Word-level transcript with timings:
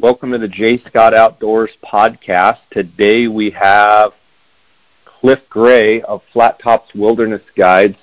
Welcome 0.00 0.30
to 0.30 0.38
the 0.38 0.46
Jay 0.46 0.80
Scott 0.86 1.12
Outdoors 1.12 1.72
podcast. 1.84 2.58
Today 2.70 3.26
we 3.26 3.50
have 3.50 4.12
Cliff 5.04 5.40
Gray 5.50 6.02
of 6.02 6.22
Flat 6.32 6.60
Tops 6.62 6.94
Wilderness 6.94 7.42
Guides. 7.56 7.96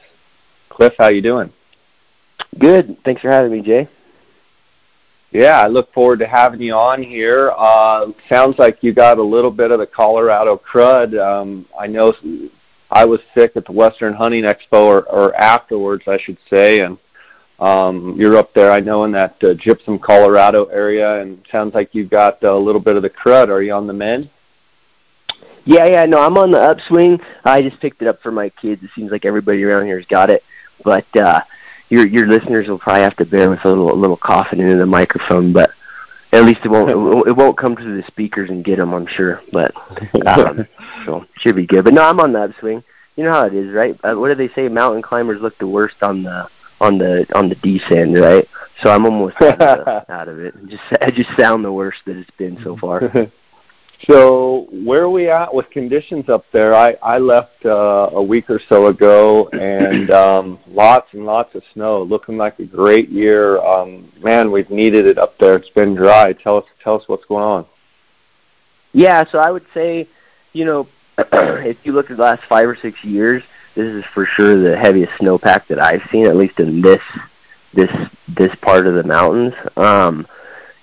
Cliff, 0.68 0.92
how 1.00 1.08
you 1.08 1.22
doing? 1.22 1.54
Good. 2.60 2.98
Thanks 3.06 3.22
for 3.22 3.32
having 3.32 3.54
me, 3.54 3.62
Jay. 3.62 3.88
Yeah, 5.32 5.62
I 5.62 5.68
look 5.68 5.94
forward 5.94 6.20
to 6.20 6.28
having 6.28 6.60
you 6.60 6.74
on 6.74 7.02
here. 7.02 7.54
Uh, 7.58 8.08
sounds 8.28 8.60
like 8.60 8.80
you 8.84 8.92
got 8.92 9.18
a 9.18 9.24
little 9.24 9.50
bit 9.50 9.72
of 9.72 9.80
the 9.80 9.88
Colorado 9.88 10.58
crud. 10.70 11.18
Um, 11.18 11.66
I 11.80 11.88
know 11.88 12.14
I 12.92 13.06
was 13.06 13.22
sick 13.34 13.54
at 13.56 13.66
the 13.66 13.72
Western 13.72 14.14
Hunting 14.14 14.44
Expo, 14.44 14.82
or, 14.82 15.04
or 15.04 15.34
afterwards, 15.36 16.04
I 16.10 16.18
should 16.18 16.40
say, 16.50 16.82
and 16.82 16.98
um, 17.60 18.16
you're 18.18 18.38
up 18.38 18.54
there, 18.54 18.72
I 18.72 18.80
know, 18.80 19.06
in 19.06 19.12
that 19.14 19.42
uh, 19.44 19.54
Gypsum, 19.54 20.00
Colorado 20.00 20.66
area, 20.66 21.22
and 21.22 21.46
sounds 21.52 21.74
like 21.74 21.96
you've 21.96 22.10
got 22.10 22.44
a 22.44 22.56
little 22.56 22.82
bit 22.82 22.96
of 22.96 23.02
the 23.02 23.10
crud. 23.10 23.48
Are 23.48 23.62
you 23.62 23.74
on 23.74 23.88
the 23.88 23.94
mend? 23.94 24.30
Yeah, 25.64 25.86
yeah, 25.86 26.06
no, 26.06 26.22
I'm 26.22 26.38
on 26.38 26.52
the 26.52 26.60
upswing. 26.60 27.20
I 27.44 27.62
just 27.62 27.80
picked 27.80 28.02
it 28.02 28.08
up 28.08 28.22
for 28.22 28.32
my 28.32 28.50
kids. 28.50 28.84
It 28.84 28.92
seems 28.96 29.12
like 29.12 29.26
everybody 29.26 29.64
around 29.64 29.88
here's 29.88 30.06
got 30.06 30.30
it, 30.30 30.44
but 30.84 31.06
uh, 31.16 31.42
your 31.90 32.06
your 32.06 32.28
listeners 32.28 32.68
will 32.68 32.78
probably 32.78 33.02
have 33.02 33.16
to 33.18 33.26
bear 33.26 33.50
with 33.50 33.64
a 33.64 33.70
little 33.70 33.92
a 33.92 33.96
little 33.96 34.18
coughing 34.18 34.60
into 34.60 34.78
the 34.78 34.86
microphone, 34.86 35.54
but 35.54 35.72
at 36.32 36.44
least 36.44 36.60
it 36.64 36.70
won't 36.70 36.90
it 37.28 37.36
won't 37.36 37.58
come 37.58 37.76
to 37.76 37.84
the 37.84 38.04
speakers 38.08 38.50
and 38.50 38.64
get 38.64 38.78
them, 38.78 38.94
I'm 38.94 39.08
sure. 39.08 39.42
But 39.52 39.74
um, 40.28 40.68
so 41.06 41.26
should 41.38 41.56
be 41.56 41.66
good. 41.66 41.84
But 41.84 41.94
no, 41.94 42.04
I'm 42.04 42.20
on 42.20 42.34
the 42.34 42.44
upswing. 42.44 42.84
You 43.16 43.24
know 43.24 43.32
how 43.32 43.46
it 43.46 43.54
is, 43.54 43.74
right? 43.74 43.98
Uh, 44.04 44.16
what 44.16 44.28
do 44.28 44.36
they 44.36 44.54
say? 44.54 44.68
Mountain 44.68 45.02
climbers 45.02 45.42
look 45.42 45.58
the 45.58 45.68
worst 45.68 45.96
on 46.02 46.24
the 46.24 46.48
on 46.82 46.98
the 46.98 47.26
on 47.36 47.50
the 47.50 47.56
descent, 47.56 48.18
right? 48.18 48.48
So 48.84 48.90
I'm 48.90 49.06
almost 49.06 49.36
out 49.42 49.62
of, 49.62 49.86
the, 49.86 50.06
out 50.14 50.28
of 50.28 50.40
it. 50.40 50.54
Just 50.68 50.84
I 51.02 51.10
just 51.12 51.30
sound 51.38 51.64
the 51.64 51.72
worst 51.72 52.00
that 52.06 52.18
it's 52.18 52.30
been 52.38 52.60
so 52.64 52.76
far. 52.78 53.12
so 54.08 54.68
where 54.72 55.04
are 55.04 55.10
we 55.10 55.30
at 55.30 55.54
with 55.54 55.70
conditions 55.70 56.30
up 56.30 56.46
there? 56.52 56.76
I 56.76 56.96
I 57.02 57.18
left 57.18 57.66
uh, 57.66 58.10
a 58.12 58.22
week 58.22 58.50
or 58.50 58.60
so 58.68 58.88
ago, 58.88 59.48
and 59.50 60.12
um, 60.24 60.60
lots 60.68 61.14
and 61.14 61.26
lots 61.26 61.56
of 61.56 61.64
snow. 61.74 62.04
Looking 62.04 62.38
like 62.38 62.60
a 62.60 62.66
great 62.66 63.10
year. 63.10 63.60
Um, 63.62 64.12
man, 64.22 64.52
we've 64.52 64.70
needed 64.70 65.06
it 65.06 65.18
up 65.18 65.38
there. 65.40 65.56
It's 65.56 65.70
been 65.70 65.96
dry. 65.96 66.34
Tell 66.34 66.58
us 66.58 66.66
tell 66.84 66.96
us 66.96 67.04
what's 67.08 67.26
going 67.26 67.44
on. 67.44 67.66
Yeah, 68.92 69.26
so 69.30 69.40
I 69.40 69.52
would 69.52 69.66
say, 69.74 70.08
you 70.54 70.64
know, 70.64 70.88
if 71.18 71.78
you 71.84 71.92
look 71.92 72.10
at 72.10 72.16
the 72.16 72.24
last 72.24 72.44
five 72.48 72.68
or 72.68 72.78
six 72.82 73.04
years, 73.04 73.44
this 73.76 73.94
is 73.94 74.06
for 74.14 74.26
sure 74.26 74.58
the 74.58 74.78
heaviest 74.78 75.14
snowpack 75.14 75.68
that 75.68 75.82
I've 75.82 76.04
seen, 76.12 76.26
at 76.26 76.36
least 76.36 76.60
in 76.60 76.82
this 76.82 77.02
this 77.74 77.92
this 78.28 78.56
part 78.56 78.88
of 78.88 78.96
the 78.96 79.04
mountains. 79.04 79.54
Um, 79.76 80.28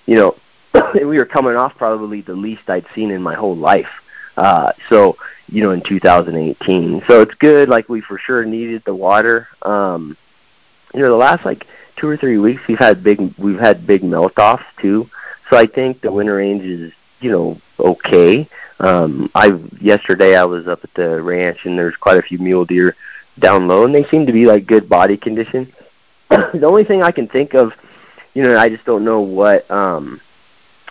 you 0.05 0.15
know, 0.15 0.35
we 0.93 1.17
were 1.17 1.25
coming 1.25 1.55
off 1.55 1.75
probably 1.75 2.21
the 2.21 2.35
least 2.35 2.69
I'd 2.69 2.85
seen 2.93 3.11
in 3.11 3.21
my 3.21 3.35
whole 3.35 3.55
life. 3.55 3.89
Uh, 4.37 4.71
so 4.89 5.17
you 5.47 5.61
know, 5.61 5.71
in 5.71 5.81
2018. 5.81 7.03
So 7.07 7.21
it's 7.21 7.35
good. 7.35 7.69
Like 7.69 7.89
we 7.89 8.01
for 8.01 8.17
sure 8.17 8.45
needed 8.45 8.83
the 8.85 8.95
water. 8.95 9.47
Um, 9.61 10.17
you 10.93 11.01
know, 11.01 11.07
the 11.07 11.15
last 11.15 11.45
like 11.45 11.67
two 11.95 12.07
or 12.07 12.17
three 12.17 12.37
weeks 12.37 12.61
we've 12.67 12.79
had 12.79 13.03
big 13.03 13.33
we've 13.37 13.59
had 13.59 13.85
big 13.85 14.03
melt 14.03 14.37
offs 14.37 14.63
too. 14.79 15.09
So 15.49 15.57
I 15.57 15.65
think 15.65 16.01
the 16.01 16.11
winter 16.11 16.35
range 16.35 16.63
is 16.63 16.93
you 17.19 17.31
know 17.31 17.61
okay. 17.79 18.47
Um, 18.79 19.31
I 19.33 19.59
yesterday 19.79 20.35
I 20.35 20.43
was 20.45 20.67
up 20.67 20.83
at 20.83 20.93
the 20.93 21.21
ranch 21.21 21.65
and 21.65 21.77
there's 21.77 21.95
quite 21.95 22.17
a 22.17 22.21
few 22.21 22.37
mule 22.37 22.65
deer 22.65 22.95
down 23.39 23.67
low 23.67 23.85
and 23.85 23.93
they 23.93 24.03
seem 24.05 24.25
to 24.25 24.33
be 24.33 24.45
like 24.45 24.65
good 24.65 24.89
body 24.89 25.17
condition. 25.17 25.71
the 26.29 26.65
only 26.65 26.83
thing 26.83 27.01
I 27.01 27.11
can 27.11 27.27
think 27.27 27.53
of, 27.53 27.73
you 28.33 28.43
know, 28.43 28.57
I 28.57 28.69
just 28.69 28.85
don't 28.85 29.05
know 29.05 29.21
what 29.21 29.69
um 29.71 30.19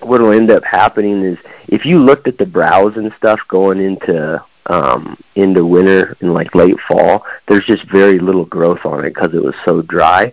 what'll 0.00 0.32
end 0.32 0.50
up 0.50 0.64
happening 0.64 1.22
is 1.22 1.38
if 1.68 1.84
you 1.84 1.98
looked 1.98 2.28
at 2.28 2.38
the 2.38 2.46
browse 2.46 2.96
and 2.96 3.12
stuff 3.18 3.40
going 3.48 3.80
into 3.80 4.42
um 4.66 5.18
into 5.34 5.66
winter 5.66 6.16
and 6.20 6.32
like 6.32 6.54
late 6.54 6.80
fall, 6.80 7.26
there's 7.48 7.66
just 7.66 7.84
very 7.90 8.18
little 8.18 8.44
growth 8.44 8.84
on 8.84 9.04
it 9.04 9.14
because 9.14 9.34
it 9.34 9.42
was 9.42 9.54
so 9.64 9.82
dry. 9.82 10.32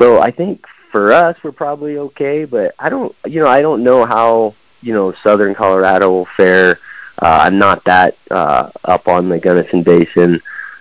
So 0.00 0.20
I 0.20 0.30
think 0.30 0.64
for 0.92 1.12
us 1.12 1.36
we're 1.42 1.52
probably 1.52 1.98
okay, 1.98 2.44
but 2.44 2.74
I 2.78 2.88
don't 2.88 3.14
you 3.26 3.42
know 3.42 3.50
I 3.50 3.60
don't 3.60 3.82
know 3.84 4.06
how 4.06 4.54
you 4.80 4.92
know 4.92 5.12
southern 5.22 5.54
Colorado 5.54 6.10
will 6.10 6.28
fare. 6.36 6.78
Uh, 7.20 7.40
I'm 7.42 7.58
not 7.58 7.84
that 7.84 8.16
uh, 8.30 8.70
up 8.84 9.08
on 9.08 9.28
the 9.28 9.38
Gunnison 9.38 9.82
Basin, 9.82 10.40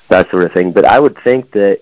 that 0.09 0.29
sort 0.29 0.43
of 0.43 0.53
thing. 0.53 0.71
But 0.71 0.85
I 0.85 0.99
would 0.99 1.17
think 1.23 1.51
that 1.51 1.79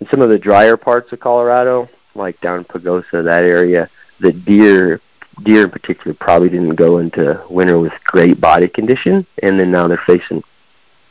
in 0.00 0.08
some 0.08 0.22
of 0.22 0.28
the 0.28 0.38
drier 0.38 0.76
parts 0.76 1.12
of 1.12 1.20
Colorado, 1.20 1.88
like 2.14 2.40
down 2.40 2.58
in 2.58 2.64
Pagosa, 2.64 3.24
that 3.24 3.42
area, 3.42 3.90
the 4.20 4.32
deer 4.32 5.00
deer 5.44 5.64
in 5.64 5.70
particular 5.70 6.14
probably 6.14 6.48
didn't 6.48 6.74
go 6.74 6.98
into 6.98 7.42
winter 7.48 7.78
with 7.78 7.92
great 8.04 8.40
body 8.40 8.68
condition, 8.68 9.26
and 9.42 9.58
then 9.58 9.70
now 9.70 9.86
they're 9.86 10.02
facing 10.06 10.42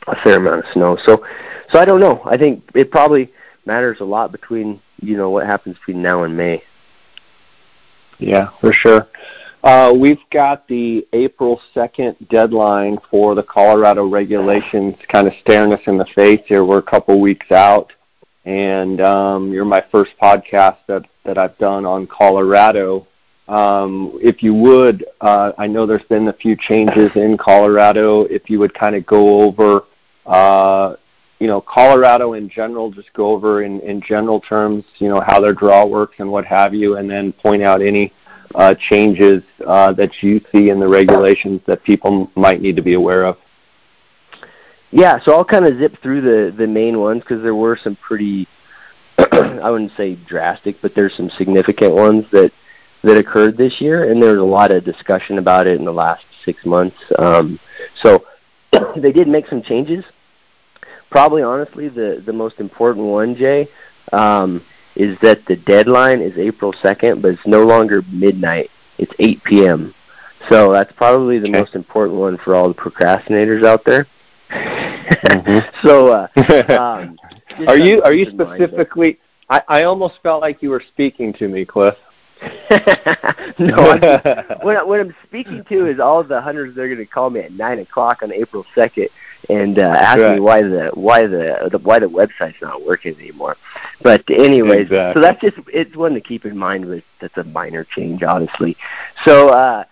a 0.06 0.16
fair 0.22 0.36
amount 0.36 0.64
of 0.64 0.72
snow. 0.72 0.98
So, 1.04 1.24
so 1.70 1.78
I 1.78 1.84
don't 1.84 2.00
know. 2.00 2.22
I 2.24 2.36
think 2.36 2.64
it 2.74 2.90
probably 2.90 3.32
matters 3.64 4.00
a 4.00 4.04
lot 4.04 4.32
between 4.32 4.80
you 5.00 5.16
know 5.16 5.30
what 5.30 5.46
happens 5.46 5.76
between 5.78 6.02
now 6.02 6.24
and 6.24 6.36
May. 6.36 6.62
Yeah, 8.18 8.50
for 8.60 8.72
sure. 8.72 9.06
Uh, 9.64 9.92
we've 9.94 10.22
got 10.30 10.68
the 10.68 11.06
April 11.12 11.60
2nd 11.74 12.28
deadline 12.28 12.96
for 13.10 13.34
the 13.34 13.42
Colorado 13.42 14.06
regulations 14.06 14.94
kind 15.08 15.26
of 15.26 15.34
staring 15.40 15.72
us 15.72 15.80
in 15.88 15.98
the 15.98 16.06
face 16.14 16.40
here. 16.46 16.64
We're 16.64 16.78
a 16.78 16.82
couple 16.82 17.20
weeks 17.20 17.50
out, 17.50 17.92
and 18.44 19.00
um, 19.00 19.52
you're 19.52 19.64
my 19.64 19.84
first 19.90 20.12
podcast 20.22 20.76
that, 20.86 21.06
that 21.24 21.38
I've 21.38 21.58
done 21.58 21.84
on 21.84 22.06
Colorado. 22.06 23.08
Um, 23.48 24.16
if 24.22 24.44
you 24.44 24.54
would, 24.54 25.04
uh, 25.20 25.52
I 25.58 25.66
know 25.66 25.86
there's 25.86 26.04
been 26.04 26.28
a 26.28 26.32
few 26.34 26.54
changes 26.54 27.10
in 27.16 27.36
Colorado. 27.36 28.22
If 28.24 28.48
you 28.48 28.60
would 28.60 28.74
kind 28.74 28.94
of 28.94 29.06
go 29.06 29.40
over, 29.40 29.86
uh, 30.24 30.94
you 31.40 31.48
know, 31.48 31.60
Colorado 31.62 32.34
in 32.34 32.48
general, 32.48 32.92
just 32.92 33.12
go 33.12 33.30
over 33.30 33.64
in, 33.64 33.80
in 33.80 34.02
general 34.02 34.40
terms, 34.40 34.84
you 34.98 35.08
know, 35.08 35.20
how 35.26 35.40
their 35.40 35.52
draw 35.52 35.84
works 35.84 36.16
and 36.18 36.30
what 36.30 36.44
have 36.44 36.74
you, 36.74 36.96
and 36.96 37.10
then 37.10 37.32
point 37.32 37.62
out 37.62 37.82
any 37.82 38.12
changes 38.78 39.42
uh, 39.66 39.92
that 39.92 40.22
you 40.22 40.40
see 40.52 40.70
in 40.70 40.80
the 40.80 40.88
regulations 40.88 41.60
that 41.66 41.82
people 41.84 42.30
might 42.34 42.60
need 42.60 42.76
to 42.76 42.82
be 42.82 42.94
aware 42.94 43.24
of? 43.24 43.36
Yeah, 44.90 45.18
so 45.22 45.34
I'll 45.34 45.44
kind 45.44 45.66
of 45.66 45.78
zip 45.78 46.00
through 46.02 46.22
the 46.22 46.56
the 46.56 46.66
main 46.66 46.98
ones 46.98 47.22
because 47.22 47.42
there 47.42 47.54
were 47.54 47.76
some 47.76 47.96
pretty, 47.96 48.48
I 49.18 49.70
wouldn't 49.70 49.92
say 49.96 50.14
drastic, 50.14 50.80
but 50.80 50.94
there's 50.94 51.14
some 51.14 51.30
significant 51.30 51.94
ones 51.94 52.24
that 52.32 52.52
that 53.02 53.16
occurred 53.18 53.56
this 53.56 53.80
year, 53.80 54.10
and 54.10 54.22
there 54.22 54.32
was 54.32 54.40
a 54.40 54.44
lot 54.44 54.72
of 54.72 54.84
discussion 54.84 55.38
about 55.38 55.66
it 55.66 55.78
in 55.78 55.84
the 55.84 55.92
last 55.92 56.24
six 56.44 56.64
months. 56.64 56.96
Um, 57.18 57.60
so 58.02 58.24
they 58.96 59.12
did 59.12 59.28
make 59.28 59.46
some 59.46 59.62
changes. 59.62 60.04
Probably, 61.10 61.42
honestly, 61.42 61.88
the 61.88 62.22
the 62.24 62.32
most 62.32 62.58
important 62.58 63.06
one, 63.06 63.36
Jay, 63.36 63.68
um, 64.12 64.64
is 64.96 65.16
that 65.22 65.44
the 65.46 65.56
deadline 65.56 66.20
is 66.20 66.36
April 66.38 66.72
2nd, 66.72 67.22
but 67.22 67.32
it's 67.32 67.46
no 67.46 67.64
longer 67.64 68.02
midnight. 68.10 68.70
It's 68.98 69.12
8 69.18 69.44
p.m. 69.44 69.94
So 70.48 70.72
that's 70.72 70.92
probably 70.92 71.38
the 71.38 71.48
okay. 71.48 71.58
most 71.58 71.74
important 71.74 72.18
one 72.18 72.38
for 72.38 72.54
all 72.54 72.68
the 72.68 72.74
procrastinators 72.74 73.64
out 73.66 73.84
there. 73.84 74.06
Mm-hmm. 74.50 75.58
so, 75.86 76.08
uh, 76.08 76.28
um, 76.78 77.18
are 77.66 77.76
you 77.76 78.02
are 78.02 78.12
you 78.12 78.30
specifically? 78.30 79.18
I, 79.50 79.62
I 79.68 79.82
almost 79.84 80.14
felt 80.22 80.40
like 80.40 80.62
you 80.62 80.70
were 80.70 80.82
speaking 80.92 81.32
to 81.34 81.48
me, 81.48 81.64
Cliff. 81.64 81.94
no, 83.58 83.74
I'm, 83.74 84.00
what, 84.62 84.76
I, 84.76 84.84
what 84.84 85.00
I'm 85.00 85.14
speaking 85.24 85.64
to 85.68 85.86
is 85.86 85.98
all 85.98 86.22
the 86.22 86.40
hunters 86.40 86.74
that 86.76 86.82
are 86.82 86.86
going 86.86 86.98
to 86.98 87.06
call 87.06 87.30
me 87.30 87.40
at 87.40 87.52
nine 87.52 87.80
o'clock 87.80 88.22
on 88.22 88.32
April 88.32 88.64
second 88.76 89.08
and 89.48 89.78
uh, 89.78 89.82
ask 89.82 90.18
right. 90.20 90.34
me 90.34 90.40
why 90.40 90.62
the 90.62 90.90
why 90.94 91.26
the, 91.26 91.68
the 91.70 91.78
why 91.78 91.98
the 91.98 92.08
website's 92.08 92.60
not 92.60 92.84
working 92.84 93.14
anymore. 93.18 93.56
But 94.02 94.28
anyways, 94.28 94.82
exactly. 94.82 95.22
so 95.22 95.26
that's 95.26 95.40
just 95.40 95.56
it's 95.72 95.96
one 95.96 96.14
to 96.14 96.20
keep 96.20 96.44
in 96.44 96.56
mind. 96.56 96.86
But 96.86 97.04
that's 97.20 97.36
a 97.36 97.44
minor 97.44 97.84
change, 97.84 98.22
honestly. 98.22 98.76
So 99.24 99.48
uh, 99.50 99.84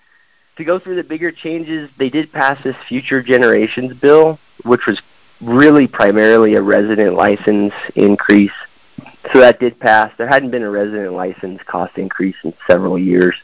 to 0.56 0.64
go 0.64 0.78
through 0.78 0.96
the 0.96 1.04
bigger 1.04 1.32
changes, 1.32 1.90
they 1.98 2.10
did 2.10 2.32
pass 2.32 2.62
this 2.62 2.76
Future 2.88 3.22
Generations 3.22 3.94
bill, 3.94 4.38
which 4.64 4.86
was 4.86 5.00
really 5.40 5.86
primarily 5.86 6.54
a 6.54 6.62
resident 6.62 7.14
license 7.14 7.74
increase. 7.94 8.52
So 9.32 9.40
that 9.40 9.60
did 9.60 9.78
pass. 9.78 10.12
There 10.16 10.28
hadn't 10.28 10.50
been 10.50 10.62
a 10.62 10.70
resident 10.70 11.12
license 11.12 11.60
cost 11.66 11.98
increase 11.98 12.36
in 12.44 12.54
several 12.66 12.98
years. 12.98 13.34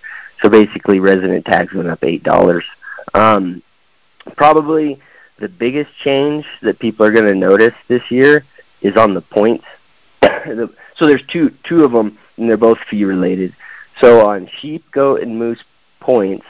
So 0.42 0.48
basically, 0.48 1.00
resident 1.00 1.44
tags 1.44 1.72
went 1.72 1.88
up 1.88 2.02
eight 2.02 2.22
dollars. 2.22 2.64
Um, 3.14 3.62
probably 4.36 5.00
the 5.38 5.48
biggest 5.48 5.90
change 6.02 6.46
that 6.62 6.78
people 6.78 7.04
are 7.06 7.10
going 7.10 7.26
to 7.26 7.34
notice 7.34 7.74
this 7.88 8.10
year 8.10 8.44
is 8.80 8.96
on 8.96 9.14
the 9.14 9.20
points. 9.20 9.64
so 10.22 11.06
there's 11.06 11.24
two 11.28 11.50
two 11.64 11.84
of 11.84 11.92
them, 11.92 12.18
and 12.36 12.48
they're 12.48 12.56
both 12.56 12.78
fee 12.90 13.04
related. 13.04 13.54
So 14.00 14.26
on 14.28 14.48
sheep, 14.60 14.84
goat, 14.92 15.20
and 15.20 15.38
moose 15.38 15.62
points, 16.00 16.46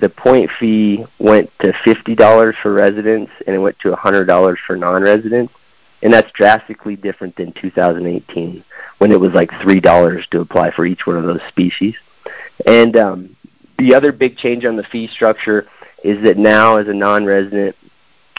the 0.00 0.08
point 0.08 0.50
fee 0.58 1.04
went 1.18 1.50
to 1.60 1.72
fifty 1.84 2.14
dollars 2.14 2.56
for 2.62 2.72
residents, 2.72 3.32
and 3.46 3.54
it 3.54 3.58
went 3.58 3.78
to 3.80 3.94
hundred 3.96 4.26
dollars 4.26 4.58
for 4.66 4.76
non-residents, 4.76 5.52
and 6.02 6.12
that's 6.12 6.30
drastically 6.32 6.96
different 6.96 7.36
than 7.36 7.52
2018 7.52 8.64
when 8.98 9.12
it 9.12 9.20
was 9.20 9.32
like 9.32 9.50
three 9.62 9.80
dollars 9.80 10.26
to 10.30 10.40
apply 10.40 10.70
for 10.70 10.84
each 10.86 11.06
one 11.06 11.16
of 11.16 11.24
those 11.24 11.42
species. 11.48 11.94
And 12.66 12.96
um, 12.96 13.36
the 13.78 13.94
other 13.94 14.12
big 14.12 14.36
change 14.36 14.64
on 14.64 14.76
the 14.76 14.84
fee 14.84 15.06
structure 15.08 15.66
is 16.02 16.22
that 16.24 16.38
now 16.38 16.76
as 16.76 16.88
a 16.88 16.94
non-resident, 16.94 17.76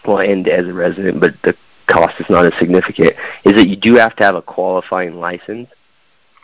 well, 0.07 0.19
and 0.19 0.47
as 0.47 0.65
a 0.65 0.73
resident, 0.73 1.19
but 1.19 1.35
the 1.43 1.55
cost 1.87 2.19
is 2.19 2.25
not 2.29 2.45
as 2.45 2.53
significant, 2.59 3.13
is 3.43 3.53
that 3.53 3.67
you 3.67 3.75
do 3.75 3.95
have 3.95 4.15
to 4.15 4.23
have 4.23 4.35
a 4.35 4.41
qualifying 4.41 5.15
license. 5.15 5.69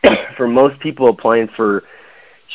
for 0.37 0.47
most 0.47 0.79
people 0.79 1.07
applying 1.07 1.47
for 1.47 1.83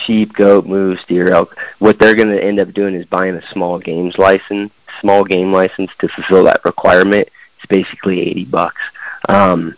sheep, 0.06 0.34
goat, 0.34 0.66
moose, 0.66 1.00
deer, 1.08 1.30
elk, 1.30 1.56
what 1.78 1.98
they're 1.98 2.14
going 2.16 2.28
to 2.28 2.42
end 2.42 2.60
up 2.60 2.72
doing 2.72 2.94
is 2.94 3.06
buying 3.06 3.34
a 3.34 3.52
small 3.52 3.78
games 3.78 4.16
license, 4.18 4.72
small 5.00 5.24
game 5.24 5.52
license 5.52 5.90
to 5.98 6.08
fulfill 6.08 6.44
that 6.44 6.60
requirement. 6.64 7.28
It's 7.56 7.66
basically 7.68 8.20
80 8.20 8.44
bucks. 8.46 8.80
Um, 9.28 9.74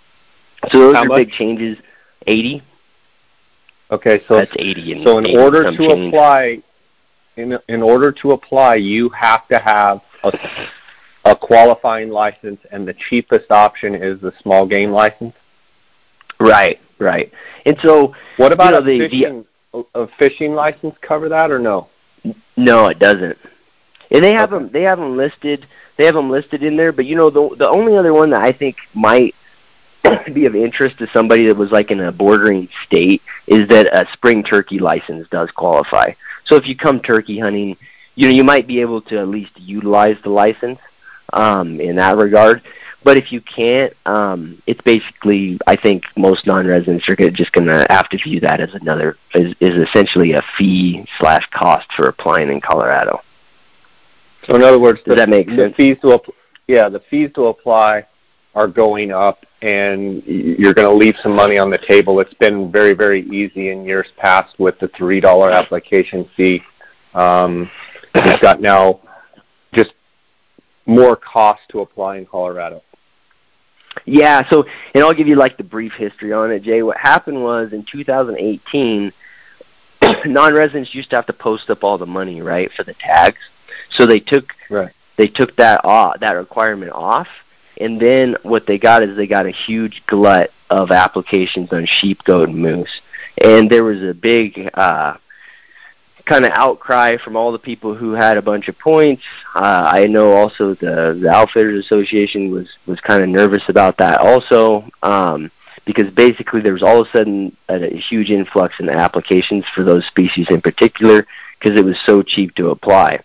so 0.70 0.78
those 0.78 0.96
How 0.96 1.02
are 1.02 1.06
much? 1.06 1.16
big 1.16 1.30
changes. 1.30 1.78
80. 2.26 2.62
Okay, 3.90 4.22
so 4.28 4.36
That's 4.36 4.52
80. 4.56 4.92
And 4.92 5.06
so 5.08 5.18
in 5.18 5.26
80 5.26 5.38
order 5.38 5.62
to 5.70 5.76
change. 5.76 6.14
apply, 6.14 6.62
in 7.36 7.58
in 7.68 7.82
order 7.82 8.12
to 8.12 8.32
apply, 8.32 8.76
you 8.76 9.08
have 9.10 9.48
to 9.48 9.58
have 9.58 10.02
a, 10.22 10.32
a 11.24 11.36
qualifying 11.36 12.10
license, 12.10 12.60
and 12.70 12.86
the 12.88 12.94
cheapest 13.08 13.50
option 13.50 13.94
is 13.94 14.20
the 14.20 14.32
small 14.42 14.66
game 14.66 14.90
license. 14.90 15.34
Right, 16.38 16.80
right. 16.98 17.30
And 17.66 17.76
so 17.82 18.14
What 18.36 18.52
about 18.52 18.72
know, 18.72 18.78
a 18.78 18.82
the- 18.82 18.98
the- 18.98 19.08
fishing 19.08 19.44
a 19.94 20.06
fishing 20.18 20.54
license? 20.54 20.96
Cover 21.00 21.28
that 21.28 21.50
or 21.50 21.58
no? 21.58 21.88
No, 22.56 22.88
it 22.88 22.98
doesn't. 22.98 23.38
And 24.10 24.24
they 24.24 24.32
have 24.32 24.52
Okay. 24.52 24.64
them. 24.64 24.70
They 24.72 24.82
have 24.82 24.98
them 24.98 25.16
listed. 25.16 25.66
They 25.96 26.06
have 26.06 26.14
them 26.14 26.30
listed 26.30 26.62
in 26.62 26.76
there. 26.76 26.92
But 26.92 27.04
you 27.06 27.14
know, 27.16 27.30
the 27.30 27.54
the 27.56 27.68
only 27.68 27.96
other 27.96 28.12
one 28.12 28.30
that 28.30 28.42
I 28.42 28.50
think 28.52 28.76
might 28.94 29.34
be 30.32 30.46
of 30.46 30.56
interest 30.56 30.98
to 30.98 31.06
somebody 31.12 31.46
that 31.46 31.56
was 31.56 31.70
like 31.70 31.90
in 31.90 32.00
a 32.00 32.10
bordering 32.10 32.68
state 32.86 33.22
is 33.46 33.68
that 33.68 33.86
a 33.86 34.10
spring 34.12 34.42
turkey 34.42 34.78
license 34.78 35.28
does 35.30 35.50
qualify. 35.52 36.12
So 36.46 36.56
if 36.56 36.66
you 36.66 36.76
come 36.76 37.00
turkey 37.00 37.38
hunting, 37.38 37.76
you 38.16 38.26
know 38.26 38.32
you 38.34 38.42
might 38.44 38.66
be 38.66 38.80
able 38.80 39.02
to 39.02 39.18
at 39.20 39.28
least 39.28 39.52
utilize 39.56 40.16
the 40.24 40.30
license 40.30 40.78
um, 41.32 41.80
in 41.80 41.96
that 41.96 42.16
regard. 42.16 42.62
But 43.02 43.16
if 43.16 43.32
you 43.32 43.40
can't, 43.40 43.94
um, 44.04 44.62
it's 44.66 44.80
basically 44.82 45.58
I 45.66 45.76
think 45.76 46.04
most 46.16 46.46
non-residents 46.46 47.08
are 47.08 47.16
just 47.30 47.52
going 47.52 47.66
to 47.66 47.86
have 47.88 48.08
to 48.10 48.18
view 48.18 48.40
that 48.40 48.60
as 48.60 48.74
another 48.74 49.16
is, 49.34 49.54
is 49.60 49.88
essentially 49.88 50.32
a 50.32 50.42
fee 50.58 51.06
slash 51.18 51.46
cost 51.50 51.88
for 51.96 52.08
applying 52.08 52.50
in 52.50 52.60
Colorado. 52.60 53.22
So 54.46 54.54
in 54.56 54.62
other 54.62 54.78
words, 54.78 55.00
Does 55.04 55.12
the, 55.12 55.16
that 55.16 55.28
make 55.28 55.48
sense? 55.48 55.74
the 55.76 55.94
fees 55.94 55.96
to 56.02 56.20
yeah, 56.66 56.88
the 56.88 57.00
fees 57.10 57.30
to 57.34 57.46
apply 57.46 58.06
are 58.54 58.68
going 58.68 59.12
up, 59.12 59.44
and 59.62 60.22
you're 60.24 60.74
going 60.74 60.88
to 60.88 60.94
leave 60.94 61.14
some 61.22 61.34
money 61.34 61.58
on 61.58 61.70
the 61.70 61.78
table. 61.78 62.20
It's 62.20 62.34
been 62.34 62.70
very 62.70 62.92
very 62.92 63.22
easy 63.30 63.70
in 63.70 63.84
years 63.84 64.08
past 64.18 64.58
with 64.58 64.78
the 64.78 64.88
three 64.88 65.20
dollar 65.20 65.50
application 65.50 66.28
fee. 66.36 66.62
Um, 67.14 67.70
we've 68.14 68.40
got 68.40 68.60
now 68.60 69.00
more 70.90 71.16
cost 71.16 71.60
to 71.70 71.80
apply 71.80 72.18
in 72.18 72.26
Colorado. 72.26 72.82
Yeah, 74.04 74.48
so 74.50 74.64
and 74.94 75.02
I'll 75.02 75.14
give 75.14 75.26
you 75.26 75.36
like 75.36 75.56
the 75.56 75.64
brief 75.64 75.92
history 75.92 76.32
on 76.32 76.50
it, 76.50 76.62
Jay. 76.62 76.82
What 76.82 76.96
happened 76.96 77.42
was 77.42 77.72
in 77.72 77.84
2018, 77.90 79.12
non-residents 80.26 80.94
used 80.94 81.10
to 81.10 81.16
have 81.16 81.26
to 81.26 81.32
post 81.32 81.70
up 81.70 81.82
all 81.82 81.98
the 81.98 82.06
money, 82.06 82.40
right, 82.40 82.70
for 82.76 82.84
the 82.84 82.94
tags. 82.94 83.38
So 83.90 84.06
they 84.06 84.20
took 84.20 84.52
Right. 84.68 84.92
they 85.16 85.26
took 85.26 85.56
that 85.56 85.84
off, 85.84 86.20
that 86.20 86.32
requirement 86.32 86.92
off, 86.92 87.28
and 87.78 88.00
then 88.00 88.36
what 88.42 88.66
they 88.66 88.78
got 88.78 89.02
is 89.02 89.16
they 89.16 89.26
got 89.26 89.46
a 89.46 89.50
huge 89.50 90.02
glut 90.06 90.50
of 90.70 90.90
applications 90.92 91.72
on 91.72 91.86
sheep, 91.86 92.22
goat, 92.24 92.48
and 92.48 92.58
moose, 92.58 93.00
and 93.42 93.68
there 93.68 93.84
was 93.84 94.02
a 94.02 94.14
big 94.14 94.70
uh, 94.74 95.14
kind 96.30 96.44
of 96.44 96.52
outcry 96.54 97.16
from 97.24 97.34
all 97.34 97.50
the 97.50 97.58
people 97.58 97.92
who 97.92 98.12
had 98.12 98.36
a 98.36 98.42
bunch 98.42 98.68
of 98.68 98.78
points. 98.78 99.22
Uh, 99.56 99.90
I 99.92 100.06
know 100.06 100.32
also 100.32 100.74
the 100.74 101.18
the 101.20 101.28
Outfitters 101.28 101.84
Association 101.84 102.50
was 102.52 102.68
was 102.86 103.00
kind 103.00 103.22
of 103.22 103.28
nervous 103.28 103.64
about 103.68 103.98
that 103.98 104.20
also. 104.20 104.88
Um, 105.02 105.50
because 105.86 106.12
basically 106.12 106.60
there 106.60 106.74
was 106.74 106.82
all 106.82 107.00
of 107.00 107.08
a 107.08 107.10
sudden 107.10 107.56
a, 107.68 107.94
a 107.94 107.96
huge 107.96 108.30
influx 108.30 108.74
in 108.78 108.88
applications 108.90 109.64
for 109.74 109.82
those 109.82 110.06
species 110.06 110.46
in 110.50 110.60
particular 110.60 111.26
because 111.58 111.76
it 111.76 111.84
was 111.84 111.98
so 112.04 112.22
cheap 112.22 112.54
to 112.54 112.68
apply. 112.68 113.18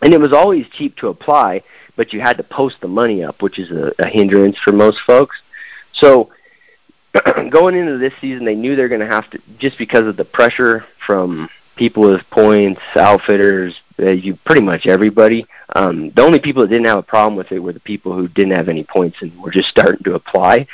And 0.00 0.12
it 0.12 0.18
was 0.18 0.32
always 0.32 0.66
cheap 0.70 0.96
to 0.96 1.08
apply, 1.08 1.62
but 1.94 2.12
you 2.12 2.20
had 2.20 2.38
to 2.38 2.42
post 2.42 2.76
the 2.80 2.88
money 2.88 3.22
up, 3.22 3.40
which 3.40 3.58
is 3.58 3.70
a, 3.70 3.92
a 4.00 4.08
hindrance 4.08 4.56
for 4.64 4.72
most 4.72 4.98
folks. 5.06 5.36
So 5.92 6.30
going 7.50 7.76
into 7.76 7.98
this 7.98 8.14
season, 8.20 8.44
they 8.46 8.56
knew 8.56 8.74
they're 8.74 8.88
going 8.88 9.06
to 9.06 9.14
have 9.14 9.30
to, 9.30 9.38
just 9.58 9.78
because 9.78 10.06
of 10.06 10.16
the 10.16 10.24
pressure 10.24 10.86
from 11.06 11.48
people 11.76 12.02
with 12.02 12.22
points, 12.30 12.80
outfitters, 12.96 13.74
uh, 13.98 14.10
you 14.10 14.36
pretty 14.44 14.62
much 14.62 14.86
everybody. 14.86 15.46
Um, 15.74 16.10
the 16.10 16.22
only 16.22 16.40
people 16.40 16.62
that 16.62 16.68
didn't 16.68 16.86
have 16.86 16.98
a 16.98 17.02
problem 17.02 17.36
with 17.36 17.52
it 17.52 17.58
were 17.58 17.72
the 17.72 17.80
people 17.80 18.14
who 18.14 18.28
didn't 18.28 18.52
have 18.52 18.68
any 18.68 18.84
points 18.84 19.18
and 19.20 19.40
were 19.40 19.50
just 19.50 19.68
starting 19.68 20.04
to 20.04 20.14
apply. 20.14 20.66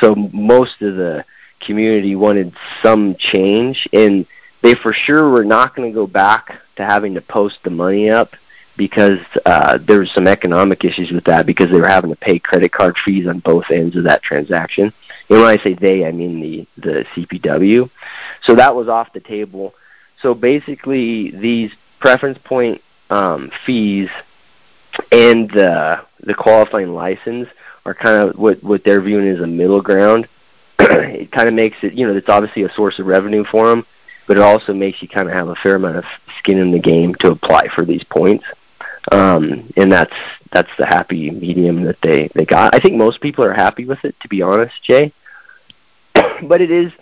So 0.00 0.14
most 0.14 0.80
of 0.82 0.96
the 0.96 1.24
community 1.60 2.14
wanted 2.16 2.54
some 2.82 3.16
change, 3.18 3.86
and 3.92 4.26
they 4.62 4.74
for 4.74 4.92
sure 4.92 5.28
were 5.30 5.44
not 5.44 5.74
going 5.74 5.90
to 5.90 5.94
go 5.94 6.06
back 6.06 6.60
to 6.76 6.84
having 6.84 7.14
to 7.14 7.20
post 7.20 7.58
the 7.64 7.70
money 7.70 8.10
up 8.10 8.34
because 8.76 9.18
uh, 9.46 9.78
there 9.86 10.00
was 10.00 10.12
some 10.12 10.26
economic 10.26 10.84
issues 10.84 11.10
with 11.10 11.24
that 11.24 11.46
because 11.46 11.70
they 11.70 11.80
were 11.80 11.88
having 11.88 12.10
to 12.10 12.16
pay 12.16 12.38
credit 12.38 12.72
card 12.72 12.94
fees 13.04 13.26
on 13.26 13.38
both 13.40 13.64
ends 13.70 13.96
of 13.96 14.04
that 14.04 14.22
transaction. 14.22 14.92
And 15.28 15.40
when 15.40 15.48
I 15.48 15.56
say 15.62 15.74
they, 15.74 16.04
I 16.04 16.12
mean 16.12 16.40
the 16.40 16.66
the 16.76 17.04
CPW. 17.14 17.90
So 18.42 18.54
that 18.54 18.74
was 18.74 18.88
off 18.88 19.12
the 19.12 19.20
table. 19.20 19.74
So 20.22 20.34
basically, 20.34 21.30
these 21.30 21.70
preference 22.00 22.38
point 22.44 22.80
um, 23.10 23.50
fees 23.64 24.08
and 25.12 25.50
the 25.50 26.04
the 26.20 26.34
qualifying 26.34 26.94
license 26.94 27.48
are 27.84 27.94
kind 27.94 28.28
of 28.28 28.36
what 28.36 28.62
what 28.62 28.82
they're 28.84 29.02
viewing 29.02 29.28
as 29.28 29.40
a 29.40 29.46
middle 29.46 29.82
ground. 29.82 30.28
it 30.78 31.32
kind 31.32 31.48
of 31.48 31.54
makes 31.54 31.76
it, 31.82 31.94
you 31.94 32.06
know, 32.06 32.14
it's 32.14 32.28
obviously 32.28 32.62
a 32.62 32.72
source 32.72 32.98
of 32.98 33.06
revenue 33.06 33.44
for 33.50 33.68
them, 33.68 33.86
but 34.28 34.36
it 34.36 34.42
also 34.42 34.74
makes 34.74 35.00
you 35.00 35.08
kind 35.08 35.28
of 35.28 35.34
have 35.34 35.48
a 35.48 35.54
fair 35.56 35.76
amount 35.76 35.96
of 35.96 36.04
skin 36.38 36.58
in 36.58 36.70
the 36.70 36.78
game 36.78 37.14
to 37.14 37.30
apply 37.30 37.68
for 37.74 37.84
these 37.84 38.04
points. 38.04 38.44
Um, 39.12 39.72
and 39.76 39.90
that's 39.90 40.14
that's 40.52 40.70
the 40.78 40.86
happy 40.86 41.30
medium 41.30 41.84
that 41.84 41.98
they 42.02 42.28
they 42.34 42.44
got. 42.44 42.74
I 42.74 42.80
think 42.80 42.96
most 42.96 43.20
people 43.20 43.44
are 43.44 43.54
happy 43.54 43.84
with 43.84 44.04
it, 44.04 44.16
to 44.20 44.28
be 44.28 44.42
honest, 44.42 44.74
Jay. 44.82 45.12
but 46.42 46.60
it 46.60 46.70
is, 46.70 46.92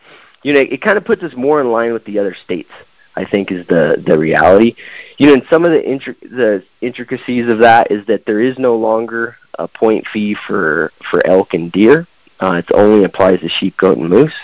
you 0.42 0.52
know, 0.52 0.60
it 0.60 0.82
kind 0.82 0.98
of 0.98 1.04
puts 1.04 1.22
us 1.22 1.32
more 1.34 1.60
in 1.60 1.72
line 1.72 1.92
with 1.94 2.04
the 2.04 2.18
other 2.18 2.36
states. 2.44 2.70
I 3.16 3.24
think 3.24 3.52
is 3.52 3.66
the 3.66 4.02
the 4.04 4.18
reality. 4.18 4.74
You 5.18 5.28
know, 5.28 5.32
and 5.34 5.42
some 5.50 5.64
of 5.64 5.70
the 5.70 6.14
the 6.22 6.64
intricacies 6.80 7.50
of 7.52 7.60
that 7.60 7.90
is 7.90 8.06
that 8.06 8.26
there 8.26 8.40
is 8.40 8.58
no 8.58 8.76
longer 8.76 9.36
a 9.58 9.68
point 9.68 10.06
fee 10.12 10.36
for 10.46 10.92
for 11.10 11.24
elk 11.26 11.54
and 11.54 11.70
deer. 11.70 12.06
Uh, 12.40 12.54
it 12.54 12.74
only 12.74 13.04
applies 13.04 13.40
to 13.40 13.48
sheep, 13.48 13.76
goat, 13.76 13.98
and 13.98 14.08
moose. 14.08 14.34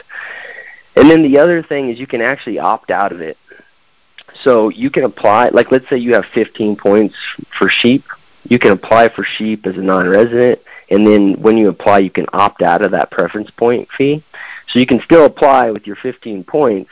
And 0.97 1.11
then 1.11 1.23
the 1.23 1.39
other 1.39 1.63
thing 1.63 1.91
is 1.91 1.99
you 1.99 2.07
can 2.07 2.21
actually 2.21 2.59
opt 2.59 2.91
out 2.91 3.13
of 3.13 3.21
it. 3.21 3.37
So 4.43 4.69
you 4.69 4.91
can 4.91 5.05
apply, 5.05 5.49
like 5.49 5.73
let's 5.73 5.89
say 5.89 5.99
you 5.99 6.15
have 6.15 6.25
15 6.35 6.77
points 6.77 7.15
for 7.59 7.69
sheep. 7.69 8.05
You 8.45 8.59
can 8.59 8.73
apply 8.73 9.09
for 9.09 9.25
sheep 9.25 9.67
as 9.67 9.77
a 9.77 9.83
non-resident, 9.83 10.61
and 10.91 11.07
then 11.07 11.35
when 11.41 11.59
you 11.59 11.69
apply, 11.69 11.99
you 11.99 12.11
can 12.11 12.27
opt 12.33 12.63
out 12.63 12.83
of 12.83 12.93
that 12.93 13.11
preference 13.11 13.51
point 13.51 13.89
fee. 13.97 14.25
So 14.69 14.79
you 14.79 14.87
can 14.87 15.01
still 15.03 15.27
apply 15.27 15.71
with 15.71 15.87
your 15.87 15.97
15 15.97 16.45
points, 16.45 16.91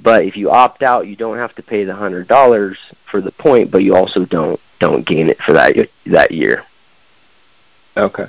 but 0.00 0.24
if 0.24 0.36
you 0.36 0.50
opt 0.50 0.82
out, 0.82 1.06
you 1.06 1.16
don't 1.16 1.38
have 1.38 1.54
to 1.56 1.62
pay 1.62 1.84
the 1.84 1.94
hundred 1.94 2.28
dollars 2.28 2.78
for 3.10 3.20
the 3.20 3.32
point, 3.32 3.70
but 3.70 3.82
you 3.82 3.94
also 3.94 4.24
don't 4.24 4.60
don't 4.80 5.06
gain 5.06 5.28
it 5.28 5.38
for 5.44 5.52
that 5.52 5.74
that 6.06 6.30
year. 6.30 6.64
Okay. 7.96 8.26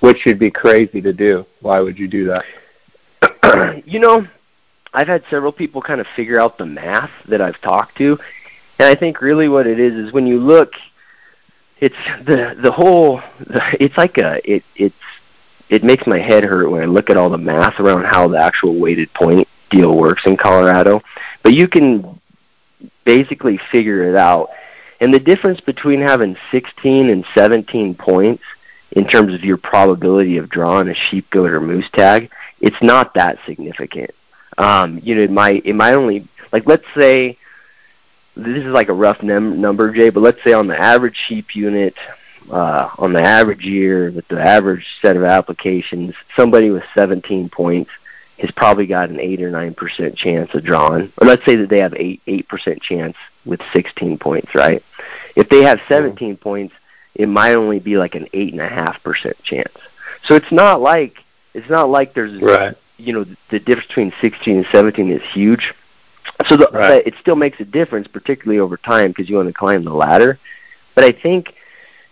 Which 0.00 0.18
should 0.18 0.38
be 0.38 0.50
crazy 0.50 1.00
to 1.00 1.12
do. 1.12 1.46
Why 1.60 1.78
would 1.78 1.98
you 1.98 2.08
do 2.08 2.26
that? 2.26 3.82
you 3.86 4.00
know, 4.00 4.26
I've 4.92 5.06
had 5.06 5.22
several 5.30 5.52
people 5.52 5.80
kind 5.80 6.00
of 6.00 6.06
figure 6.16 6.40
out 6.40 6.58
the 6.58 6.66
math 6.66 7.10
that 7.28 7.40
I've 7.40 7.60
talked 7.60 7.96
to, 7.98 8.18
and 8.80 8.88
I 8.88 8.96
think 8.96 9.20
really 9.20 9.48
what 9.48 9.68
it 9.68 9.78
is 9.78 9.94
is 9.94 10.12
when 10.12 10.26
you 10.26 10.40
look, 10.40 10.72
it's 11.78 11.94
the 12.26 12.56
the 12.60 12.72
whole. 12.72 13.22
It's 13.78 13.96
like 13.96 14.18
a 14.18 14.40
it 14.50 14.64
it's 14.74 14.94
it 15.68 15.84
makes 15.84 16.04
my 16.06 16.18
head 16.18 16.44
hurt 16.44 16.68
when 16.68 16.82
I 16.82 16.86
look 16.86 17.10
at 17.10 17.16
all 17.16 17.30
the 17.30 17.38
math 17.38 17.78
around 17.78 18.04
how 18.04 18.26
the 18.26 18.38
actual 18.38 18.78
weighted 18.80 19.12
point 19.14 19.46
deal 19.72 19.96
works 19.96 20.22
in 20.26 20.36
Colorado. 20.36 21.02
But 21.42 21.54
you 21.54 21.66
can 21.66 22.20
basically 23.04 23.58
figure 23.70 24.08
it 24.08 24.16
out. 24.16 24.50
And 25.00 25.12
the 25.12 25.18
difference 25.18 25.60
between 25.60 26.00
having 26.00 26.36
16 26.52 27.10
and 27.10 27.24
17 27.34 27.96
points 27.96 28.44
in 28.92 29.06
terms 29.06 29.34
of 29.34 29.42
your 29.42 29.56
probability 29.56 30.36
of 30.36 30.48
drawing 30.48 30.88
a 30.88 30.94
sheep, 30.94 31.28
goat, 31.30 31.50
or 31.50 31.60
moose 31.60 31.88
tag, 31.92 32.30
it's 32.60 32.80
not 32.82 33.14
that 33.14 33.38
significant. 33.46 34.10
Um, 34.58 35.00
you 35.02 35.16
know, 35.16 35.22
it 35.22 35.30
might 35.30 35.64
it 35.64 35.74
might 35.74 35.94
only 35.94 36.28
like 36.52 36.66
let's 36.66 36.84
say 36.96 37.38
this 38.36 38.58
is 38.58 38.66
like 38.66 38.88
a 38.88 38.94
rough 38.94 39.22
num- 39.22 39.60
number, 39.60 39.92
Jay, 39.92 40.10
but 40.10 40.20
let's 40.20 40.42
say 40.44 40.52
on 40.52 40.66
the 40.66 40.76
average 40.76 41.16
sheep 41.26 41.54
unit, 41.56 41.94
uh, 42.50 42.90
on 42.98 43.12
the 43.12 43.22
average 43.22 43.64
year 43.64 44.10
with 44.10 44.26
the 44.28 44.40
average 44.40 44.86
set 45.00 45.16
of 45.16 45.24
applications, 45.24 46.14
somebody 46.36 46.70
with 46.70 46.84
17 46.94 47.48
points 47.48 47.90
has 48.38 48.50
probably 48.52 48.86
got 48.86 49.10
an 49.10 49.20
eight 49.20 49.42
or 49.42 49.50
nine 49.50 49.74
percent 49.74 50.16
chance 50.16 50.52
of 50.54 50.64
drawing. 50.64 51.12
Or 51.18 51.26
let's 51.26 51.44
say 51.44 51.56
that 51.56 51.68
they 51.68 51.80
have 51.80 51.94
eight 51.94 52.22
eight 52.26 52.48
percent 52.48 52.82
chance 52.82 53.16
with 53.44 53.60
sixteen 53.72 54.18
points, 54.18 54.54
right? 54.54 54.82
If 55.36 55.48
they 55.48 55.62
have 55.62 55.80
seventeen 55.88 56.34
mm-hmm. 56.34 56.42
points, 56.42 56.74
it 57.14 57.28
might 57.28 57.54
only 57.54 57.78
be 57.78 57.96
like 57.96 58.14
an 58.14 58.28
eight 58.32 58.52
and 58.52 58.62
a 58.62 58.68
half 58.68 59.02
percent 59.02 59.36
chance. 59.42 59.74
So 60.24 60.34
it's 60.34 60.50
not 60.50 60.80
like 60.80 61.18
it's 61.54 61.70
not 61.70 61.90
like 61.90 62.14
there's 62.14 62.40
right. 62.40 62.76
you 62.96 63.12
know 63.12 63.24
the 63.50 63.60
difference 63.60 63.88
between 63.88 64.12
sixteen 64.20 64.56
and 64.58 64.66
seventeen 64.72 65.10
is 65.10 65.22
huge. 65.32 65.74
So 66.46 66.56
the, 66.56 66.68
right. 66.72 67.06
it 67.06 67.14
still 67.20 67.36
makes 67.36 67.60
a 67.60 67.64
difference, 67.64 68.06
particularly 68.06 68.60
over 68.60 68.76
time, 68.76 69.08
because 69.08 69.28
you 69.28 69.36
want 69.36 69.48
to 69.48 69.52
climb 69.52 69.84
the 69.84 69.92
ladder. 69.92 70.38
But 70.94 71.04
I 71.04 71.12
think, 71.12 71.54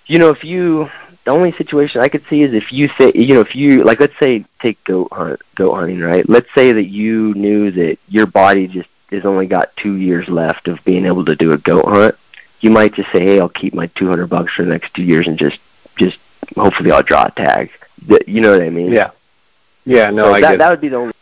you 0.07 0.19
know, 0.19 0.31
if 0.31 0.43
you 0.43 0.89
the 1.25 1.31
only 1.31 1.53
situation 1.53 2.01
I 2.01 2.09
could 2.09 2.25
see 2.31 2.43
is 2.43 2.55
if 2.55 2.73
you 2.73 2.89
say, 2.99 3.13
you 3.15 3.35
know, 3.35 3.41
if 3.41 3.55
you 3.55 3.85
like, 3.85 4.01
let's 4.01 4.19
say 4.19 4.45
take 4.61 4.83
goat 4.85 5.09
hunt, 5.13 5.41
goat 5.55 5.75
hunting, 5.75 6.01
right? 6.01 6.29
Let's 6.29 6.49
say 6.55 6.73
that 6.73 6.89
you 6.89 7.35
knew 7.35 7.71
that 7.73 7.99
your 8.09 8.27
body 8.27 8.67
just 8.67 8.89
has 9.11 9.25
only 9.25 9.47
got 9.47 9.77
two 9.77 9.97
years 9.97 10.29
left 10.29 10.69
of 10.69 10.79
being 10.85 11.05
able 11.05 11.25
to 11.27 11.37
do 11.37 11.53
a 11.53 11.59
goat 11.59 11.87
hunt. 11.87 12.15
You 12.61 12.71
might 12.71 12.95
just 12.95 13.11
say, 13.13 13.21
hey, 13.21 13.41
I'll 13.41 13.49
keep 13.49 13.75
my 13.75 13.87
two 13.89 14.09
hundred 14.09 14.29
bucks 14.29 14.53
for 14.55 14.65
the 14.65 14.71
next 14.71 14.95
two 14.95 15.03
years 15.03 15.27
and 15.27 15.39
just, 15.39 15.59
just 15.99 16.19
hopefully 16.57 16.91
I'll 16.91 17.03
draw 17.03 17.27
a 17.27 17.31
tag. 17.31 17.71
You 18.27 18.41
know 18.41 18.53
what 18.53 18.63
I 18.63 18.71
mean? 18.71 18.93
Yeah. 18.93 19.11
Yeah. 19.85 20.11
No, 20.11 20.25
so 20.25 20.35
I 20.35 20.41
that, 20.41 20.51
get. 20.51 20.59
That 20.59 20.71
would 20.71 20.81
be 20.81 20.89
the 20.89 20.97
only. 20.97 21.15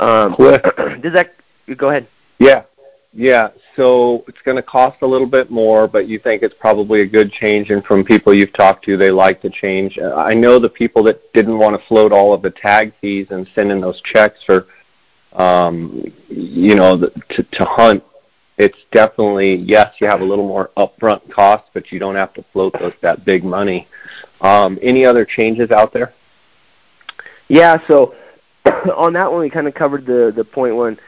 Um, 0.00 0.34
does 1.00 1.12
that 1.12 1.34
go 1.76 1.90
ahead? 1.90 2.08
Yeah. 2.38 2.64
Yeah, 3.12 3.48
so 3.78 4.24
it's 4.26 4.42
going 4.44 4.56
to 4.56 4.62
cost 4.62 5.02
a 5.02 5.06
little 5.06 5.26
bit 5.26 5.52
more, 5.52 5.86
but 5.86 6.08
you 6.08 6.18
think 6.18 6.42
it's 6.42 6.54
probably 6.58 7.02
a 7.02 7.06
good 7.06 7.30
change. 7.30 7.70
And 7.70 7.84
from 7.84 8.04
people 8.04 8.34
you've 8.34 8.52
talked 8.52 8.84
to, 8.86 8.96
they 8.96 9.12
like 9.12 9.40
the 9.40 9.50
change. 9.50 10.00
I 10.00 10.34
know 10.34 10.58
the 10.58 10.68
people 10.68 11.04
that 11.04 11.32
didn't 11.32 11.56
want 11.56 11.80
to 11.80 11.86
float 11.86 12.10
all 12.10 12.34
of 12.34 12.42
the 12.42 12.50
tag 12.50 12.92
fees 13.00 13.28
and 13.30 13.48
send 13.54 13.70
in 13.70 13.80
those 13.80 14.02
checks 14.02 14.40
for, 14.44 14.66
um, 15.34 16.02
you 16.28 16.74
know, 16.74 16.98
to, 16.98 17.42
to 17.44 17.64
hunt. 17.64 18.02
It's 18.56 18.78
definitely 18.90 19.54
yes, 19.54 19.94
you 20.00 20.08
have 20.08 20.22
a 20.22 20.24
little 20.24 20.48
more 20.48 20.72
upfront 20.76 21.30
cost, 21.30 21.70
but 21.72 21.92
you 21.92 22.00
don't 22.00 22.16
have 22.16 22.34
to 22.34 22.44
float 22.52 22.74
those 22.80 22.94
that 23.02 23.24
big 23.24 23.44
money. 23.44 23.86
Um, 24.40 24.80
any 24.82 25.06
other 25.06 25.24
changes 25.24 25.70
out 25.70 25.92
there? 25.92 26.12
Yeah, 27.46 27.76
so 27.86 28.16
on 28.96 29.12
that 29.12 29.30
one, 29.30 29.42
we 29.42 29.50
kind 29.50 29.68
of 29.68 29.74
covered 29.74 30.04
the 30.04 30.32
the 30.34 30.44
point 30.44 30.74
one 30.74 30.98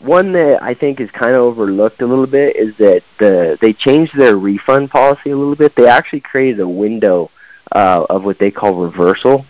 one 0.00 0.32
that 0.32 0.62
I 0.62 0.74
think 0.74 1.00
is 1.00 1.10
kind 1.10 1.32
of 1.32 1.42
overlooked 1.42 2.02
a 2.02 2.06
little 2.06 2.26
bit 2.26 2.56
is 2.56 2.76
that 2.78 3.02
the 3.18 3.58
they 3.60 3.72
changed 3.72 4.16
their 4.16 4.36
refund 4.36 4.90
policy 4.90 5.30
a 5.30 5.36
little 5.36 5.56
bit. 5.56 5.74
They 5.76 5.88
actually 5.88 6.20
created 6.20 6.60
a 6.60 6.68
window 6.68 7.30
uh, 7.72 8.06
of 8.10 8.24
what 8.24 8.38
they 8.38 8.50
call 8.50 8.76
reversal, 8.76 9.46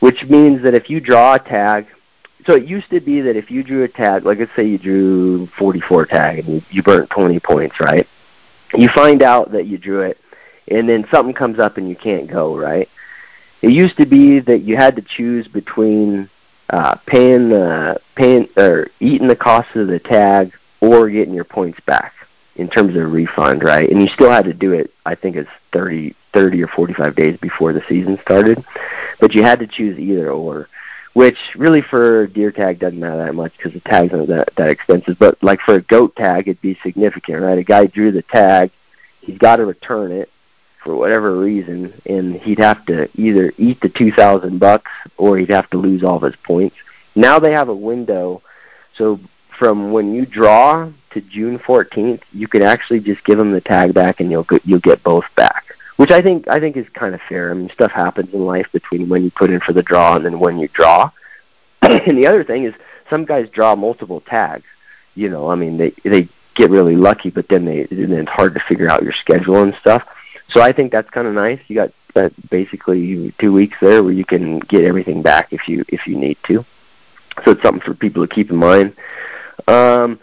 which 0.00 0.24
means 0.24 0.62
that 0.62 0.74
if 0.74 0.90
you 0.90 1.00
draw 1.00 1.34
a 1.34 1.38
tag, 1.38 1.86
so 2.46 2.54
it 2.54 2.66
used 2.66 2.90
to 2.90 3.00
be 3.00 3.20
that 3.20 3.36
if 3.36 3.50
you 3.50 3.62
drew 3.62 3.84
a 3.84 3.88
tag, 3.88 4.24
like 4.24 4.38
let's 4.38 4.50
say 4.56 4.66
you 4.66 4.78
drew 4.78 5.46
44 5.58 6.06
tag 6.06 6.38
and 6.40 6.48
you, 6.48 6.62
you 6.70 6.82
burnt 6.82 7.10
20 7.10 7.38
points, 7.40 7.76
right? 7.80 8.06
You 8.74 8.88
find 8.94 9.22
out 9.22 9.52
that 9.52 9.66
you 9.66 9.78
drew 9.78 10.02
it, 10.02 10.18
and 10.68 10.88
then 10.88 11.06
something 11.10 11.34
comes 11.34 11.58
up 11.58 11.76
and 11.76 11.88
you 11.88 11.96
can't 11.96 12.30
go, 12.30 12.56
right? 12.56 12.88
It 13.62 13.70
used 13.70 13.96
to 13.98 14.06
be 14.06 14.40
that 14.40 14.60
you 14.60 14.76
had 14.76 14.96
to 14.96 15.02
choose 15.02 15.48
between 15.48 16.30
uh, 16.70 16.96
paying 17.06 17.48
the 17.48 18.00
paying 18.14 18.48
or 18.56 18.88
eating 19.00 19.28
the 19.28 19.36
cost 19.36 19.74
of 19.74 19.88
the 19.88 19.98
tag 19.98 20.52
or 20.80 21.08
getting 21.08 21.34
your 21.34 21.44
points 21.44 21.80
back 21.86 22.14
in 22.56 22.68
terms 22.68 22.96
of 22.96 23.12
refund, 23.12 23.62
right? 23.62 23.88
And 23.88 24.02
you 24.02 24.08
still 24.08 24.30
had 24.30 24.44
to 24.44 24.52
do 24.52 24.72
it. 24.72 24.92
I 25.06 25.14
think 25.14 25.36
it's 25.36 25.50
30, 25.72 26.14
30 26.34 26.62
or 26.62 26.68
45 26.68 27.14
days 27.14 27.38
before 27.40 27.72
the 27.72 27.82
season 27.88 28.18
started, 28.22 28.62
but 29.20 29.34
you 29.34 29.42
had 29.42 29.60
to 29.60 29.66
choose 29.66 29.98
either 29.98 30.30
or. 30.30 30.68
Which 31.14 31.38
really 31.56 31.82
for 31.82 32.28
deer 32.28 32.52
tag 32.52 32.78
doesn't 32.78 33.00
matter 33.00 33.24
that 33.24 33.34
much 33.34 33.52
because 33.56 33.72
the 33.72 33.80
tags 33.80 34.12
aren't 34.12 34.28
that 34.28 34.50
that 34.56 34.68
expensive. 34.68 35.18
But 35.18 35.42
like 35.42 35.60
for 35.62 35.74
a 35.74 35.82
goat 35.82 36.14
tag, 36.14 36.46
it'd 36.46 36.60
be 36.60 36.78
significant, 36.82 37.42
right? 37.42 37.58
A 37.58 37.64
guy 37.64 37.86
drew 37.86 38.12
the 38.12 38.22
tag, 38.22 38.70
he's 39.20 39.38
got 39.38 39.56
to 39.56 39.66
return 39.66 40.12
it, 40.12 40.30
for 40.88 40.96
whatever 40.96 41.36
reason, 41.38 41.92
and 42.06 42.34
he'd 42.36 42.60
have 42.60 42.82
to 42.86 43.10
either 43.20 43.52
eat 43.58 43.78
the 43.82 43.90
two 43.90 44.10
thousand 44.10 44.58
bucks 44.58 44.90
or 45.18 45.36
he'd 45.36 45.50
have 45.50 45.68
to 45.68 45.76
lose 45.76 46.02
all 46.02 46.16
of 46.16 46.22
his 46.22 46.36
points. 46.44 46.76
Now 47.14 47.38
they 47.38 47.52
have 47.52 47.68
a 47.68 47.74
window, 47.74 48.40
so 48.96 49.20
from 49.58 49.92
when 49.92 50.14
you 50.14 50.24
draw 50.24 50.90
to 51.10 51.20
June 51.20 51.58
14th, 51.58 52.22
you 52.32 52.48
can 52.48 52.62
actually 52.62 53.00
just 53.00 53.22
give 53.24 53.36
them 53.36 53.52
the 53.52 53.60
tag 53.60 53.92
back, 53.92 54.20
and 54.20 54.30
you'll 54.30 54.44
get, 54.44 54.64
you'll 54.64 54.78
get 54.78 55.02
both 55.02 55.26
back. 55.36 55.64
Which 55.96 56.10
I 56.10 56.22
think 56.22 56.48
I 56.48 56.58
think 56.58 56.78
is 56.78 56.86
kind 56.94 57.14
of 57.14 57.20
fair. 57.28 57.50
I 57.50 57.54
mean, 57.54 57.68
stuff 57.68 57.92
happens 57.92 58.32
in 58.32 58.46
life 58.46 58.68
between 58.72 59.10
when 59.10 59.24
you 59.24 59.30
put 59.30 59.50
in 59.50 59.60
for 59.60 59.74
the 59.74 59.82
draw 59.82 60.16
and 60.16 60.24
then 60.24 60.38
when 60.38 60.58
you 60.58 60.68
draw. 60.68 61.10
and 61.82 62.16
the 62.16 62.26
other 62.26 62.44
thing 62.44 62.64
is, 62.64 62.72
some 63.10 63.26
guys 63.26 63.50
draw 63.50 63.76
multiple 63.76 64.22
tags. 64.22 64.64
You 65.14 65.28
know, 65.28 65.50
I 65.50 65.54
mean, 65.54 65.76
they 65.76 65.92
they 66.02 66.30
get 66.54 66.70
really 66.70 66.96
lucky, 66.96 67.28
but 67.28 67.46
then 67.50 67.66
they 67.66 67.86
then 67.90 68.12
it's 68.12 68.30
hard 68.30 68.54
to 68.54 68.60
figure 68.66 68.90
out 68.90 69.02
your 69.02 69.12
schedule 69.12 69.60
and 69.62 69.74
stuff. 69.80 70.02
So 70.50 70.60
I 70.60 70.72
think 70.72 70.92
that's 70.92 71.10
kind 71.10 71.26
of 71.26 71.34
nice. 71.34 71.60
You 71.68 71.76
got 71.76 71.92
that 72.14 72.32
basically 72.50 73.32
two 73.38 73.52
weeks 73.52 73.76
there 73.80 74.02
where 74.02 74.12
you 74.12 74.24
can 74.24 74.58
get 74.60 74.84
everything 74.84 75.22
back 75.22 75.52
if 75.52 75.68
you 75.68 75.84
if 75.88 76.06
you 76.06 76.16
need 76.16 76.38
to. 76.46 76.64
So 77.44 77.52
it's 77.52 77.62
something 77.62 77.82
for 77.82 77.94
people 77.94 78.26
to 78.26 78.34
keep 78.34 78.50
in 78.50 78.56
mind. 78.56 78.96
Um, 79.66 80.18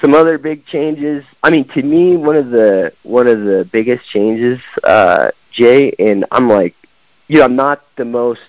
some 0.00 0.14
other 0.14 0.38
big 0.38 0.66
changes. 0.66 1.24
I 1.42 1.50
mean, 1.50 1.68
to 1.68 1.82
me, 1.82 2.16
one 2.16 2.36
of 2.36 2.50
the 2.50 2.92
one 3.02 3.26
of 3.26 3.40
the 3.40 3.68
biggest 3.72 4.08
changes, 4.08 4.60
uh, 4.84 5.30
Jay, 5.52 5.94
and 5.98 6.24
I'm 6.30 6.48
like, 6.48 6.74
you 7.28 7.38
know, 7.38 7.44
I'm 7.44 7.56
not 7.56 7.84
the 7.96 8.04
most. 8.04 8.40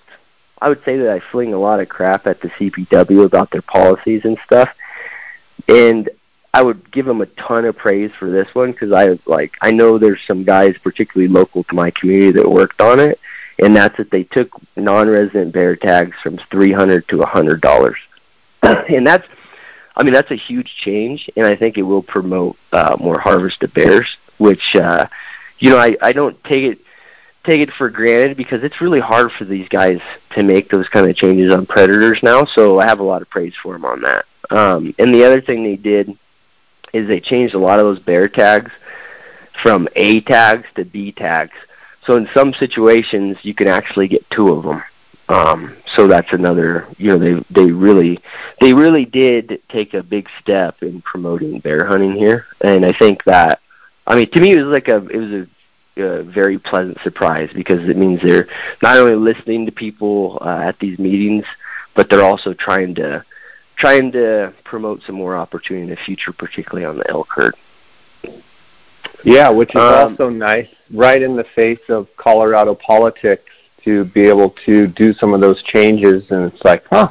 I 0.60 0.68
would 0.68 0.82
say 0.84 0.96
that 0.98 1.10
I 1.10 1.20
fling 1.30 1.52
a 1.52 1.58
lot 1.58 1.80
of 1.80 1.88
crap 1.88 2.26
at 2.26 2.40
the 2.40 2.48
CPW 2.48 3.24
about 3.24 3.50
their 3.50 3.62
policies 3.62 4.22
and 4.24 4.38
stuff, 4.46 4.70
and 5.68 6.08
I 6.54 6.62
would 6.62 6.92
give 6.92 7.04
them 7.04 7.20
a 7.20 7.26
ton 7.26 7.64
of 7.64 7.76
praise 7.76 8.12
for 8.16 8.30
this 8.30 8.46
one 8.54 8.70
because 8.70 8.92
I 8.92 9.18
like 9.26 9.54
I 9.60 9.72
know 9.72 9.98
there's 9.98 10.20
some 10.24 10.44
guys, 10.44 10.76
particularly 10.84 11.26
local 11.26 11.64
to 11.64 11.74
my 11.74 11.90
community, 11.90 12.30
that 12.30 12.48
worked 12.48 12.80
on 12.80 13.00
it, 13.00 13.18
and 13.58 13.74
that's 13.74 13.96
that 13.96 14.12
they 14.12 14.22
took 14.22 14.52
non-resident 14.76 15.52
bear 15.52 15.74
tags 15.74 16.16
from 16.22 16.38
three 16.52 16.70
hundred 16.70 17.08
to 17.08 17.22
a 17.22 17.26
hundred 17.26 17.60
dollars, 17.60 17.98
and 18.62 19.04
that's, 19.04 19.26
I 19.96 20.04
mean, 20.04 20.14
that's 20.14 20.30
a 20.30 20.36
huge 20.36 20.72
change, 20.84 21.28
and 21.36 21.44
I 21.44 21.56
think 21.56 21.76
it 21.76 21.82
will 21.82 22.04
promote 22.04 22.56
uh, 22.70 22.96
more 23.00 23.18
harvest 23.18 23.60
of 23.64 23.74
bears, 23.74 24.16
which, 24.38 24.76
uh, 24.76 25.06
you 25.58 25.70
know, 25.70 25.78
I 25.78 25.96
I 26.00 26.12
don't 26.12 26.42
take 26.44 26.62
it 26.62 26.78
take 27.42 27.62
it 27.62 27.70
for 27.76 27.90
granted 27.90 28.36
because 28.36 28.62
it's 28.62 28.80
really 28.80 29.00
hard 29.00 29.32
for 29.32 29.44
these 29.44 29.68
guys 29.70 29.98
to 30.36 30.44
make 30.44 30.70
those 30.70 30.88
kind 30.88 31.10
of 31.10 31.16
changes 31.16 31.52
on 31.52 31.66
predators 31.66 32.20
now. 32.22 32.44
So 32.44 32.78
I 32.78 32.86
have 32.86 33.00
a 33.00 33.04
lot 33.04 33.22
of 33.22 33.28
praise 33.28 33.54
for 33.60 33.72
them 33.72 33.84
on 33.84 34.02
that. 34.02 34.24
Um, 34.50 34.94
and 35.00 35.12
the 35.12 35.24
other 35.24 35.40
thing 35.40 35.64
they 35.64 35.76
did 35.76 36.16
is 36.94 37.08
they 37.08 37.20
changed 37.20 37.54
a 37.54 37.58
lot 37.58 37.78
of 37.78 37.84
those 37.84 37.98
bear 37.98 38.28
tags 38.28 38.70
from 39.62 39.88
A 39.96 40.20
tags 40.22 40.66
to 40.76 40.84
B 40.84 41.12
tags. 41.12 41.52
So 42.06 42.16
in 42.16 42.28
some 42.34 42.52
situations, 42.54 43.36
you 43.42 43.54
can 43.54 43.68
actually 43.68 44.08
get 44.08 44.28
two 44.30 44.48
of 44.48 44.62
them. 44.62 44.82
Um, 45.28 45.76
so 45.96 46.06
that's 46.06 46.32
another, 46.32 46.86
you 46.98 47.08
know, 47.08 47.18
they 47.18 47.42
they 47.50 47.72
really 47.72 48.20
they 48.60 48.74
really 48.74 49.06
did 49.06 49.62
take 49.70 49.94
a 49.94 50.02
big 50.02 50.28
step 50.40 50.82
in 50.82 51.00
promoting 51.00 51.60
bear 51.60 51.86
hunting 51.86 52.12
here, 52.12 52.44
and 52.60 52.84
I 52.84 52.92
think 52.92 53.24
that, 53.24 53.60
I 54.06 54.16
mean, 54.16 54.28
to 54.30 54.40
me, 54.40 54.52
it 54.52 54.62
was 54.62 54.70
like 54.70 54.88
a 54.88 54.96
it 55.06 55.16
was 55.16 55.46
a, 55.96 56.02
a 56.02 56.22
very 56.24 56.58
pleasant 56.58 56.98
surprise 57.02 57.48
because 57.54 57.88
it 57.88 57.96
means 57.96 58.20
they're 58.20 58.48
not 58.82 58.98
only 58.98 59.14
listening 59.14 59.64
to 59.64 59.72
people 59.72 60.36
uh, 60.42 60.58
at 60.58 60.78
these 60.78 60.98
meetings, 60.98 61.46
but 61.96 62.10
they're 62.10 62.22
also 62.22 62.52
trying 62.52 62.94
to 62.96 63.24
trying 63.76 64.12
to 64.12 64.52
promote 64.64 65.02
some 65.06 65.16
more 65.16 65.36
opportunity 65.36 65.84
in 65.84 65.90
the 65.90 66.02
future, 66.04 66.32
particularly 66.32 66.84
on 66.84 66.98
the 66.98 67.10
elk 67.10 67.28
herd. 67.30 67.54
Yeah, 69.24 69.48
which 69.50 69.74
is 69.74 69.80
um, 69.80 70.12
also 70.12 70.28
nice, 70.28 70.68
right 70.92 71.20
in 71.20 71.36
the 71.36 71.44
face 71.54 71.80
of 71.88 72.08
Colorado 72.16 72.74
politics, 72.74 73.50
to 73.84 74.04
be 74.06 74.22
able 74.22 74.54
to 74.64 74.86
do 74.88 75.12
some 75.14 75.34
of 75.34 75.40
those 75.40 75.62
changes, 75.62 76.24
and 76.30 76.52
it's 76.52 76.64
like, 76.64 76.84
huh, 76.90 77.08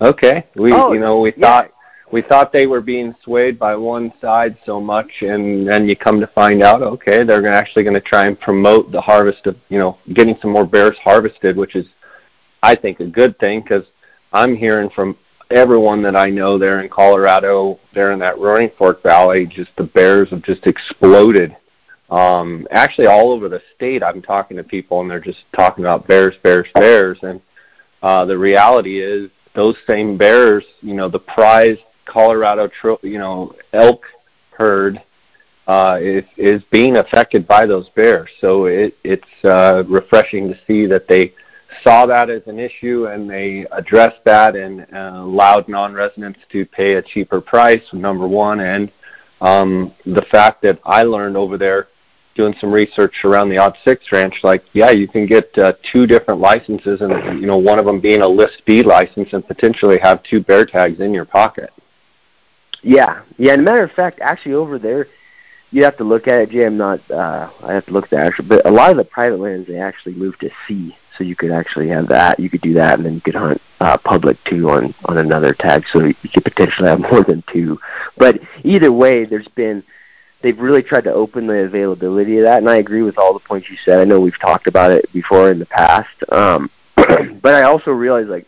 okay, 0.00 0.46
we 0.56 0.72
oh, 0.72 0.92
you 0.92 1.00
know 1.00 1.20
we 1.20 1.32
yeah. 1.36 1.46
thought 1.46 1.70
we 2.12 2.22
thought 2.22 2.52
they 2.52 2.66
were 2.66 2.80
being 2.80 3.14
swayed 3.24 3.58
by 3.58 3.74
one 3.74 4.12
side 4.20 4.56
so 4.64 4.80
much, 4.80 5.10
and 5.22 5.66
then 5.66 5.88
you 5.88 5.96
come 5.96 6.20
to 6.20 6.26
find 6.28 6.62
out, 6.62 6.82
okay, 6.82 7.24
they're 7.24 7.46
actually 7.52 7.82
going 7.82 7.94
to 7.94 8.00
try 8.00 8.26
and 8.26 8.38
promote 8.40 8.92
the 8.92 9.00
harvest 9.00 9.46
of 9.46 9.56
you 9.68 9.78
know 9.78 9.98
getting 10.12 10.36
some 10.40 10.50
more 10.50 10.66
bears 10.66 10.96
harvested, 11.02 11.56
which 11.56 11.74
is 11.76 11.86
I 12.62 12.74
think 12.74 13.00
a 13.00 13.06
good 13.06 13.38
thing 13.38 13.60
because 13.60 13.84
I'm 14.32 14.56
hearing 14.56 14.90
from 14.90 15.16
everyone 15.50 16.02
that 16.02 16.16
I 16.16 16.30
know 16.30 16.58
there 16.58 16.80
in 16.80 16.88
Colorado, 16.88 17.78
there 17.94 18.12
in 18.12 18.18
that 18.20 18.38
Roaring 18.38 18.70
Fork 18.76 19.02
Valley, 19.02 19.46
just 19.46 19.70
the 19.76 19.84
bears 19.84 20.30
have 20.30 20.42
just 20.42 20.66
exploded. 20.66 21.56
Um, 22.10 22.66
actually, 22.70 23.06
all 23.06 23.30
over 23.32 23.48
the 23.48 23.62
state, 23.74 24.02
I'm 24.02 24.22
talking 24.22 24.56
to 24.56 24.64
people 24.64 25.00
and 25.00 25.10
they're 25.10 25.20
just 25.20 25.44
talking 25.56 25.84
about 25.84 26.06
bears, 26.06 26.34
bears, 26.42 26.68
bears. 26.74 27.18
And 27.22 27.40
uh, 28.02 28.24
the 28.24 28.38
reality 28.38 29.00
is, 29.00 29.30
those 29.54 29.76
same 29.86 30.16
bears, 30.18 30.64
you 30.80 30.94
know, 30.94 31.08
the 31.08 31.20
prized 31.20 31.80
Colorado, 32.06 32.68
you 33.02 33.18
know, 33.18 33.54
elk 33.72 34.04
herd 34.50 35.00
uh, 35.66 35.98
is 36.00 36.24
is 36.36 36.62
being 36.70 36.96
affected 36.96 37.46
by 37.46 37.66
those 37.66 37.88
bears. 37.90 38.30
So 38.40 38.66
it 38.66 38.96
it's 39.04 39.44
uh, 39.44 39.84
refreshing 39.86 40.48
to 40.48 40.58
see 40.66 40.86
that 40.86 41.08
they 41.08 41.34
saw 41.82 42.06
that 42.06 42.30
as 42.30 42.42
an 42.46 42.58
issue 42.58 43.06
and 43.06 43.28
they 43.28 43.66
addressed 43.72 44.22
that 44.24 44.56
and 44.56 44.86
uh, 44.92 45.12
allowed 45.14 45.68
non-residents 45.68 46.40
to 46.50 46.64
pay 46.66 46.94
a 46.94 47.02
cheaper 47.02 47.40
price. 47.40 47.82
Number 47.92 48.26
one, 48.26 48.60
and 48.60 48.92
um, 49.40 49.92
the 50.06 50.24
fact 50.30 50.62
that 50.62 50.80
I 50.84 51.02
learned 51.02 51.36
over 51.36 51.58
there 51.58 51.88
doing 52.34 52.54
some 52.60 52.72
research 52.72 53.14
around 53.24 53.48
the 53.48 53.58
Odd 53.58 53.76
Six 53.84 54.04
Ranch, 54.12 54.34
like 54.42 54.64
yeah, 54.72 54.90
you 54.90 55.06
can 55.06 55.26
get 55.26 55.56
uh, 55.58 55.74
two 55.92 56.06
different 56.06 56.40
licenses, 56.40 57.00
and 57.00 57.40
you 57.40 57.46
know 57.46 57.56
one 57.56 57.78
of 57.78 57.86
them 57.86 58.00
being 58.00 58.22
a 58.22 58.28
List 58.28 58.62
B 58.66 58.82
license, 58.82 59.28
and 59.32 59.46
potentially 59.46 59.98
have 60.02 60.22
two 60.24 60.40
bear 60.40 60.64
tags 60.66 61.00
in 61.00 61.12
your 61.12 61.24
pocket. 61.24 61.70
Yeah, 62.82 63.22
yeah. 63.38 63.54
And 63.54 63.64
matter 63.64 63.84
of 63.84 63.92
fact, 63.92 64.20
actually 64.20 64.54
over 64.54 64.78
there, 64.78 65.08
you 65.74 65.82
have 65.82 65.96
to 65.96 66.04
look 66.04 66.28
at 66.28 66.38
it. 66.38 66.50
Jay, 66.50 66.64
I'm 66.64 66.76
not. 66.76 67.00
Uh, 67.10 67.50
I 67.64 67.72
have 67.72 67.84
to 67.86 67.92
look 67.92 68.04
at 68.04 68.10
the 68.10 68.18
actual, 68.18 68.44
but 68.44 68.64
a 68.64 68.70
lot 68.70 68.92
of 68.92 68.96
the 68.96 69.04
private 69.04 69.40
lands 69.40 69.66
they 69.66 69.80
actually 69.80 70.14
moved 70.14 70.40
to 70.40 70.50
C, 70.68 70.96
so 71.18 71.24
you 71.24 71.34
could 71.34 71.50
actually 71.50 71.88
have 71.88 72.08
that. 72.08 72.38
You 72.38 72.48
could 72.48 72.60
do 72.60 72.74
that, 72.74 72.94
and 72.94 73.04
then 73.04 73.14
you 73.14 73.20
could 73.20 73.34
hunt 73.34 73.60
uh, 73.80 73.98
public 73.98 74.42
too 74.44 74.70
on 74.70 74.94
on 75.06 75.18
another 75.18 75.52
tag, 75.52 75.84
so 75.92 76.04
you 76.04 76.14
could 76.32 76.44
potentially 76.44 76.88
have 76.88 77.00
more 77.12 77.24
than 77.24 77.42
two. 77.52 77.80
But 78.16 78.40
either 78.62 78.92
way, 78.92 79.24
there's 79.24 79.48
been 79.48 79.82
they've 80.42 80.58
really 80.60 80.82
tried 80.82 81.04
to 81.04 81.12
open 81.12 81.48
the 81.48 81.64
availability 81.64 82.38
of 82.38 82.44
that, 82.44 82.58
and 82.58 82.70
I 82.70 82.76
agree 82.76 83.02
with 83.02 83.18
all 83.18 83.32
the 83.32 83.40
points 83.40 83.68
you 83.68 83.76
said. 83.84 83.98
I 83.98 84.04
know 84.04 84.20
we've 84.20 84.38
talked 84.38 84.68
about 84.68 84.92
it 84.92 85.12
before 85.12 85.50
in 85.50 85.58
the 85.58 85.66
past, 85.66 86.14
um, 86.30 86.70
but 86.96 87.54
I 87.54 87.62
also 87.62 87.90
realize 87.90 88.28
like 88.28 88.46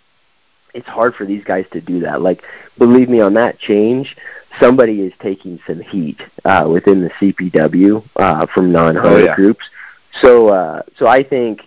it's 0.75 0.87
hard 0.87 1.17
for 1.17 1.27
these 1.27 1.43
guys 1.43 1.65
to 1.73 1.81
do 1.81 2.01
that. 2.01 2.23
Like, 2.23 2.45
believe 2.79 3.09
me, 3.09 3.21
on 3.21 3.35
that 3.35 3.59
change, 3.59 4.15
somebody 4.61 5.01
is 5.03 5.13
taking 5.21 5.59
some 5.67 5.81
heat 5.81 6.21
uh, 6.45 6.67
within 6.71 7.01
the 7.03 7.11
CPW 7.11 8.07
uh, 8.17 8.47
from 8.47 8.73
non-hunter 8.73 9.09
oh, 9.09 9.25
yeah. 9.25 9.35
groups. 9.35 9.65
So, 10.23 10.49
uh, 10.49 10.83
so 10.99 11.07
I 11.07 11.23
think, 11.23 11.61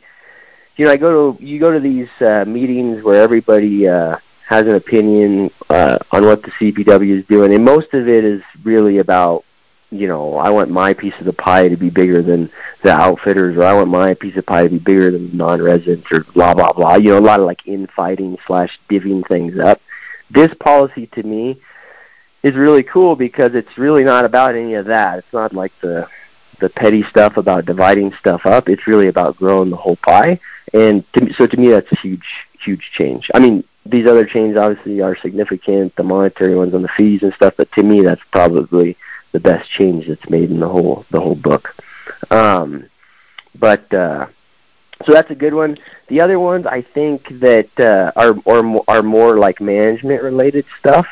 you 0.76 0.86
know, 0.86 0.92
I 0.92 0.98
go 0.98 1.34
to 1.34 1.44
you 1.44 1.60
go 1.60 1.72
to 1.72 1.80
these 1.80 2.10
uh, 2.22 2.46
meetings 2.46 3.04
where 3.04 3.22
everybody 3.22 3.88
uh, 3.88 4.16
has 4.48 4.66
an 4.66 4.76
opinion 4.76 5.52
uh, 5.70 6.00
on 6.12 6.26
what 6.26 6.42
the 6.42 6.52
CPW 6.52 7.20
is 7.20 7.26
doing, 7.28 7.54
and 7.54 7.64
most 7.64 7.94
of 7.94 8.08
it 8.08 8.24
is 8.24 8.42
really 8.64 8.98
about 9.00 9.44
you 9.92 10.08
know, 10.08 10.36
I 10.36 10.52
want 10.52 10.70
my 10.70 10.94
piece 10.94 11.16
of 11.20 11.26
the 11.26 11.34
pie 11.34 11.68
to 11.68 11.76
be 11.76 11.90
bigger 11.90 12.22
than 12.22 12.52
the 12.84 12.92
outfitters, 12.92 13.58
or 13.58 13.64
I 13.64 13.74
want 13.74 13.90
my 13.90 14.14
piece 14.14 14.38
of 14.38 14.46
pie 14.46 14.64
to 14.64 14.70
be 14.70 14.78
bigger 14.78 15.10
than 15.10 15.36
non-residents, 15.36 16.08
or 16.12 16.24
blah 16.36 16.54
blah 16.54 16.74
blah. 16.74 16.96
You 16.96 17.12
know, 17.12 17.18
a 17.18 17.22
lot 17.22 17.40
of 17.40 17.48
like 17.48 17.68
infighting 17.68 18.38
slash 18.46 18.78
divvying 18.90 19.28
things 19.28 19.58
up. 19.60 19.82
This 20.30 20.54
policy 20.60 21.08
to 21.08 21.24
me 21.24 21.60
is 22.44 22.56
really 22.56 22.84
cool 22.84 23.16
because 23.16 23.54
it's 23.54 23.78
really 23.78 24.04
not 24.04 24.26
about 24.26 24.56
any 24.56 24.76
of 24.76 24.86
that. 24.86 25.20
It's 25.20 25.34
not 25.34 25.54
like 25.54 25.74
the 25.82 26.08
the 26.60 26.70
petty 26.70 27.04
stuff 27.04 27.38
about 27.38 27.66
dividing 27.66 28.14
stuff 28.20 28.46
up. 28.46 28.68
It's 28.68 28.86
really 28.86 29.08
about 29.08 29.38
growing 29.38 29.70
the 29.70 29.78
whole 29.78 29.96
pie. 29.96 30.40
And 30.74 31.06
to 31.14 31.22
me, 31.22 31.34
so 31.38 31.48
to 31.48 31.58
me, 31.58 31.70
that's 31.70 31.92
a 31.92 31.96
huge 31.96 32.28
huge 32.62 32.92
change. 32.94 33.30
I 33.34 33.40
mean, 33.40 33.64
these 33.86 34.08
other 34.08 34.26
changes 34.26 34.58
obviously 34.58 35.02
are 35.02 35.16
significant, 35.18 35.96
the 35.96 36.04
monetary 36.04 36.56
ones 36.56 36.74
on 36.74 36.82
the 36.82 36.90
fees 36.90 37.24
and 37.24 37.34
stuff. 37.34 37.54
But 37.58 37.72
to 37.74 37.84
me, 37.84 38.02
that's 38.02 38.22
probably 38.32 38.98
the 39.32 39.40
best 39.40 39.70
change 39.70 40.08
that's 40.08 40.30
made 40.30 40.52
in 40.52 40.60
the 40.60 40.70
whole 40.70 41.06
the 41.12 41.20
whole 41.20 41.36
book. 41.36 41.76
Um, 42.30 42.90
but 43.56 43.92
uh, 43.94 44.28
so 45.06 45.14
that's 45.14 45.32
a 45.32 45.36
good 45.36 45.54
one. 45.54 45.78
The 46.08 46.22
other 46.22 46.40
ones 46.40 46.66
I 46.66 46.82
think 46.82 47.28
that 47.40 47.70
uh, 47.80 48.12
are 48.16 48.36
are 48.46 48.82
are 48.88 49.04
more 49.04 49.38
like 49.38 49.62
management 49.62 50.24
related 50.24 50.66
stuff. 50.80 51.08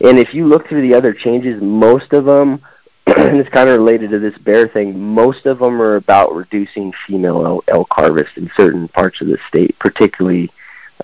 And 0.00 0.18
if 0.18 0.34
you 0.34 0.46
look 0.46 0.68
through 0.68 0.82
the 0.82 0.94
other 0.94 1.12
changes, 1.12 1.60
most 1.62 2.12
of 2.12 2.24
them, 2.24 2.62
and 3.06 3.38
it's 3.38 3.48
kind 3.50 3.68
of 3.68 3.78
related 3.78 4.10
to 4.10 4.18
this 4.18 4.36
bear 4.38 4.68
thing. 4.68 4.98
Most 4.98 5.46
of 5.46 5.60
them 5.60 5.80
are 5.80 5.96
about 5.96 6.34
reducing 6.34 6.92
female 7.06 7.62
elk 7.68 7.88
harvest 7.90 8.36
in 8.36 8.50
certain 8.56 8.88
parts 8.88 9.20
of 9.20 9.28
the 9.28 9.38
state, 9.48 9.78
particularly 9.78 10.50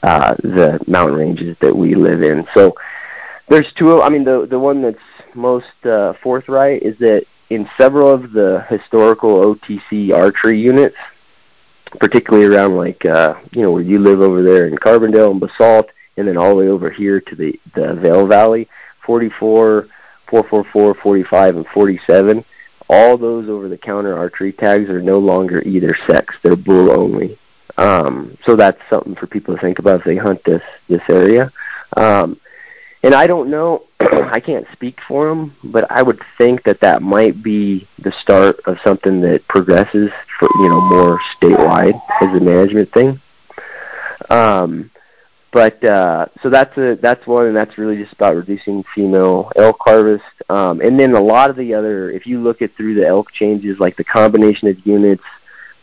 uh, 0.03 0.35
the 0.43 0.81
mountain 0.87 1.17
ranges 1.17 1.57
that 1.61 1.77
we 1.77 1.95
live 1.95 2.23
in. 2.23 2.47
So 2.55 2.75
there's 3.49 3.73
two. 3.75 4.03
I 4.03 4.09
mean, 4.09 4.25
the 4.25 4.47
the 4.47 4.59
one 4.59 4.83
that's 4.83 4.99
most 5.35 5.67
uh, 5.85 6.15
forthright 6.23 6.83
is 6.83 6.99
that 6.99 7.25
in 7.51 7.69
several 7.79 8.13
of 8.13 8.33
the 8.33 8.65
historical 8.69 9.55
OTC 9.55 10.13
archery 10.13 10.61
units, 10.61 10.97
particularly 12.01 12.47
around 12.47 12.77
like 12.77 13.05
uh, 13.05 13.35
you 13.53 13.63
know 13.63 13.71
where 13.71 13.83
you 13.83 13.99
live 13.99 14.21
over 14.21 14.43
there 14.43 14.67
in 14.67 14.77
Carbondale 14.77 15.31
and 15.31 15.41
Basalt, 15.41 15.91
and 16.17 16.27
then 16.27 16.37
all 16.37 16.51
the 16.51 16.57
way 16.57 16.69
over 16.69 16.91
here 16.91 17.21
to 17.21 17.37
the 17.37 17.61
the 17.75 17.95
Vail 17.95 18.27
Valley, 18.27 18.69
44, 19.05 19.89
444, 20.29 20.95
45, 21.03 21.57
and 21.57 21.67
47. 21.69 22.45
All 22.89 23.17
those 23.17 23.49
over-the-counter 23.49 24.17
archery 24.17 24.53
tags 24.53 24.91
are 24.91 25.03
no 25.03 25.19
longer 25.19 25.63
either 25.63 25.97
sex; 26.07 26.35
they're 26.43 26.57
bull 26.57 26.91
only. 26.91 27.39
Um, 27.79 28.37
so 28.45 28.55
that's 28.57 28.81
something 28.91 29.15
for 29.15 29.27
people 29.27 29.55
to 29.55 29.61
think 29.61 29.79
about 29.79 30.01
if 30.01 30.05
they 30.05 30.17
hunt 30.17 30.45
this 30.45 30.63
this 30.89 31.03
area. 31.09 31.51
Um, 31.97 32.39
and 33.03 33.15
I 33.15 33.27
don't 33.27 33.51
know, 33.51 33.85
I 34.01 34.41
can't 34.41 34.67
speak 34.73 34.99
for 35.09 35.29
them, 35.29 35.57
but 35.65 35.91
I 35.91 36.03
would 36.03 36.21
think 36.39 36.65
that 36.65 36.81
that 36.81 37.03
might 37.03 37.43
be 37.43 37.89
the 37.99 38.13
start 38.21 38.61
of 38.67 38.79
something 38.85 39.21
that 39.23 39.47
progresses 39.49 40.11
for 40.39 40.49
you 40.61 40.69
know 40.69 40.81
more 40.81 41.21
statewide 41.41 42.01
as 42.21 42.29
a 42.29 42.41
management 42.41 42.93
thing. 42.93 43.21
Um, 44.31 44.92
but 45.53 45.85
uh, 45.85 46.27
so 46.43 46.49
that's 46.49 46.77
a 46.79 46.97
that's 47.01 47.27
one, 47.27 47.47
and 47.47 47.57
that's 47.57 47.77
really 47.79 47.97
just 47.97 48.15
about 48.15 48.35
reducing 48.37 48.85
female 48.95 49.53
elk 49.57 49.77
harvest. 49.81 50.25
Um, 50.49 50.81
and 50.81 50.99
then 50.99 51.15
a 51.15 51.21
lot 51.21 51.51
of 51.51 51.57
the 51.57 51.75
other, 51.75 52.11
if 52.11 52.27
you 52.27 52.41
look 52.41 52.63
at 52.63 52.75
through 52.75 52.95
the 52.95 53.07
elk 53.07 53.31
changes, 53.33 53.79
like 53.79 53.97
the 53.97 54.05
combination 54.05 54.69
of 54.69 54.87
units, 54.87 55.23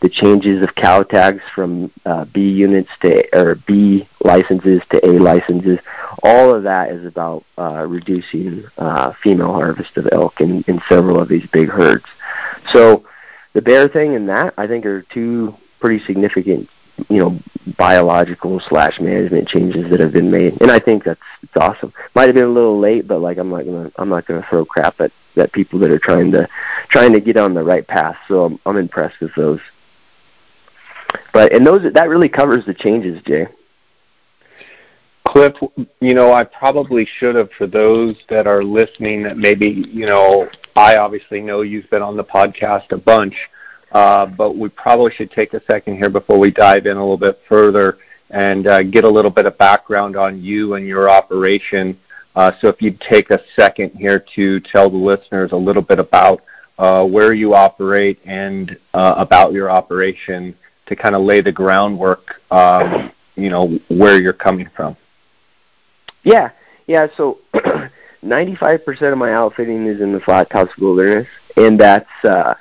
the 0.01 0.09
changes 0.09 0.63
of 0.63 0.73
cow 0.75 1.03
tags 1.03 1.43
from 1.53 1.91
uh, 2.05 2.25
B 2.25 2.49
units 2.49 2.89
to 3.01 3.37
or 3.37 3.55
B 3.67 4.07
licenses 4.23 4.81
to 4.91 5.05
A 5.05 5.19
licenses. 5.19 5.79
All 6.23 6.53
of 6.53 6.63
that 6.63 6.91
is 6.91 7.05
about 7.05 7.45
uh, 7.57 7.85
reducing 7.87 8.65
uh, 8.77 9.13
female 9.21 9.53
harvest 9.53 9.95
of 9.97 10.07
elk 10.11 10.41
in, 10.41 10.63
in 10.67 10.81
several 10.89 11.21
of 11.21 11.29
these 11.29 11.45
big 11.51 11.69
herds. 11.69 12.05
So 12.73 13.05
the 13.53 13.61
bear 13.61 13.87
thing 13.87 14.15
and 14.15 14.29
that 14.29 14.53
I 14.57 14.67
think 14.67 14.85
are 14.85 15.03
two 15.13 15.55
pretty 15.79 16.03
significant, 16.05 16.69
you 17.09 17.17
know, 17.17 17.39
biological 17.77 18.59
slash 18.67 18.99
management 18.99 19.47
changes 19.47 19.89
that 19.89 19.99
have 19.99 20.11
been 20.11 20.31
made, 20.31 20.61
and 20.61 20.71
I 20.71 20.79
think 20.79 21.03
that's 21.03 21.19
it's 21.41 21.57
awesome. 21.57 21.93
Might 22.15 22.25
have 22.25 22.35
been 22.35 22.45
a 22.45 22.49
little 22.49 22.79
late, 22.79 23.07
but 23.07 23.19
like 23.21 23.37
I'm 23.37 23.49
not 23.49 23.65
gonna 23.65 23.91
I'm 23.97 24.09
not 24.09 24.25
gonna 24.25 24.45
throw 24.49 24.65
crap 24.65 24.99
at 25.01 25.11
at 25.37 25.51
people 25.53 25.79
that 25.79 25.91
are 25.91 25.99
trying 25.99 26.31
to 26.31 26.47
trying 26.89 27.13
to 27.13 27.19
get 27.19 27.37
on 27.37 27.53
the 27.53 27.63
right 27.63 27.85
path. 27.87 28.17
So 28.27 28.45
I'm, 28.45 28.59
I'm 28.65 28.77
impressed 28.77 29.19
with 29.21 29.33
those. 29.35 29.59
But 31.33 31.53
and 31.53 31.65
those 31.65 31.81
that 31.93 32.09
really 32.09 32.29
covers 32.29 32.65
the 32.65 32.73
changes, 32.73 33.21
Jay. 33.25 33.47
Cliff, 35.27 35.53
you 35.99 36.15
know, 36.15 36.33
I 36.33 36.43
probably 36.43 37.07
should 37.17 37.35
have 37.35 37.51
for 37.51 37.67
those 37.67 38.15
that 38.29 38.47
are 38.47 38.63
listening 38.63 39.21
that 39.23 39.37
maybe, 39.37 39.85
you 39.91 40.07
know, 40.07 40.49
I 40.75 40.97
obviously 40.97 41.39
know 41.39 41.61
you've 41.61 41.89
been 41.91 42.01
on 42.01 42.17
the 42.17 42.23
podcast 42.23 42.91
a 42.91 42.97
bunch, 42.97 43.35
we 43.91 44.69
probably 44.69 45.11
should 45.13 45.31
take 45.31 45.53
a 45.53 45.61
second 45.69 45.97
here 45.97 46.09
before 46.09 46.37
we 46.37 46.51
dive 46.51 46.85
in 46.85 46.97
a 46.97 46.99
little 46.99 47.17
bit 47.17 47.39
further 47.47 47.97
and 48.29 48.67
uh, 48.67 48.83
get 48.83 49.03
a 49.03 49.09
little 49.09 49.31
bit 49.31 49.45
of 49.45 49.57
background 49.57 50.15
on 50.15 50.41
you 50.41 50.75
and 50.75 50.85
your 50.85 51.09
operation. 51.09 51.99
Uh, 52.35 52.51
so 52.61 52.67
if 52.67 52.81
you'd 52.81 53.01
take 53.01 53.31
a 53.31 53.39
second 53.55 53.91
here 53.95 54.23
to 54.35 54.59
tell 54.61 54.89
the 54.89 54.97
listeners 54.97 55.51
a 55.51 55.57
little 55.57 55.81
bit 55.81 55.99
about 55.99 56.41
uh, 56.77 57.03
where 57.03 57.33
you 57.33 57.53
operate 57.53 58.19
and 58.25 58.77
uh, 58.93 59.15
about 59.17 59.51
your 59.51 59.69
operation 59.69 60.55
to 60.85 60.95
kind 60.95 61.15
of 61.15 61.21
lay 61.21 61.41
the 61.41 61.51
groundwork, 61.51 62.41
um, 62.51 63.11
you 63.35 63.49
know, 63.49 63.79
where 63.89 64.21
you're 64.21 64.33
coming 64.33 64.69
from. 64.75 64.95
Yeah, 66.23 66.51
yeah. 66.87 67.07
So, 67.17 67.39
95% 68.23 69.11
of 69.11 69.17
my 69.17 69.33
outfitting 69.33 69.87
is 69.87 70.01
in 70.01 70.13
the 70.13 70.19
Flat 70.19 70.49
Tops 70.49 70.75
Wilderness, 70.77 71.27
and 71.57 71.79
that's 71.79 72.09
uh, 72.23 72.53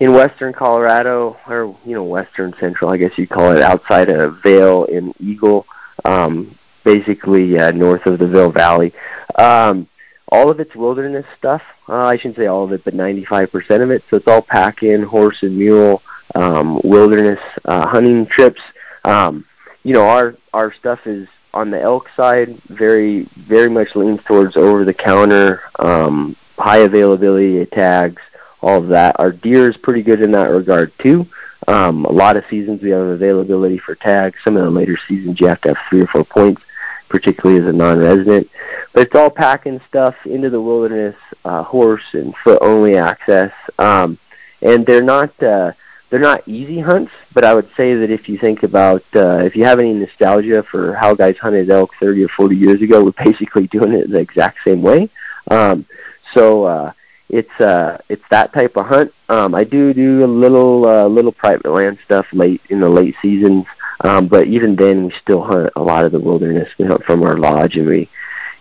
in 0.00 0.14
western 0.14 0.52
Colorado, 0.52 1.38
or 1.46 1.76
you 1.84 1.94
know, 1.94 2.04
western 2.04 2.54
central, 2.58 2.90
I 2.90 2.96
guess 2.96 3.12
you'd 3.16 3.28
call 3.28 3.54
it, 3.54 3.62
outside 3.62 4.08
of 4.08 4.42
Vail 4.42 4.86
and 4.86 5.14
Eagle, 5.20 5.66
um, 6.04 6.58
basically 6.84 7.58
uh, 7.58 7.70
north 7.70 8.06
of 8.06 8.18
the 8.18 8.26
Vail 8.26 8.50
Valley. 8.50 8.92
Um, 9.36 9.86
all 10.28 10.50
of 10.50 10.58
it's 10.58 10.74
wilderness 10.74 11.26
stuff. 11.38 11.62
Uh, 11.88 12.06
I 12.06 12.16
shouldn't 12.16 12.36
say 12.36 12.46
all 12.46 12.64
of 12.64 12.72
it, 12.72 12.84
but 12.84 12.94
95% 12.94 13.82
of 13.82 13.90
it. 13.90 14.02
So 14.08 14.16
it's 14.16 14.28
all 14.28 14.42
pack 14.42 14.82
in, 14.82 15.02
horse 15.02 15.42
and 15.42 15.56
mule, 15.56 16.02
um, 16.34 16.80
wilderness 16.82 17.40
uh, 17.64 17.86
hunting 17.88 18.26
trips. 18.26 18.60
Um, 19.04 19.44
you 19.82 19.92
know, 19.92 20.06
our 20.06 20.36
our 20.52 20.72
stuff 20.72 21.00
is 21.06 21.28
on 21.52 21.70
the 21.70 21.80
elk 21.80 22.06
side 22.16 22.60
very 22.68 23.28
very 23.48 23.68
much 23.68 23.88
leans 23.94 24.20
towards 24.26 24.56
over 24.56 24.84
the 24.84 24.94
counter, 24.94 25.62
um, 25.78 26.36
high 26.58 26.78
availability 26.78 27.64
tags, 27.66 28.22
all 28.62 28.78
of 28.78 28.88
that. 28.88 29.16
Our 29.18 29.32
deer 29.32 29.70
is 29.70 29.76
pretty 29.76 30.02
good 30.02 30.22
in 30.22 30.32
that 30.32 30.50
regard 30.50 30.92
too. 30.98 31.26
Um, 31.68 32.04
a 32.04 32.12
lot 32.12 32.36
of 32.36 32.44
seasons 32.48 32.82
we 32.82 32.90
have 32.90 33.00
availability 33.00 33.78
for 33.78 33.94
tags. 33.94 34.38
Some 34.44 34.56
of 34.56 34.64
the 34.64 34.70
later 34.70 34.98
seasons 35.08 35.40
you 35.40 35.46
have 35.46 35.60
to 35.62 35.68
have 35.68 35.78
three 35.88 36.00
or 36.00 36.06
four 36.06 36.24
points, 36.24 36.62
particularly 37.08 37.62
as 37.62 37.68
a 37.68 37.72
non-resident. 37.72 38.50
But 38.92 39.06
it's 39.06 39.14
all 39.14 39.30
packing 39.30 39.80
stuff 39.88 40.14
into 40.24 40.50
the 40.50 40.60
wilderness, 40.60 41.16
uh, 41.44 41.62
horse 41.62 42.02
and 42.12 42.34
foot 42.42 42.58
only 42.62 42.96
access. 42.96 43.52
Um, 43.78 44.18
and 44.62 44.84
they're 44.86 45.02
not 45.02 45.40
uh, 45.42 45.72
they're 46.10 46.18
not 46.18 46.46
easy 46.46 46.80
hunts, 46.80 47.12
but 47.32 47.44
I 47.44 47.54
would 47.54 47.70
say 47.76 47.94
that 47.94 48.10
if 48.10 48.28
you 48.28 48.36
think 48.36 48.62
about 48.62 49.04
uh, 49.14 49.38
if 49.38 49.54
you 49.54 49.64
have 49.64 49.78
any 49.78 49.92
nostalgia 49.94 50.64
for 50.70 50.94
how 50.94 51.14
guys 51.14 51.36
hunted 51.38 51.70
elk 51.70 51.90
30 52.00 52.24
or 52.24 52.28
40 52.28 52.56
years 52.56 52.82
ago, 52.82 53.04
we're 53.04 53.12
basically 53.24 53.68
doing 53.68 53.92
it 53.92 54.10
the 54.10 54.18
exact 54.18 54.58
same 54.64 54.82
way. 54.82 55.08
Um, 55.50 55.86
so 56.34 56.64
uh, 56.64 56.92
it's 57.30 57.60
uh, 57.60 57.98
it's 58.08 58.24
that 58.30 58.52
type 58.52 58.76
of 58.76 58.86
hunt. 58.86 59.12
Um, 59.28 59.54
I 59.54 59.64
do 59.64 59.94
do 59.94 60.24
a 60.24 60.26
little 60.26 60.86
uh, 60.86 61.06
little 61.06 61.32
private 61.32 61.70
land 61.70 61.98
stuff 62.04 62.26
late 62.32 62.60
in 62.68 62.80
the 62.80 62.88
late 62.88 63.14
seasons, 63.22 63.66
um, 64.00 64.28
but 64.28 64.46
even 64.46 64.76
then 64.76 65.04
we 65.06 65.14
still 65.22 65.42
hunt 65.42 65.72
a 65.76 65.82
lot 65.82 66.04
of 66.04 66.12
the 66.12 66.20
wilderness. 66.20 66.68
We 66.78 66.86
hunt 66.86 67.04
from 67.04 67.22
our 67.22 67.36
lodge 67.36 67.76
and 67.76 67.86
we 67.86 68.08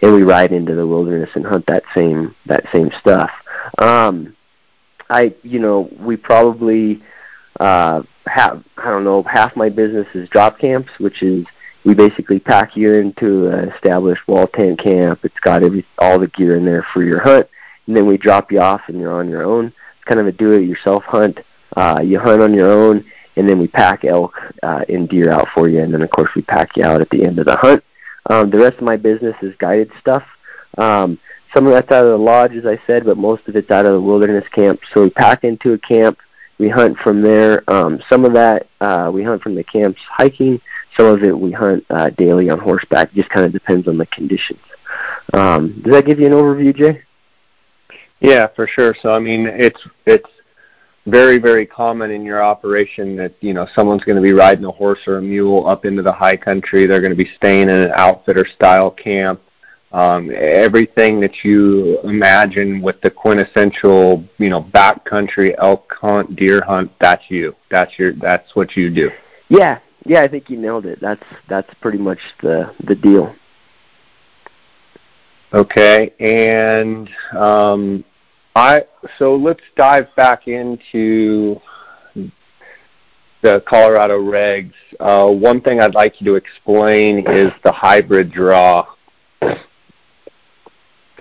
and 0.02 0.14
we 0.14 0.24
ride 0.24 0.52
into 0.52 0.76
the 0.76 0.88
wilderness 0.88 1.32
and 1.36 1.46
hunt 1.46 1.66
that 1.68 1.84
same 1.94 2.36
that 2.46 2.66
same 2.72 2.92
stuff. 3.00 3.32
Um, 3.78 4.36
I 5.10 5.34
you 5.44 5.60
know 5.60 5.90
we 6.00 6.16
probably 6.16 7.02
uh, 7.60 8.04
have 8.28 8.64
I 8.78 8.86
don't 8.86 9.04
know 9.04 9.24
half 9.24 9.56
my 9.56 9.70
business 9.70 10.08
is 10.14 10.30
drop 10.30 10.60
camps, 10.60 10.92
which 11.00 11.24
is 11.24 11.46
we 11.86 11.94
basically 11.94 12.40
pack 12.40 12.76
you 12.76 12.94
into 12.94 13.48
an 13.48 13.70
established 13.70 14.28
wall 14.28 14.48
tent 14.48 14.80
camp. 14.80 15.20
It's 15.24 15.40
got 15.40 15.64
every 15.64 15.86
all 15.98 16.20
the 16.20 16.28
gear 16.28 16.56
in 16.56 16.66
there 16.66 16.86
for 16.94 17.04
your 17.04 17.22
hunt, 17.22 17.48
and 17.90 17.98
then 17.98 18.06
we 18.06 18.18
drop 18.18 18.52
you 18.52 18.62
off 18.62 18.82
and 18.88 19.00
you're 19.00 19.20
on 19.20 19.28
your 19.28 19.44
own. 19.44 19.66
It's 19.66 20.06
kind 20.06 20.20
of 20.20 20.28
a 20.28 20.32
do-it-yourself 20.32 21.04
hunt. 21.06 21.40
Uh, 21.76 22.02
you 22.04 22.20
hunt 22.20 22.40
on 22.40 22.54
your 22.54 22.72
own, 22.72 23.04
and 23.36 23.50
then 23.50 23.58
we 23.58 23.68
pack 23.68 24.06
elk 24.06 24.36
uh, 24.62 24.86
and 24.88 25.10
deer 25.10 25.32
out 25.32 25.48
for 25.56 25.68
you, 25.68 25.82
and 25.82 25.92
then 25.92 26.04
of 26.04 26.12
course 26.12 26.30
we 26.36 26.44
pack 26.44 26.78
you 26.78 26.84
out 26.84 27.02
at 27.02 27.10
the 27.10 27.26
end 27.26 27.40
of 27.40 27.48
the 27.48 27.58
hunt. 27.58 27.84
Um, 28.30 28.52
the 28.52 28.60
rest 28.60 28.78
of 28.78 28.84
my 28.84 28.96
business 28.96 29.36
is 29.42 29.56
guided 29.58 29.92
stuff. 30.00 30.24
Um, 30.78 31.20
some 31.52 31.66
of 31.66 31.74
that's 31.74 31.92
out 31.92 32.06
of 32.06 32.12
the 32.12 32.24
lodge, 32.24 32.54
as 32.54 32.68
I 32.68 32.80
said, 32.86 33.06
but 33.06 33.18
most 33.18 33.48
of 33.48 33.56
it's 33.56 33.72
out 33.72 33.88
of 33.88 33.94
the 33.94 34.02
wilderness 34.02 34.48
camp. 34.50 34.82
So 34.94 35.02
we 35.02 35.10
pack 35.10 35.44
into 35.44 35.74
a 35.74 35.80
camp 35.80 36.20
we 36.60 36.70
hunt 36.70 37.00
from 37.00 37.24
there. 37.24 37.64
Um, 37.68 38.04
some 38.08 38.24
of 38.24 38.34
that 38.34 38.68
uh, 38.82 39.10
we 39.12 39.24
hunt 39.24 39.42
from 39.42 39.56
the 39.56 39.64
camps 39.64 40.02
hiking. 40.08 40.62
Some 40.96 41.08
of 41.08 41.24
it 41.24 41.38
we 41.38 41.52
hunt 41.52 41.86
uh, 41.90 42.12
daily 42.12 42.52
on 42.52 42.60
horseback. 42.60 43.14
Just 43.14 43.30
kind 43.30 43.48
of 43.48 43.52
depends 43.52 43.88
on 43.88 43.98
the 43.98 44.06
conditions. 44.06 44.60
Um, 45.34 45.82
does 45.82 45.94
that 45.94 46.06
give 46.06 46.20
you 46.20 46.28
an 46.28 46.34
overview, 46.34 46.76
Jay? 46.76 47.02
Yeah, 48.20 48.48
for 48.48 48.68
sure. 48.68 48.96
So 49.02 49.12
I 49.12 49.20
mean, 49.20 49.48
it's 49.48 49.82
it's 50.06 50.30
very 51.06 51.40
very 51.40 51.66
common 51.66 52.12
in 52.12 52.24
your 52.24 52.44
operation 52.44 53.16
that 53.16 53.34
you 53.42 53.54
know 53.54 53.68
someone's 53.76 54.04
going 54.04 54.18
to 54.18 54.22
be 54.22 54.34
riding 54.34 54.66
a 54.66 54.72
horse 54.72 55.00
or 55.08 55.18
a 55.18 55.22
mule 55.22 55.68
up 55.68 55.86
into 55.86 56.02
the 56.02 56.12
high 56.12 56.38
country. 56.38 56.86
They're 56.86 57.02
going 57.02 57.18
to 57.18 57.24
be 57.24 57.32
staying 57.36 57.64
in 57.64 57.82
an 57.82 57.92
outfitter 57.96 58.46
style 58.46 58.92
camp 58.92 59.42
um, 59.92 60.32
everything 60.36 61.20
that 61.22 61.44
you 61.44 62.00
imagine 62.02 62.82
with 62.82 63.02
the 63.02 63.10
quintessential, 63.10 64.24
you 64.38 64.50
know, 64.50 64.62
backcountry 64.62 65.56
elk 65.58 65.92
hunt, 66.00 66.36
deer 66.36 66.62
hunt. 66.64 66.92
That's 67.00 67.24
you. 67.30 67.56
That's 67.72 67.98
your. 67.98 68.14
That's 68.14 68.56
what 68.56 68.76
you 68.76 68.94
do. 68.94 69.10
Yeah, 69.50 69.80
yeah. 70.06 70.22
I 70.22 70.28
think 70.28 70.50
you 70.50 70.58
nailed 70.58 70.86
it. 70.86 71.00
That's 71.02 71.24
that's 71.48 71.74
pretty 71.82 71.98
much 71.98 72.20
the 72.42 72.74
the 72.86 72.96
deal. 72.96 73.34
Okay, 75.52 76.14
and 76.20 77.10
um, 77.36 78.06
I 78.60 78.84
so 79.18 79.36
let's 79.36 79.64
dive 79.76 80.14
back 80.16 80.48
into 80.48 81.60
the 83.42 83.64
Colorado 83.66 84.20
regs. 84.20 84.74
Uh, 85.00 85.30
one 85.30 85.62
thing 85.62 85.80
I'd 85.80 85.96
like 85.96 86.20
you 86.20 86.26
to 86.26 86.36
explain 86.36 87.20
is 87.28 87.52
the 87.64 87.72
hybrid 87.72 88.32
draw 88.32 88.86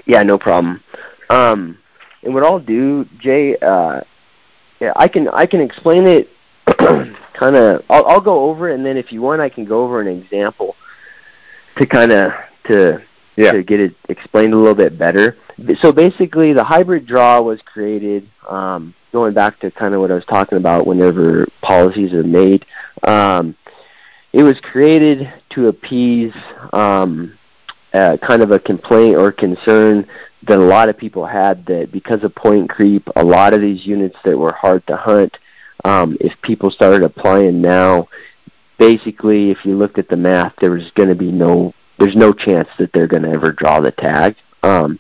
yeah, 0.09 0.23
no 0.23 0.39
problem. 0.39 0.83
Um, 1.31 1.79
and 2.23 2.35
what 2.35 2.43
I'll 2.43 2.59
do, 2.59 3.05
Jay, 3.19 3.57
uh, 3.59 4.01
yeah, 4.81 4.93
I 4.97 5.07
can 5.07 5.29
I 5.29 5.47
can 5.47 5.61
explain 5.61 6.07
it 6.07 6.31
kind 7.35 7.55
of. 7.57 7.85
I'll, 7.91 8.07
I'll 8.07 8.21
go 8.21 8.49
over 8.49 8.71
it, 8.71 8.75
and 8.75 8.85
then 8.85 8.97
if 8.97 9.13
you 9.13 9.21
want, 9.21 9.41
I 9.41 9.51
can 9.51 9.65
go 9.65 9.85
over 9.85 10.01
an 10.01 10.09
example 10.09 10.75
to 11.77 11.87
kind 11.87 12.11
of 12.11 12.33
to 12.65 13.03
yeah. 13.45 13.53
to 13.53 13.63
get 13.63 13.81
it 13.81 13.95
explained 14.09 14.53
a 14.53 14.57
little 14.57 14.75
bit 14.75 14.99
better. 14.99 15.37
So 15.81 15.93
basically, 15.93 16.53
the 16.53 16.65
hybrid 16.65 17.07
draw 17.07 17.41
was 17.41 17.61
created 17.63 18.29
um, 18.49 18.95
going 19.13 19.35
back 19.35 19.59
to 19.61 19.71
kind 19.71 19.95
of 19.95 20.01
what 20.01 20.11
I 20.11 20.15
was 20.15 20.25
talking 20.25 20.59
about. 20.59 20.87
Whenever 20.87 21.47
policies 21.63 22.13
are 22.13 22.23
made, 22.23 22.67
um, 23.05 23.57
it 24.33 24.43
was 24.43 24.59
created 24.61 25.33
to 25.51 25.69
appease 25.69 26.35
um, 26.73 27.39
uh, 27.93 28.17
kind 28.19 28.43
of 28.43 28.51
a 28.51 28.59
complaint 28.59 29.17
or 29.17 29.33
concern 29.33 30.07
that 30.47 30.59
a 30.59 30.63
lot 30.63 30.89
of 30.89 30.97
people 30.97 31.27
had 31.27 31.67
that 31.67 31.91
because 31.91 32.23
of 32.23 32.35
point 32.35 32.71
creep, 32.71 33.09
a 33.17 33.25
lot 33.25 33.55
of 33.55 33.61
these 33.61 33.87
units 33.87 34.17
that 34.25 34.37
were 34.37 34.53
hard 34.53 34.87
to 34.87 34.97
hunt, 34.97 35.37
um, 35.85 36.17
if 36.21 36.33
people 36.43 36.71
started 36.71 37.03
applying 37.03 37.61
now, 37.61 38.09
basically, 38.79 39.51
if 39.51 39.65
you 39.65 39.77
looked 39.77 39.99
at 39.99 40.09
the 40.09 40.17
math, 40.17 40.55
there 40.61 40.71
was 40.71 40.91
going 40.95 41.09
to 41.09 41.15
be 41.15 41.33
no, 41.33 41.75
there's 41.99 42.17
no 42.17 42.33
chance 42.33 42.69
that 42.79 42.93
they're 42.93 43.07
going 43.07 43.25
to 43.25 43.31
ever 43.31 43.53
draw 43.53 43.81
the 43.81 43.93
tag. 43.93 44.37
Um, 44.63 44.99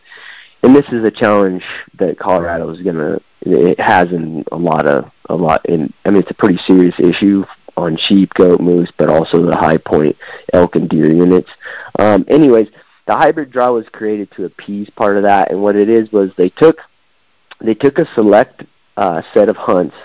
and 0.62 0.74
this 0.74 0.86
is 0.90 1.04
a 1.04 1.10
challenge 1.10 1.62
that 1.98 2.18
Colorado 2.18 2.68
is 2.70 2.82
going 2.82 2.96
to, 2.96 3.20
it 3.42 3.80
has 3.80 4.10
in 4.12 4.44
a 4.50 4.56
lot 4.56 4.86
of, 4.86 5.10
a 5.28 5.34
lot 5.34 5.64
in, 5.66 5.92
I 6.04 6.10
mean, 6.10 6.22
it's 6.22 6.30
a 6.30 6.34
pretty 6.34 6.58
serious 6.66 6.94
issue 6.98 7.44
on 7.76 7.96
sheep, 7.96 8.34
goat, 8.34 8.60
moose, 8.60 8.90
but 8.98 9.08
also 9.08 9.46
the 9.46 9.56
high 9.56 9.78
point 9.78 10.16
elk 10.52 10.74
and 10.74 10.88
deer 10.88 11.12
units. 11.12 11.48
Um, 11.98 12.24
anyways, 12.28 12.68
the 13.06 13.14
hybrid 13.14 13.52
draw 13.52 13.72
was 13.72 13.86
created 13.90 14.30
to 14.32 14.44
appease 14.44 14.90
part 14.90 15.16
of 15.16 15.22
that, 15.22 15.50
and 15.50 15.62
what 15.62 15.76
it 15.76 15.88
is 15.88 16.10
was 16.12 16.30
they 16.36 16.50
took 16.50 16.80
they 17.60 17.74
took 17.74 17.98
a 17.98 18.14
select 18.14 18.64
uh, 18.96 19.22
set 19.32 19.48
of 19.48 19.56
hunts 19.56 19.96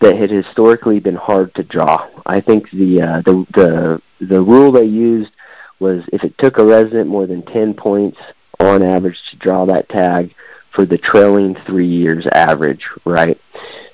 that 0.00 0.16
had 0.16 0.30
historically 0.30 1.00
been 1.00 1.16
hard 1.16 1.54
to 1.54 1.62
draw. 1.62 2.08
I 2.24 2.40
think 2.40 2.70
the 2.70 3.02
uh, 3.02 3.22
the 3.22 3.46
the 3.54 4.02
the 4.26 4.40
rule 4.40 4.72
they 4.72 4.84
used 4.84 5.32
was 5.80 6.04
if 6.12 6.24
it 6.24 6.36
took 6.38 6.58
a 6.58 6.64
resident 6.64 7.08
more 7.08 7.26
than 7.26 7.42
ten 7.42 7.74
points 7.74 8.18
on 8.60 8.82
average 8.82 9.18
to 9.30 9.36
draw 9.36 9.66
that 9.66 9.88
tag 9.88 10.34
for 10.74 10.84
the 10.84 10.98
trailing 10.98 11.56
three 11.66 11.88
years 11.88 12.26
average, 12.32 12.86
right? 13.04 13.40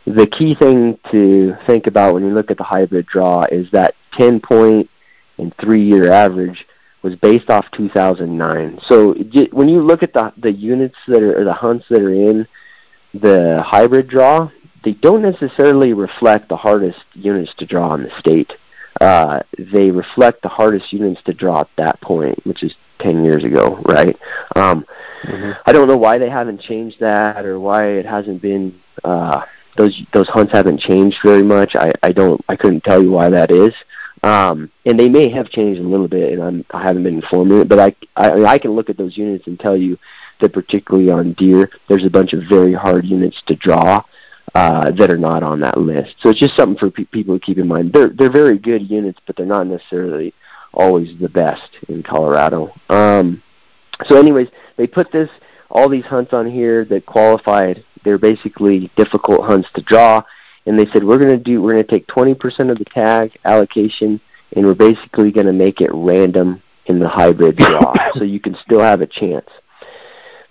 The 0.06 0.26
key 0.26 0.54
thing 0.54 0.98
to 1.10 1.54
think 1.66 1.86
about 1.86 2.14
when 2.14 2.24
you 2.24 2.32
look 2.32 2.50
at 2.50 2.56
the 2.56 2.64
hybrid 2.64 3.06
draw 3.06 3.44
is 3.50 3.70
that 3.72 3.94
10 4.18 4.40
point 4.40 4.88
and 5.38 5.54
three 5.60 5.84
year 5.84 6.10
average 6.10 6.66
was 7.02 7.16
based 7.16 7.50
off 7.50 7.66
2009. 7.72 8.78
So 8.86 9.14
when 9.52 9.68
you 9.68 9.82
look 9.82 10.02
at 10.02 10.12
the 10.12 10.32
the 10.36 10.52
units 10.52 10.96
that 11.08 11.22
are 11.22 11.40
or 11.40 11.44
the 11.44 11.52
hunts 11.52 11.86
that 11.90 12.00
are 12.00 12.12
in 12.12 12.46
the 13.14 13.62
hybrid 13.64 14.08
draw, 14.08 14.50
they 14.84 14.92
don't 14.92 15.22
necessarily 15.22 15.92
reflect 15.92 16.48
the 16.48 16.56
hardest 16.56 17.04
units 17.14 17.52
to 17.58 17.66
draw 17.66 17.94
in 17.94 18.02
the 18.02 18.10
state. 18.18 18.52
Uh, 19.00 19.40
they 19.58 19.90
reflect 19.90 20.42
the 20.42 20.48
hardest 20.48 20.92
units 20.92 21.22
to 21.22 21.32
draw 21.32 21.60
at 21.60 21.70
that 21.76 22.00
point, 22.02 22.38
which 22.44 22.62
is 22.62 22.74
10 22.98 23.24
years 23.24 23.44
ago, 23.44 23.80
right? 23.86 24.18
Um, 24.56 24.84
mm-hmm. 25.22 25.52
I 25.64 25.72
don't 25.72 25.88
know 25.88 25.96
why 25.96 26.18
they 26.18 26.28
haven't 26.28 26.60
changed 26.60 27.00
that 27.00 27.46
or 27.46 27.58
why 27.58 27.86
it 27.86 28.04
hasn't 28.04 28.42
been 28.42 28.78
uh, 29.02 29.42
those 29.76 30.02
those 30.12 30.28
hunts 30.28 30.52
haven't 30.52 30.80
changed 30.80 31.18
very 31.24 31.42
much. 31.42 31.74
I 31.74 31.92
I 32.02 32.12
don't 32.12 32.40
I 32.48 32.56
couldn't 32.56 32.84
tell 32.84 33.02
you 33.02 33.10
why 33.10 33.30
that 33.30 33.50
is. 33.50 33.72
Um, 34.22 34.70
and 34.84 35.00
they 35.00 35.08
may 35.08 35.30
have 35.30 35.48
changed 35.48 35.80
a 35.80 35.88
little 35.88 36.08
bit, 36.08 36.34
and 36.34 36.42
I'm, 36.42 36.64
I 36.72 36.82
haven't 36.82 37.04
been 37.04 37.22
informed 37.22 37.52
of 37.52 37.60
it. 37.60 37.68
But 37.68 37.78
I, 37.78 37.96
I, 38.16 38.44
I 38.44 38.58
can 38.58 38.72
look 38.72 38.90
at 38.90 38.98
those 38.98 39.16
units 39.16 39.46
and 39.46 39.58
tell 39.58 39.76
you 39.76 39.96
that 40.40 40.52
particularly 40.52 41.10
on 41.10 41.32
deer, 41.34 41.70
there's 41.88 42.04
a 42.04 42.10
bunch 42.10 42.34
of 42.34 42.42
very 42.46 42.74
hard 42.74 43.06
units 43.06 43.40
to 43.46 43.56
draw 43.56 44.02
uh, 44.54 44.90
that 44.92 45.10
are 45.10 45.18
not 45.18 45.42
on 45.42 45.60
that 45.60 45.78
list. 45.78 46.16
So 46.20 46.30
it's 46.30 46.40
just 46.40 46.56
something 46.56 46.78
for 46.78 46.90
pe- 46.90 47.04
people 47.04 47.38
to 47.38 47.44
keep 47.44 47.58
in 47.58 47.68
mind. 47.68 47.92
They're 47.92 48.10
they're 48.10 48.32
very 48.32 48.58
good 48.58 48.90
units, 48.90 49.20
but 49.26 49.36
they're 49.36 49.46
not 49.46 49.66
necessarily 49.66 50.34
always 50.72 51.18
the 51.20 51.28
best 51.28 51.70
in 51.88 52.02
Colorado. 52.02 52.72
Um, 52.88 53.42
so, 54.06 54.18
anyways, 54.18 54.48
they 54.76 54.86
put 54.86 55.12
this 55.12 55.30
all 55.70 55.88
these 55.88 56.04
hunts 56.04 56.32
on 56.32 56.50
here 56.50 56.84
that 56.86 57.06
qualified. 57.06 57.84
They're 58.04 58.18
basically 58.18 58.90
difficult 58.96 59.44
hunts 59.44 59.68
to 59.74 59.82
draw 59.82 60.22
and 60.66 60.78
they 60.78 60.86
said 60.92 61.04
we're 61.04 61.18
going 61.18 61.36
to 61.36 61.42
do 61.42 61.62
we're 61.62 61.72
going 61.72 61.84
to 61.84 61.90
take 61.90 62.06
20% 62.06 62.70
of 62.70 62.78
the 62.78 62.84
tag 62.84 63.36
allocation 63.44 64.20
and 64.54 64.66
we're 64.66 64.74
basically 64.74 65.30
going 65.30 65.46
to 65.46 65.52
make 65.52 65.80
it 65.80 65.90
random 65.92 66.62
in 66.86 66.98
the 66.98 67.08
hybrid 67.08 67.56
draw 67.56 67.94
so 68.14 68.24
you 68.24 68.40
can 68.40 68.56
still 68.64 68.80
have 68.80 69.00
a 69.00 69.06
chance. 69.06 69.48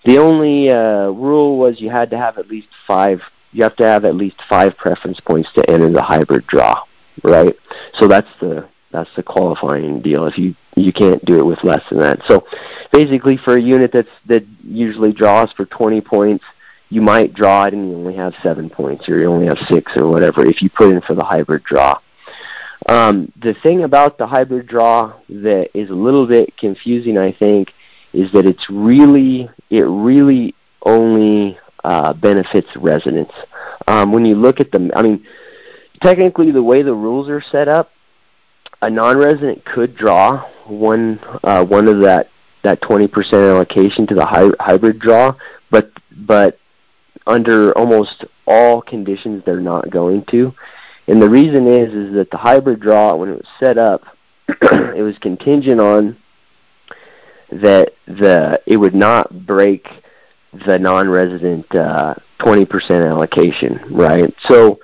The 0.06 0.18
only 0.18 0.70
uh, 0.70 1.10
rule 1.10 1.58
was 1.58 1.82
you 1.82 1.90
had 1.90 2.10
to 2.12 2.18
have 2.18 2.38
at 2.38 2.48
least 2.48 2.70
five. 2.88 3.22
You 3.52 3.64
have 3.64 3.76
to 3.78 3.86
have 3.86 4.06
at 4.06 4.16
least 4.16 4.38
five 4.48 4.78
preference 4.78 5.20
points 5.20 5.50
to 5.54 5.70
enter 5.70 5.90
the 5.90 6.02
hybrid 6.02 6.46
draw, 6.48 6.84
right? 7.24 7.56
So 7.94 8.08
that's 8.08 8.30
the 8.40 8.68
that's 8.92 9.10
the 9.16 9.24
qualifying 9.24 10.02
deal. 10.02 10.26
If 10.26 10.38
you 10.38 10.56
you 10.76 10.94
can't 10.94 11.24
do 11.26 11.40
it 11.40 11.46
with 11.46 11.64
less 11.64 11.84
than 11.90 12.00
that. 12.00 12.22
So 12.28 12.46
basically, 12.92 13.38
for 13.38 13.58
a 13.58 13.62
unit 13.62 13.92
that's 13.92 14.10
that 14.28 14.46
usually 14.64 15.14
draws 15.14 15.52
for 15.54 15.66
20 15.66 16.02
points, 16.02 16.46
you 16.90 17.02
might 17.02 17.34
draw 17.34 17.66
it 17.66 17.74
and 17.74 17.90
you 17.90 17.96
only 17.96 18.16
have 18.16 18.34
seven 18.42 18.70
points 18.70 19.08
or 19.10 19.20
you 19.20 19.28
only 19.28 19.48
have 19.48 19.58
six 19.70 19.92
or 19.96 20.08
whatever 20.08 20.46
if 20.46 20.62
you 20.62 20.70
put 20.70 20.94
in 20.94 21.02
for 21.02 21.16
the 21.16 21.24
hybrid 21.24 21.64
draw. 21.64 22.00
Um, 22.88 23.32
the 23.42 23.54
thing 23.62 23.84
about 23.84 24.18
the 24.18 24.26
hybrid 24.26 24.68
draw 24.68 25.14
that 25.30 25.70
is 25.74 25.90
a 25.90 25.94
little 25.94 26.26
bit 26.26 26.56
confusing, 26.58 27.18
I 27.18 27.32
think, 27.32 27.74
is 28.14 28.32
that 28.32 28.46
it's 28.46 28.70
really 28.70 29.50
it 29.70 29.82
really 29.82 30.56
only 30.84 31.60
uh, 31.84 32.14
benefits 32.14 32.70
residents. 32.76 33.34
Um, 33.88 34.12
when 34.12 34.26
you 34.26 34.36
look 34.36 34.60
at 34.60 34.72
the, 34.72 34.92
I 34.96 35.02
mean, 35.02 35.26
technically 36.02 36.52
the 36.52 36.64
way 36.64 36.82
the 36.82 36.94
rules 36.94 37.30
are 37.30 37.42
set 37.42 37.68
up, 37.68 37.92
a 38.82 38.90
non-resident 38.90 39.66
could 39.66 39.96
draw 39.96 40.46
one 40.66 41.20
uh, 41.44 41.66
one 41.66 41.88
of 41.88 42.02
that 42.02 42.30
that 42.64 42.82
20% 42.82 43.34
allocation 43.34 44.06
to 44.08 44.16
the 44.16 44.26
hy- 44.26 44.52
hybrid 44.60 45.00
draw, 45.00 45.34
but 45.72 45.92
but 46.12 46.60
under 47.26 47.78
almost 47.78 48.26
all 48.46 48.82
conditions 48.82 49.44
they're 49.46 49.60
not 49.60 49.90
going 49.90 50.26
to. 50.26 50.54
And 51.08 51.22
the 51.22 51.30
reason 51.30 51.68
is 51.68 51.94
is 51.94 52.14
that 52.16 52.32
the 52.32 52.38
hybrid 52.38 52.80
draw 52.80 53.16
when 53.16 53.30
it 53.30 53.38
was 53.38 53.48
set 53.60 53.78
up, 53.78 54.04
it 54.48 55.04
was 55.04 55.18
contingent 55.20 55.80
on 55.80 56.18
that 57.52 57.94
the 58.08 58.62
it 58.66 58.78
would 58.78 58.96
not 58.96 59.46
break 59.46 59.88
the 60.66 60.80
non-resident 60.80 61.74
uh, 61.76 62.16
20% 62.40 63.08
allocation, 63.08 63.82
right? 63.92 64.34
So 64.48 64.80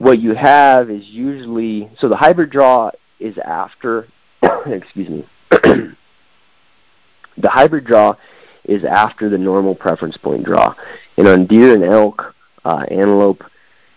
what 0.00 0.18
you 0.18 0.34
have 0.34 0.90
is 0.90 1.06
usually 1.08 1.90
so 1.98 2.08
the 2.08 2.16
hybrid 2.16 2.50
draw 2.50 2.90
is 3.20 3.36
after 3.38 4.08
excuse 4.66 5.10
me 5.10 5.26
the 5.50 5.94
hybrid 7.44 7.84
draw 7.84 8.14
is 8.64 8.82
after 8.82 9.28
the 9.28 9.36
normal 9.36 9.74
preference 9.74 10.16
point 10.16 10.42
draw 10.44 10.74
and 11.18 11.28
on 11.28 11.46
deer 11.46 11.74
and 11.74 11.84
elk 11.84 12.34
uh, 12.64 12.84
antelope 12.90 13.44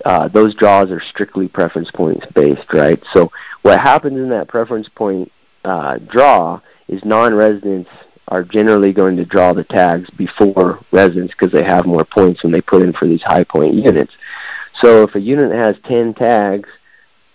uh, 0.03 0.27
those 0.27 0.53
draws 0.55 0.91
are 0.91 1.01
strictly 1.01 1.47
preference 1.47 1.89
points 1.91 2.25
based 2.35 2.73
right 2.73 3.01
so 3.13 3.31
what 3.61 3.79
happens 3.79 4.17
in 4.17 4.27
that 4.27 4.49
preference 4.49 4.89
point 4.89 5.31
uh, 5.63 5.97
draw 6.09 6.59
is 6.89 7.01
non-residents 7.05 7.89
are 8.27 8.43
generally 8.43 8.93
going 8.93 9.17
to 9.17 9.25
draw 9.25 9.53
the 9.53 9.63
tags 9.65 10.09
before 10.11 10.79
residents 10.91 11.33
because 11.33 11.51
they 11.51 11.63
have 11.63 11.85
more 11.85 12.05
points 12.05 12.43
when 12.43 12.51
they 12.51 12.61
put 12.61 12.81
in 12.81 12.93
for 12.93 13.07
these 13.07 13.21
high 13.23 13.43
point 13.43 13.73
units 13.73 14.13
so 14.81 15.03
if 15.03 15.15
a 15.15 15.19
unit 15.21 15.51
has 15.51 15.75
10 15.85 16.13
tags, 16.15 16.69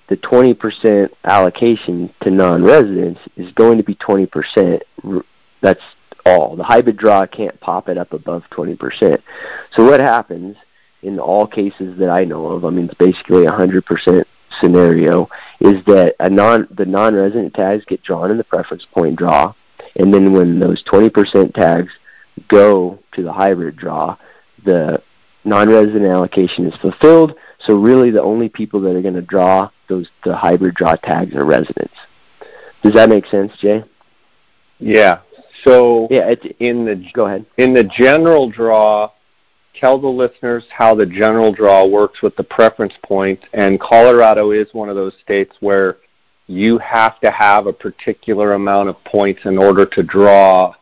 the 0.09 0.17
20% 0.17 1.11
allocation 1.25 2.13
to 2.23 2.31
non-residents 2.31 3.21
is 3.37 3.53
going 3.53 3.79
to 3.79 3.85
be 3.85 3.95
20%. 3.95 4.81
That's 5.61 5.83
all. 6.25 6.57
The 6.57 6.65
hybrid 6.65 6.97
draw 6.97 7.27
can't 7.27 7.59
pop 7.61 7.89
it 7.89 7.99
up 7.99 8.13
above 8.13 8.45
20%. 8.51 9.23
So 9.73 9.85
what 9.85 10.01
happens 10.01 10.57
in 11.03 11.19
all 11.21 11.47
cases 11.47 11.99
that 11.99 12.11
I 12.11 12.25
know 12.25 12.47
of, 12.47 12.65
I 12.65 12.71
mean, 12.71 12.87
it's 12.87 12.95
basically 12.95 13.45
a 13.45 13.51
100% 13.51 14.25
scenario, 14.61 15.29
is 15.61 15.85
that 15.85 16.17
a 16.19 16.29
non 16.29 16.67
the 16.71 16.87
non-resident 16.87 17.55
tags 17.55 17.85
get 17.85 18.03
drawn 18.03 18.31
in 18.31 18.39
the 18.39 18.45
preference 18.45 18.87
point 18.93 19.17
draw, 19.17 19.55
and 19.97 20.13
then 20.13 20.33
when 20.33 20.59
those 20.59 20.83
20% 20.85 21.55
tags 21.55 21.93
go 22.49 22.99
to 23.13 23.23
the 23.23 23.33
hybrid 23.33 23.77
draw, 23.77 24.17
the 24.65 25.03
non-resident 25.45 26.07
allocation 26.07 26.67
is 26.67 26.79
fulfilled. 26.81 27.35
So 27.61 27.75
really, 27.75 28.11
the 28.11 28.23
only 28.23 28.49
people 28.49 28.81
that 28.83 28.95
are 28.95 29.03
going 29.03 29.15
to 29.15 29.23
draw 29.23 29.71
those 29.89 30.09
the 30.25 30.37
hybrid 30.37 30.75
draw 30.75 30.95
tags 30.95 31.35
are 31.35 31.45
residents. 31.45 31.95
Does 32.83 32.95
that 32.95 33.09
make 33.09 33.27
sense, 33.27 33.53
Jay? 33.59 33.83
Yeah. 34.79 35.21
So 35.65 36.07
yeah, 36.11 36.35
in 36.61 36.85
the 36.85 37.05
go 37.13 37.27
ahead. 37.27 37.47
In 37.57 37.73
the 37.73 37.85
general 37.85 38.49
draw, 38.49 39.11
tell 39.75 39.99
the 39.99 40.07
listeners 40.09 40.65
how 40.71 40.95
the 40.95 41.07
general 41.07 41.53
draw 41.53 41.85
works 41.87 42.23
with 42.23 42.37
the 42.37 42.45
preference 42.45 42.95
points. 43.03 43.45
And 43.53 43.81
Colorado 43.81 44.53
is 44.53 44.69
one 44.73 44.89
of 44.89 44.95
those 44.95 45.15
states 45.23 45.57
where 45.61 45.97
you 46.49 46.79
have 46.79 47.21
to 47.21 47.31
have 47.31 47.67
a 47.67 47.73
particular 47.73 48.55
amount 48.55 48.89
of 48.89 49.05
points 49.05 49.43
in 49.45 49.59
order 49.59 49.85
to 49.85 50.03
draw 50.03 50.75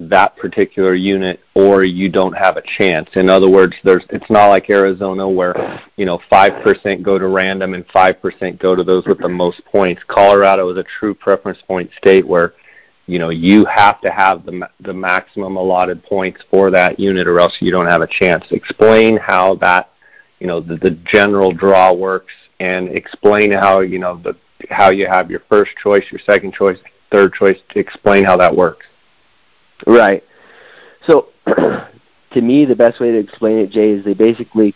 that 0.00 0.36
particular 0.36 0.94
unit 0.94 1.40
or 1.54 1.84
you 1.84 2.08
don't 2.08 2.32
have 2.32 2.56
a 2.56 2.62
chance. 2.78 3.08
In 3.14 3.28
other 3.28 3.48
words, 3.48 3.76
there's 3.84 4.04
it's 4.10 4.30
not 4.30 4.48
like 4.48 4.70
Arizona 4.70 5.28
where, 5.28 5.80
you 5.96 6.06
know, 6.06 6.18
5% 6.30 7.02
go 7.02 7.18
to 7.18 7.28
random 7.28 7.74
and 7.74 7.86
5% 7.88 8.58
go 8.58 8.74
to 8.74 8.82
those 8.82 9.04
with 9.06 9.18
the 9.18 9.28
most 9.28 9.64
points. 9.66 10.02
Colorado 10.08 10.68
is 10.70 10.78
a 10.78 10.84
true 10.98 11.14
preference 11.14 11.58
point 11.68 11.90
state 11.96 12.26
where, 12.26 12.54
you 13.06 13.18
know, 13.18 13.28
you 13.28 13.64
have 13.66 14.00
to 14.00 14.10
have 14.10 14.46
the 14.46 14.68
the 14.80 14.94
maximum 14.94 15.56
allotted 15.56 16.02
points 16.04 16.40
for 16.50 16.70
that 16.70 16.98
unit 16.98 17.26
or 17.26 17.38
else 17.38 17.56
you 17.60 17.70
don't 17.70 17.88
have 17.88 18.02
a 18.02 18.06
chance. 18.06 18.44
Explain 18.50 19.18
how 19.18 19.56
that, 19.56 19.90
you 20.40 20.46
know, 20.46 20.60
the, 20.60 20.76
the 20.76 20.90
general 21.04 21.52
draw 21.52 21.92
works 21.92 22.32
and 22.60 22.88
explain 22.88 23.52
how, 23.52 23.80
you 23.80 23.98
know, 23.98 24.16
the 24.16 24.36
how 24.70 24.90
you 24.90 25.06
have 25.06 25.30
your 25.30 25.42
first 25.48 25.72
choice, 25.82 26.04
your 26.10 26.20
second 26.26 26.52
choice, 26.54 26.78
third 27.10 27.34
choice, 27.34 27.58
to 27.70 27.78
explain 27.78 28.24
how 28.24 28.36
that 28.36 28.54
works. 28.54 28.86
Right. 29.86 30.24
So, 31.06 31.28
to 31.46 32.40
me, 32.40 32.64
the 32.64 32.76
best 32.76 33.00
way 33.00 33.10
to 33.10 33.18
explain 33.18 33.58
it, 33.58 33.70
Jay, 33.70 33.90
is 33.90 34.04
they 34.04 34.14
basically, 34.14 34.74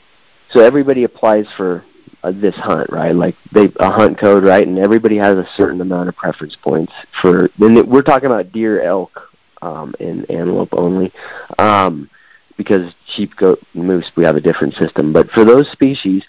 so 0.51 0.61
everybody 0.61 1.05
applies 1.05 1.47
for 1.57 1.85
uh, 2.23 2.33
this 2.33 2.55
hunt, 2.57 2.91
right? 2.91 3.15
Like 3.15 3.37
they 3.53 3.73
a 3.77 3.91
hunt 3.91 4.19
code, 4.19 4.45
right? 4.45 4.67
And 4.67 4.79
everybody 4.79 5.17
has 5.17 5.35
a 5.35 5.47
certain 5.57 5.81
amount 5.81 6.09
of 6.09 6.17
preference 6.17 6.57
points 6.57 6.93
for. 7.23 7.49
Then 7.59 7.89
we're 7.89 8.03
talking 8.03 8.27
about 8.27 8.53
deer, 8.53 8.83
elk, 8.83 9.21
um, 9.63 9.95
and 10.01 10.29
antelope 10.31 10.71
only, 10.73 11.13
um, 11.59 12.11
because 12.57 12.93
sheep, 13.15 13.37
goat, 13.37 13.61
moose, 13.75 14.11
we 14.17 14.25
have 14.25 14.37
a 14.37 14.41
different 14.41 14.75
system. 14.75 15.13
But 15.13 15.31
for 15.31 15.45
those 15.45 15.71
species, 15.71 16.25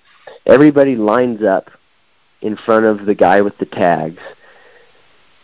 everybody 0.46 0.96
lines 0.96 1.43
up 1.43 1.70
in 2.41 2.58
front 2.58 2.86
of 2.86 3.06
the 3.06 3.15
guy 3.15 3.41
with 3.41 3.58
the 3.58 3.65
tags, 3.65 4.21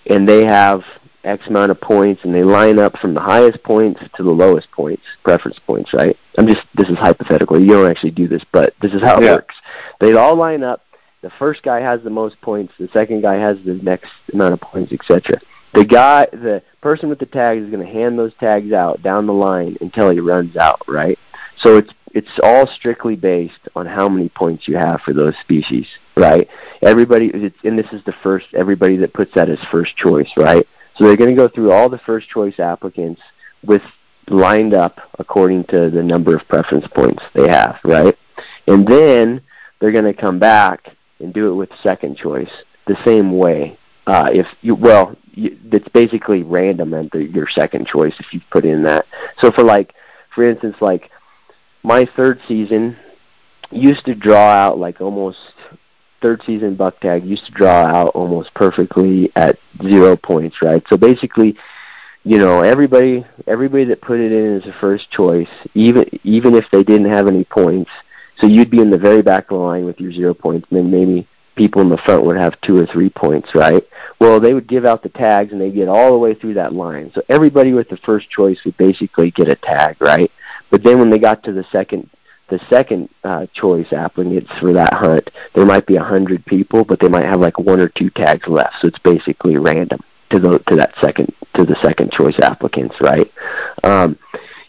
and 0.06 0.28
they 0.28 0.46
have 0.46 0.84
X 1.24 1.48
amount 1.48 1.72
of 1.72 1.80
points, 1.80 2.24
and 2.24 2.34
they 2.34 2.44
line 2.44 2.80
up 2.80 2.98
from 3.00 3.14
the 3.14 3.22
highest 3.22 3.64
points 3.64 4.02
to 4.16 4.24
the 4.24 4.32
lowest 4.32 4.70
points, 4.72 5.04
preference 5.24 5.58
points, 5.60 5.94
right? 5.94 6.18
I'm 6.38 6.48
just 6.48 6.62
this 6.76 6.90
is 6.90 6.98
hypothetical. 6.98 7.60
You 7.60 7.68
don't 7.68 7.90
actually 7.90 8.12
do 8.12 8.28
this, 8.28 8.44
but 8.52 8.74
this 8.82 8.94
is 8.94 9.02
how 9.02 9.18
it 9.18 9.24
yeah. 9.24 9.34
works. 9.34 9.56
They 10.00 10.14
all 10.14 10.36
line 10.36 10.64
up. 10.64 10.82
The 11.22 11.32
first 11.40 11.64
guy 11.64 11.80
has 11.80 12.04
the 12.04 12.10
most 12.10 12.40
points. 12.42 12.74
The 12.78 12.90
second 12.92 13.22
guy 13.22 13.36
has 13.36 13.58
the 13.66 13.76
next 13.76 14.12
amount 14.34 14.54
of 14.54 14.62
points, 14.62 14.92
etc. 14.92 15.40
The 15.74 15.86
guy, 15.86 16.28
the 16.32 16.62
person 16.82 17.08
with 17.08 17.20
the 17.20 17.26
tags, 17.26 17.64
is 17.64 17.72
going 17.72 17.86
to 17.86 17.92
hand 17.92 18.20
those 18.20 18.34
tags 18.40 18.74
out 18.74 19.02
down 19.02 19.26
the 19.26 19.34
line 19.34 19.78
until 19.80 20.10
he 20.10 20.20
runs 20.20 20.58
out, 20.58 20.82
right? 20.88 21.18
So 21.58 21.78
it's 21.78 21.92
it's 22.14 22.40
all 22.44 22.68
strictly 22.68 23.16
based 23.16 23.68
on 23.76 23.86
how 23.86 24.08
many 24.08 24.30
points 24.30 24.68
you 24.68 24.78
have 24.78 25.02
for 25.02 25.14
those 25.14 25.34
species, 25.42 25.88
right? 26.16 26.48
Everybody, 26.82 27.32
it's, 27.34 27.58
and 27.64 27.78
this 27.78 27.92
is 27.92 28.04
the 28.06 28.14
first. 28.24 28.48
Everybody 28.54 28.98
that 28.98 29.14
puts 29.14 29.34
that 29.34 29.50
as 29.50 29.60
first 29.72 29.96
choice, 29.98 30.30
right? 30.38 30.68
So 30.96 31.06
they're 31.06 31.18
going 31.18 31.32
to 31.32 31.36
go 31.36 31.48
through 31.48 31.72
all 31.72 31.90
the 31.90 31.98
first 32.00 32.30
choice 32.30 32.60
applicants 32.60 33.22
with 33.64 33.82
lined 34.30 34.74
up 34.74 35.00
according 35.20 35.66
to 35.66 35.90
the 35.90 36.04
number 36.04 36.36
of 36.36 36.48
preference 36.48 36.86
points 36.96 37.24
they 37.34 37.48
have, 37.50 37.80
right? 37.84 38.18
And 38.68 38.88
then 38.88 39.42
they're 39.80 39.92
going 39.92 40.06
to 40.06 40.14
come 40.14 40.40
back 40.40 40.96
and 41.20 41.34
do 41.34 41.52
it 41.52 41.56
with 41.56 41.70
second 41.82 42.18
choice 42.18 42.52
the 42.86 42.98
same 43.04 43.38
way. 43.38 43.78
Uh, 44.06 44.30
if 44.32 44.46
you 44.62 44.76
well, 44.76 45.16
you, 45.32 45.58
it's 45.72 45.88
basically 45.90 46.44
random 46.44 46.92
the, 46.92 47.24
your 47.34 47.48
second 47.50 47.88
choice 47.88 48.14
if 48.20 48.34
you 48.34 48.42
put 48.52 48.66
in 48.66 48.84
that. 48.84 49.06
So 49.40 49.52
for 49.52 49.64
like, 49.64 49.94
for 50.36 50.44
instance, 50.44 50.76
like 50.80 51.10
my 51.84 52.08
third 52.16 52.40
season 52.48 52.98
used 53.72 54.06
to 54.06 54.16
draw 54.16 54.50
out 54.50 54.80
like 54.80 55.02
almost 55.02 55.38
third 56.22 56.42
season 56.46 56.76
buck 56.76 57.00
tag 57.02 57.26
used 57.26 57.46
to 57.46 57.52
draw 57.52 57.86
out 57.86 58.08
almost 58.16 58.54
perfectly 58.54 59.32
at 59.36 59.60
zero 59.82 60.16
points, 60.16 60.62
right? 60.62 60.82
So 60.90 60.96
basically, 60.96 61.58
you 62.24 62.38
know, 62.38 62.62
everybody 62.62 63.26
everybody 63.46 63.84
that 63.86 64.02
put 64.02 64.20
it 64.20 64.32
in 64.32 64.58
as 64.58 64.66
a 64.66 64.74
first 64.80 65.12
choice, 65.12 65.50
even 65.74 66.06
even 66.24 66.56
if 66.56 66.66
they 66.72 66.84
didn't 66.84 67.12
have 67.12 67.28
any 67.28 67.44
points, 67.44 67.92
so 68.40 68.48
you'd 68.48 68.72
be 68.72 68.80
in 68.80 68.90
the 68.90 68.98
very 68.98 69.22
back 69.22 69.44
of 69.52 69.58
the 69.58 69.64
line 69.64 69.86
with 69.86 70.00
your 70.00 70.14
zero 70.14 70.34
points, 70.34 70.66
and 70.70 70.80
then 70.80 70.90
maybe 70.90 71.28
people 71.56 71.82
in 71.82 71.90
the 71.90 71.98
front 71.98 72.26
would 72.26 72.38
have 72.38 72.60
two 72.62 72.78
or 72.78 72.88
three 72.88 73.10
points, 73.10 73.50
right? 73.54 73.86
Well, 74.20 74.40
they 74.40 74.54
would 74.54 74.68
give 74.68 74.86
out 74.86 75.04
the 75.04 75.10
tags 75.10 75.52
and 75.52 75.62
they 75.62 75.70
get 75.70 75.88
all 75.88 76.12
the 76.12 76.18
way 76.18 76.34
through 76.34 76.56
that 76.56 76.74
line. 76.74 77.12
So 77.14 77.22
everybody 77.30 77.74
with 77.74 77.90
the 77.90 77.98
first 77.98 78.30
choice 78.30 78.58
would 78.66 78.78
basically 78.78 79.30
get 79.32 79.50
a 79.50 79.56
tag, 79.56 79.98
right? 80.00 80.32
But 80.74 80.82
then 80.82 80.98
when 80.98 81.12
they 81.12 81.20
got 81.20 81.44
to 81.44 81.52
the 81.52 81.64
second 81.72 82.10
the 82.50 82.60
second 82.68 83.08
uh, 83.24 83.46
choice 83.54 83.94
applicants 83.94 84.52
for 84.60 84.74
that 84.74 84.92
hunt, 84.92 85.30
there 85.54 85.68
might 85.68 85.86
be 85.86 85.98
a 85.98 86.04
hundred 86.04 86.44
people, 86.48 86.84
but 86.84 87.00
they 87.00 87.08
might 87.08 87.26
have 87.26 87.40
like 87.40 87.60
one 87.60 87.80
or 87.80 87.90
two 87.90 88.10
tags 88.10 88.48
left. 88.48 88.78
So 88.82 88.88
it's 88.88 88.98
basically 88.98 89.58
random 89.58 90.00
to 90.32 90.40
the 90.40 90.58
to 90.58 90.76
that 90.78 90.96
second 91.00 91.32
to 91.54 91.64
the 91.64 91.76
second 91.84 92.12
choice 92.12 92.40
applicants, 92.42 92.96
right? 93.02 93.32
Um, 93.84 94.18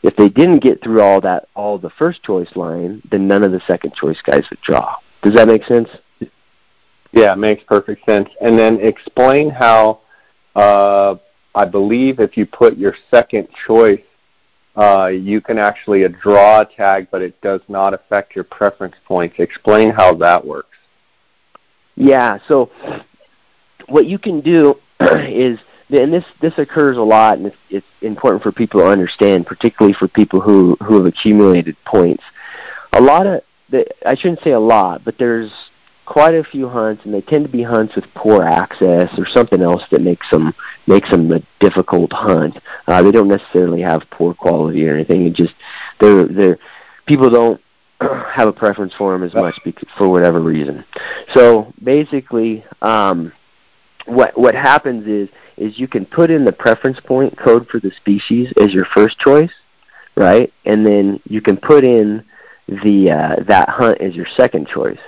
if 0.03 0.15
they 0.17 0.29
didn't 0.29 0.59
get 0.59 0.83
through 0.83 1.01
all 1.01 1.23
that 1.23 1.49
all 1.55 1.79
the 1.79 1.89
first 1.89 2.23
choice 2.23 2.55
line, 2.55 3.01
then 3.11 3.27
none 3.27 3.43
of 3.43 3.53
the 3.53 3.63
second 3.67 3.95
choice 3.95 4.21
guys 4.21 4.45
would 4.51 4.61
draw. 4.61 4.97
Does 5.23 5.33
that 5.37 5.49
make 5.49 5.65
sense? 5.65 5.89
Yeah, 7.13 7.33
it 7.33 7.39
makes 7.39 7.65
perfect 7.65 8.05
sense. 8.05 8.29
And 8.43 8.59
then 8.59 8.79
explain 8.79 9.49
how 9.49 10.01
uh, 10.55 11.15
I 11.55 11.65
believe 11.65 12.21
if 12.21 12.37
you 12.37 12.45
put 12.45 12.77
your 12.77 12.95
second 13.11 13.49
choice 13.67 14.03
uh, 14.77 15.07
you 15.07 15.41
can 15.41 15.59
actually 15.59 16.07
draw 16.09 16.61
a 16.61 16.65
tag, 16.65 17.09
but 17.11 17.23
it 17.23 17.41
does 17.41 17.61
not 17.69 17.95
affect 17.95 18.35
your 18.35 18.45
preference 18.45 18.97
points. 19.07 19.37
Explain 19.39 19.91
how 19.91 20.15
that 20.15 20.45
works. 20.45 20.77
Yeah, 21.97 22.39
so 22.49 22.71
what 23.89 24.07
you 24.07 24.19
can 24.19 24.41
do 24.41 24.77
is, 25.01 25.59
and 25.91 26.13
this 26.13 26.25
this 26.41 26.55
occurs 26.59 26.97
a 26.97 27.03
lot, 27.03 27.39
and 27.39 27.47
it's, 27.47 27.57
it's 27.71 27.87
important 28.01 28.43
for 28.43 28.51
people 28.51 28.81
to 28.81 28.87
understand, 28.87 29.47
particularly 29.47 29.95
for 29.95 30.09
people 30.09 30.41
who 30.41 30.77
who 30.85 30.97
have 30.97 31.07
accumulated 31.07 31.77
points. 31.85 32.25
A 32.95 33.01
lot 33.01 33.27
of 33.27 33.43
the, 33.71 33.87
I 34.05 34.17
shouldn't 34.17 34.43
say 34.43 34.53
a 34.53 34.61
lot, 34.61 35.05
but 35.05 35.19
there's 35.19 35.53
quite 36.05 36.35
a 36.35 36.45
few 36.45 36.69
hunts, 36.69 37.05
and 37.05 37.15
they 37.15 37.21
tend 37.21 37.45
to 37.45 37.51
be 37.51 37.63
hunts 37.63 37.95
with 37.97 38.05
poor 38.15 38.43
access 38.43 39.11
or 39.19 39.27
something 39.27 39.63
else 39.63 39.83
that 39.91 40.03
makes 40.03 40.29
them 40.31 40.55
makes 40.87 41.11
them 41.11 41.31
a 41.33 41.41
difficult 41.61 42.13
hunt. 42.13 42.59
Uh, 42.87 43.03
they 43.03 43.11
don't 43.11 43.29
necessarily 43.29 43.81
have 43.81 44.03
poor 44.11 44.35
quality 44.35 44.87
or 44.87 44.95
anything. 44.95 45.27
It 45.27 45.35
just 45.35 45.55
they're 46.01 46.25
they're 46.25 46.59
people 47.07 47.31
don't 47.31 47.61
have 48.01 48.49
a 48.49 48.53
preference 48.53 48.93
for 48.97 49.13
them 49.13 49.23
as 49.23 49.35
much 49.35 49.59
because, 49.65 49.89
for 49.97 50.09
whatever 50.09 50.41
reason. 50.41 50.85
So 51.35 51.73
basically, 51.83 52.65
um, 52.83 53.33
what 54.07 54.39
what 54.39 54.55
happens 54.55 55.07
is 55.07 55.29
is 55.57 55.79
you 55.79 55.89
can 55.89 56.05
put 56.05 56.31
in 56.31 56.45
the 56.45 56.53
preference 56.53 56.99
point 57.01 57.39
code 57.39 57.69
for 57.69 57.81
the 57.81 57.93
species 57.97 58.53
as 58.61 58.73
your 58.75 58.87
first 58.95 59.19
choice, 59.19 59.53
right? 60.17 60.53
And 60.65 60.85
then 60.85 61.21
you 61.25 61.41
can 61.41 61.57
put 61.57 61.85
in 61.85 62.25
the 62.69 63.11
uh, 63.11 63.45
that 63.47 63.69
hunt 63.69 64.01
as 64.01 64.15
your 64.15 64.27
second 64.37 64.69
choice. 64.69 64.99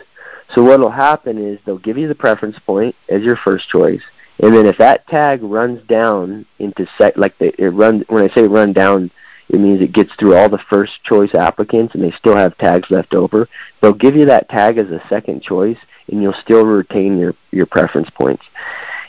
So 0.55 0.63
what 0.63 0.81
will 0.81 0.91
happen 0.91 1.39
is 1.39 1.59
they'll 1.65 1.79
give 1.79 1.99
you 1.99 2.09
the 2.09 2.15
preference 2.15 2.59
point 2.61 2.95
as 3.09 3.23
your 3.23 3.37
first 3.37 3.69
choice, 3.69 4.03
and 4.39 4.55
then 4.55 4.67
if 4.67 4.79
that 4.79 5.07
tag 5.09 5.43
runs 5.43 5.87
down 5.87 6.47
into 6.59 6.87
sec, 6.99 7.17
like 7.17 7.37
the, 7.39 7.53
it 7.63 7.69
runs. 7.69 8.05
When 8.09 8.29
I 8.29 8.33
say 8.35 8.47
run 8.47 8.73
down, 8.73 9.11
it 9.49 9.59
means 9.59 9.81
it 9.81 9.93
gets 9.93 10.15
through 10.15 10.37
all 10.37 10.49
the 10.49 10.63
first 10.71 11.03
choice 11.05 11.35
applicants, 11.35 11.95
and 11.95 12.03
they 12.03 12.13
still 12.13 12.37
have 12.37 12.57
tags 12.59 12.91
left 12.91 13.15
over. 13.15 13.49
They'll 13.81 13.93
give 13.93 14.17
you 14.17 14.27
that 14.27 14.49
tag 14.49 14.79
as 14.79 14.91
a 14.91 15.03
second 15.09 15.43
choice, 15.43 15.79
and 16.09 16.23
you'll 16.23 16.33
still 16.35 16.65
retain 16.65 17.19
your 17.19 17.35
your 17.51 17.67
preference 17.67 18.11
points 18.11 18.45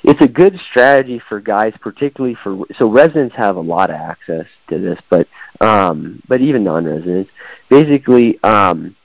it's 0.03 0.21
a 0.21 0.27
good 0.27 0.59
strategy 0.69 1.19
for 1.27 1.39
guys, 1.39 1.73
particularly 1.81 2.35
for 2.35 2.65
so 2.77 2.89
residents 2.89 3.35
have 3.35 3.55
a 3.55 3.61
lot 3.61 3.89
of 3.89 3.97
access 3.97 4.45
to 4.69 4.79
this, 4.79 4.99
but 5.09 5.27
um, 5.59 6.21
but 6.27 6.41
even 6.41 6.63
non-residents, 6.63 7.29
basically, 7.69 8.41
um, 8.43 8.95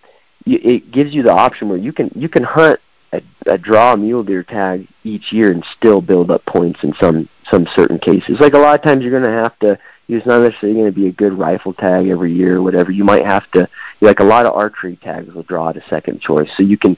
it 0.46 0.90
gives 0.90 1.14
you 1.14 1.22
the 1.22 1.32
option 1.32 1.68
where 1.68 1.78
you 1.78 1.92
can 1.92 2.10
you 2.14 2.28
can 2.28 2.42
hunt 2.42 2.80
a, 3.12 3.22
a 3.46 3.58
draw 3.58 3.94
mule 3.96 4.22
deer 4.22 4.42
tag 4.42 4.88
each 5.04 5.32
year 5.32 5.52
and 5.52 5.64
still 5.76 6.00
build 6.00 6.30
up 6.30 6.44
points 6.46 6.80
in 6.82 6.94
some 7.00 7.28
some 7.50 7.66
certain 7.74 7.98
cases. 7.98 8.40
Like 8.40 8.54
a 8.54 8.58
lot 8.58 8.74
of 8.74 8.82
times, 8.82 9.02
you're 9.02 9.10
going 9.10 9.30
to 9.30 9.42
have 9.42 9.58
to. 9.60 9.78
It's 10.08 10.26
not 10.26 10.42
necessarily 10.42 10.78
going 10.78 10.92
to 10.92 11.00
be 11.00 11.06
a 11.08 11.12
good 11.12 11.32
rifle 11.32 11.72
tag 11.72 12.08
every 12.08 12.32
year 12.32 12.56
or 12.56 12.62
whatever. 12.62 12.90
You 12.90 13.04
might 13.04 13.24
have 13.24 13.50
to, 13.52 13.68
like 14.00 14.20
a 14.20 14.24
lot 14.24 14.46
of 14.46 14.54
archery 14.54 14.96
tags 14.96 15.32
will 15.32 15.44
draw 15.44 15.72
to 15.72 15.82
second 15.88 16.20
choice, 16.20 16.50
so 16.56 16.62
you 16.62 16.76
can 16.76 16.96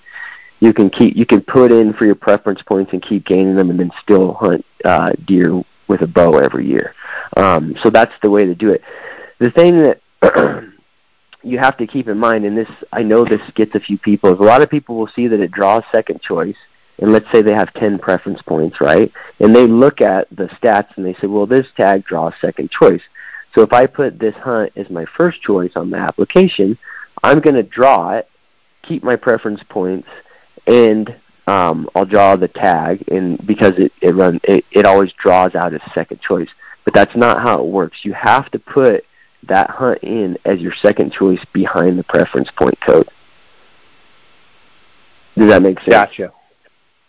you 0.60 0.72
can 0.72 0.90
keep 0.90 1.16
you 1.16 1.26
can 1.26 1.40
put 1.40 1.70
in 1.70 1.92
for 1.92 2.06
your 2.06 2.14
preference 2.14 2.62
points 2.62 2.92
and 2.92 3.02
keep 3.02 3.26
gaining 3.26 3.56
them, 3.56 3.70
and 3.70 3.78
then 3.78 3.90
still 4.02 4.34
hunt 4.34 4.64
uh, 4.84 5.12
deer 5.26 5.62
with 5.86 6.02
a 6.02 6.06
bow 6.06 6.38
every 6.38 6.66
year. 6.66 6.94
Um, 7.36 7.76
so 7.82 7.90
that's 7.90 8.14
the 8.22 8.30
way 8.30 8.44
to 8.44 8.54
do 8.54 8.70
it. 8.70 8.82
The 9.38 9.50
thing 9.50 9.82
that 9.82 10.00
you 11.44 11.58
have 11.58 11.76
to 11.76 11.86
keep 11.86 12.08
in 12.08 12.18
mind, 12.18 12.44
and 12.44 12.56
this 12.56 12.70
I 12.92 13.02
know 13.02 13.24
this 13.24 13.42
gets 13.54 13.74
a 13.74 13.80
few 13.80 13.98
people, 13.98 14.30
a 14.30 14.34
lot 14.34 14.62
of 14.62 14.70
people 14.70 14.96
will 14.96 15.08
see 15.08 15.28
that 15.28 15.40
it 15.40 15.52
draws 15.52 15.84
second 15.92 16.20
choice, 16.20 16.56
and 16.98 17.12
let's 17.12 17.30
say 17.30 17.42
they 17.42 17.54
have 17.54 17.72
10 17.74 17.98
preference 17.98 18.40
points, 18.42 18.80
right? 18.80 19.12
And 19.40 19.54
they 19.54 19.66
look 19.66 20.00
at 20.00 20.28
the 20.30 20.46
stats 20.46 20.96
and 20.96 21.04
they 21.04 21.14
say, 21.14 21.26
well, 21.26 21.46
this 21.46 21.66
tag 21.76 22.04
draws 22.04 22.32
second 22.40 22.70
choice. 22.70 23.02
So 23.54 23.62
if 23.62 23.72
I 23.72 23.86
put 23.86 24.18
this 24.18 24.34
hunt 24.36 24.72
as 24.76 24.90
my 24.90 25.04
first 25.16 25.40
choice 25.42 25.72
on 25.76 25.90
the 25.90 25.98
application, 25.98 26.78
I'm 27.22 27.40
going 27.40 27.56
to 27.56 27.62
draw 27.62 28.14
it, 28.14 28.28
keep 28.82 29.02
my 29.02 29.16
preference 29.16 29.60
points, 29.68 30.08
and 30.66 31.14
um, 31.46 31.88
I'll 31.94 32.06
draw 32.06 32.36
the 32.36 32.48
tag, 32.48 33.04
and 33.08 33.44
because 33.46 33.74
it 33.76 33.92
it 34.00 34.14
run 34.14 34.40
it, 34.44 34.64
it 34.70 34.86
always 34.86 35.12
draws 35.12 35.54
out 35.54 35.74
as 35.74 35.80
second 35.92 36.20
choice. 36.20 36.48
But 36.84 36.94
that's 36.94 37.14
not 37.16 37.42
how 37.42 37.60
it 37.60 37.66
works. 37.66 37.98
You 38.02 38.12
have 38.14 38.50
to 38.52 38.58
put 38.58 39.04
that 39.48 39.70
hunt 39.70 39.98
in 40.02 40.38
as 40.44 40.60
your 40.60 40.72
second 40.82 41.12
choice 41.12 41.44
behind 41.52 41.98
the 41.98 42.04
preference 42.04 42.50
point 42.56 42.78
code. 42.80 43.08
Does 45.36 45.48
that 45.48 45.62
make 45.62 45.78
sense? 45.80 45.90
Gotcha. 45.90 46.32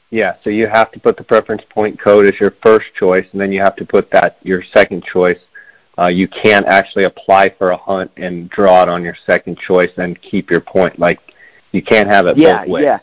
Yeah, 0.10 0.36
so 0.44 0.50
you 0.50 0.68
have 0.68 0.92
to 0.94 1.00
put 1.00 1.18
the 1.18 1.24
preference 1.24 1.64
point 1.70 2.00
code 2.00 2.26
as 2.26 2.40
your 2.40 2.56
first 2.64 2.88
choice, 2.98 3.26
and 3.32 3.42
then 3.42 3.52
you 3.52 3.62
have 3.62 3.76
to 3.78 3.86
put 3.86 4.10
that 4.12 4.38
your 4.44 4.64
second 4.74 5.04
choice. 5.04 5.40
Uh, 5.98 6.08
you 6.08 6.28
can't 6.28 6.66
actually 6.68 7.06
apply 7.06 7.50
for 7.58 7.72
a 7.72 7.78
hunt 7.78 8.12
and 8.18 8.50
draw 8.50 8.84
it 8.84 8.90
on 8.90 9.04
your 9.04 9.16
second 9.26 9.58
choice 9.58 9.92
and 9.98 10.22
keep 10.22 10.50
your 10.50 10.62
point. 10.62 11.00
Like 11.00 11.20
you 11.72 11.82
can't 11.82 12.10
have 12.10 12.28
it 12.28 12.38
yeah, 12.38 12.60
both 12.60 12.70
ways. 12.70 12.86
Yeah, 12.86 13.00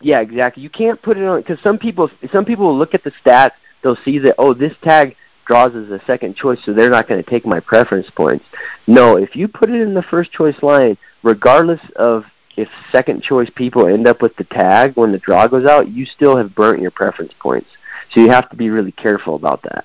yeah, 0.00 0.20
exactly. 0.20 0.62
You 0.62 0.70
can't 0.70 1.00
put 1.00 1.18
it 1.18 1.24
on 1.24 1.40
because 1.40 1.60
some 1.62 1.78
people 1.78 2.10
some 2.32 2.44
people 2.44 2.66
will 2.66 2.78
look 2.78 2.94
at 2.94 3.04
the 3.04 3.12
stats. 3.24 3.52
They'll 3.82 3.98
see 4.04 4.18
that 4.20 4.34
oh, 4.38 4.54
this 4.54 4.74
tag 4.82 5.16
draws 5.50 5.74
as 5.74 5.90
a 5.90 6.00
second 6.06 6.36
choice, 6.36 6.60
so 6.64 6.72
they're 6.72 6.90
not 6.90 7.08
going 7.08 7.20
to 7.20 7.28
take 7.28 7.44
my 7.44 7.58
preference 7.58 8.08
points. 8.10 8.44
No, 8.86 9.16
if 9.16 9.34
you 9.34 9.48
put 9.48 9.68
it 9.68 9.80
in 9.80 9.94
the 9.94 10.02
first 10.02 10.30
choice 10.30 10.62
line, 10.62 10.96
regardless 11.24 11.80
of 11.96 12.24
if 12.56 12.68
second 12.92 13.24
choice 13.24 13.50
people 13.50 13.88
end 13.88 14.06
up 14.06 14.22
with 14.22 14.36
the 14.36 14.44
tag 14.44 14.92
when 14.94 15.10
the 15.10 15.18
draw 15.18 15.48
goes 15.48 15.68
out, 15.68 15.88
you 15.88 16.06
still 16.06 16.36
have 16.36 16.54
burnt 16.54 16.80
your 16.80 16.92
preference 16.92 17.32
points. 17.40 17.68
So 18.12 18.20
you 18.20 18.30
have 18.30 18.48
to 18.50 18.56
be 18.56 18.70
really 18.70 18.92
careful 18.92 19.34
about 19.34 19.62
that. 19.64 19.84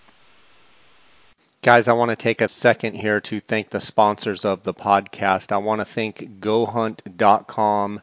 Guys, 1.63 1.87
I 1.87 1.93
want 1.93 2.11
to 2.11 2.15
take 2.15 2.41
a 2.41 2.47
second 2.47 2.93
here 2.93 3.19
to 3.21 3.39
thank 3.39 3.71
the 3.71 3.79
sponsors 3.79 4.45
of 4.45 4.61
the 4.61 4.73
podcast. 4.73 5.51
I 5.51 5.57
want 5.57 5.81
to 5.81 5.85
thank 5.85 6.39
GoHunt.com 6.39 8.01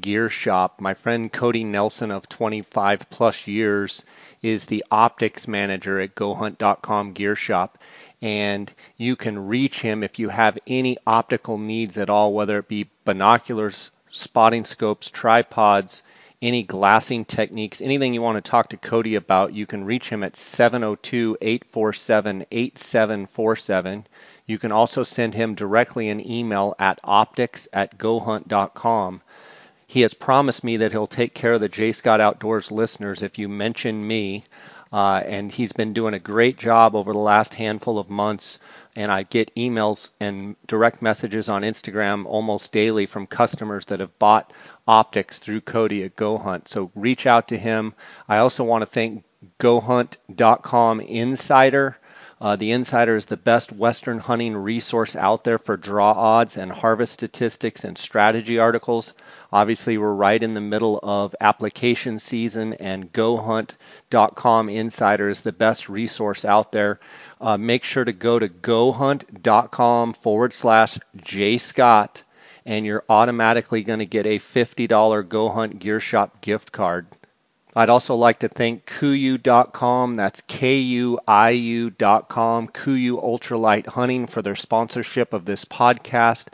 gear 0.00 0.28
shop. 0.28 0.80
My 0.80 0.94
friend 0.94 1.32
Cody 1.32 1.64
Nelson 1.64 2.10
of 2.10 2.28
25 2.28 3.10
plus 3.10 3.46
years 3.46 4.04
is 4.42 4.66
the 4.66 4.84
optics 4.90 5.46
manager 5.46 6.00
at 6.00 6.14
GoHunt.com 6.14 7.12
gear 7.12 7.36
shop. 7.36 7.78
And 8.20 8.72
you 8.96 9.16
can 9.16 9.48
reach 9.48 9.80
him 9.80 10.02
if 10.02 10.18
you 10.18 10.28
have 10.28 10.58
any 10.66 10.96
optical 11.06 11.58
needs 11.58 11.98
at 11.98 12.10
all, 12.10 12.32
whether 12.32 12.58
it 12.58 12.68
be 12.68 12.88
binoculars, 13.04 13.90
spotting 14.10 14.64
scopes, 14.64 15.10
tripods, 15.10 16.02
any 16.42 16.64
glassing 16.64 17.24
techniques, 17.24 17.80
anything 17.80 18.14
you 18.14 18.20
want 18.20 18.42
to 18.42 18.50
talk 18.50 18.70
to 18.70 18.76
Cody 18.76 19.14
about, 19.14 19.54
you 19.54 19.64
can 19.64 19.84
reach 19.84 20.08
him 20.08 20.24
at 20.24 20.36
702 20.36 21.38
847 21.40 22.46
8747. 22.50 24.06
You 24.46 24.58
can 24.58 24.72
also 24.72 25.04
send 25.04 25.34
him 25.34 25.54
directly 25.54 26.08
an 26.08 26.28
email 26.28 26.74
at 26.80 27.00
optics 27.04 27.68
at 27.72 27.96
gohunt.com. 27.96 29.22
He 29.92 30.00
has 30.00 30.14
promised 30.14 30.64
me 30.64 30.78
that 30.78 30.92
he'll 30.92 31.06
take 31.06 31.34
care 31.34 31.52
of 31.52 31.60
the 31.60 31.68
Jay 31.68 31.92
Scott 31.92 32.22
Outdoors 32.22 32.72
listeners 32.72 33.22
if 33.22 33.38
you 33.38 33.46
mention 33.50 34.06
me. 34.06 34.44
Uh, 34.90 35.22
and 35.22 35.52
he's 35.52 35.72
been 35.72 35.92
doing 35.92 36.14
a 36.14 36.18
great 36.18 36.56
job 36.56 36.96
over 36.96 37.12
the 37.12 37.18
last 37.18 37.52
handful 37.52 37.98
of 37.98 38.08
months. 38.08 38.58
And 38.96 39.12
I 39.12 39.24
get 39.24 39.54
emails 39.54 40.08
and 40.18 40.56
direct 40.66 41.02
messages 41.02 41.50
on 41.50 41.60
Instagram 41.60 42.24
almost 42.24 42.72
daily 42.72 43.04
from 43.04 43.26
customers 43.26 43.84
that 43.86 44.00
have 44.00 44.18
bought 44.18 44.54
optics 44.88 45.40
through 45.40 45.60
Cody 45.60 46.04
at 46.04 46.16
Go 46.16 46.38
Hunt. 46.38 46.70
So 46.70 46.90
reach 46.94 47.26
out 47.26 47.48
to 47.48 47.58
him. 47.58 47.92
I 48.26 48.38
also 48.38 48.64
want 48.64 48.80
to 48.80 48.86
thank 48.86 49.24
GoHunt.com 49.58 51.00
Insider. 51.00 51.98
Uh, 52.40 52.56
the 52.56 52.72
Insider 52.72 53.14
is 53.14 53.26
the 53.26 53.36
best 53.36 53.70
Western 53.70 54.20
hunting 54.20 54.56
resource 54.56 55.16
out 55.16 55.44
there 55.44 55.58
for 55.58 55.76
draw 55.76 56.12
odds 56.12 56.56
and 56.56 56.72
harvest 56.72 57.12
statistics 57.12 57.84
and 57.84 57.98
strategy 57.98 58.58
articles. 58.58 59.12
Obviously, 59.52 59.98
we're 59.98 60.12
right 60.12 60.42
in 60.42 60.54
the 60.54 60.60
middle 60.62 60.98
of 61.02 61.36
application 61.40 62.18
season, 62.18 62.72
and 62.74 63.12
GoHunt.com 63.12 64.68
Insider 64.70 65.28
is 65.28 65.42
the 65.42 65.52
best 65.52 65.90
resource 65.90 66.46
out 66.46 66.72
there. 66.72 67.00
Uh, 67.40 67.58
make 67.58 67.84
sure 67.84 68.04
to 68.04 68.12
go 68.12 68.38
to 68.38 68.48
GoHunt.com 68.48 70.14
forward 70.14 70.54
slash 70.54 70.98
J 71.16 71.58
Scott, 71.58 72.22
and 72.64 72.86
you're 72.86 73.04
automatically 73.10 73.82
going 73.82 73.98
to 73.98 74.06
get 74.06 74.26
a 74.26 74.38
$50 74.38 74.88
GoHunt 74.88 75.78
Gear 75.78 76.00
Shop 76.00 76.40
gift 76.40 76.72
card. 76.72 77.06
I'd 77.74 77.90
also 77.90 78.16
like 78.16 78.40
to 78.40 78.48
thank 78.48 78.84
KUIU.com, 78.84 80.14
that's 80.14 80.42
K-U-I-U.com, 80.42 81.18
KUIU 82.68 83.22
Ultralight 83.22 83.86
Hunting 83.86 84.26
for 84.26 84.42
their 84.42 84.56
sponsorship 84.56 85.32
of 85.32 85.46
this 85.46 85.64
podcast. 85.64 86.48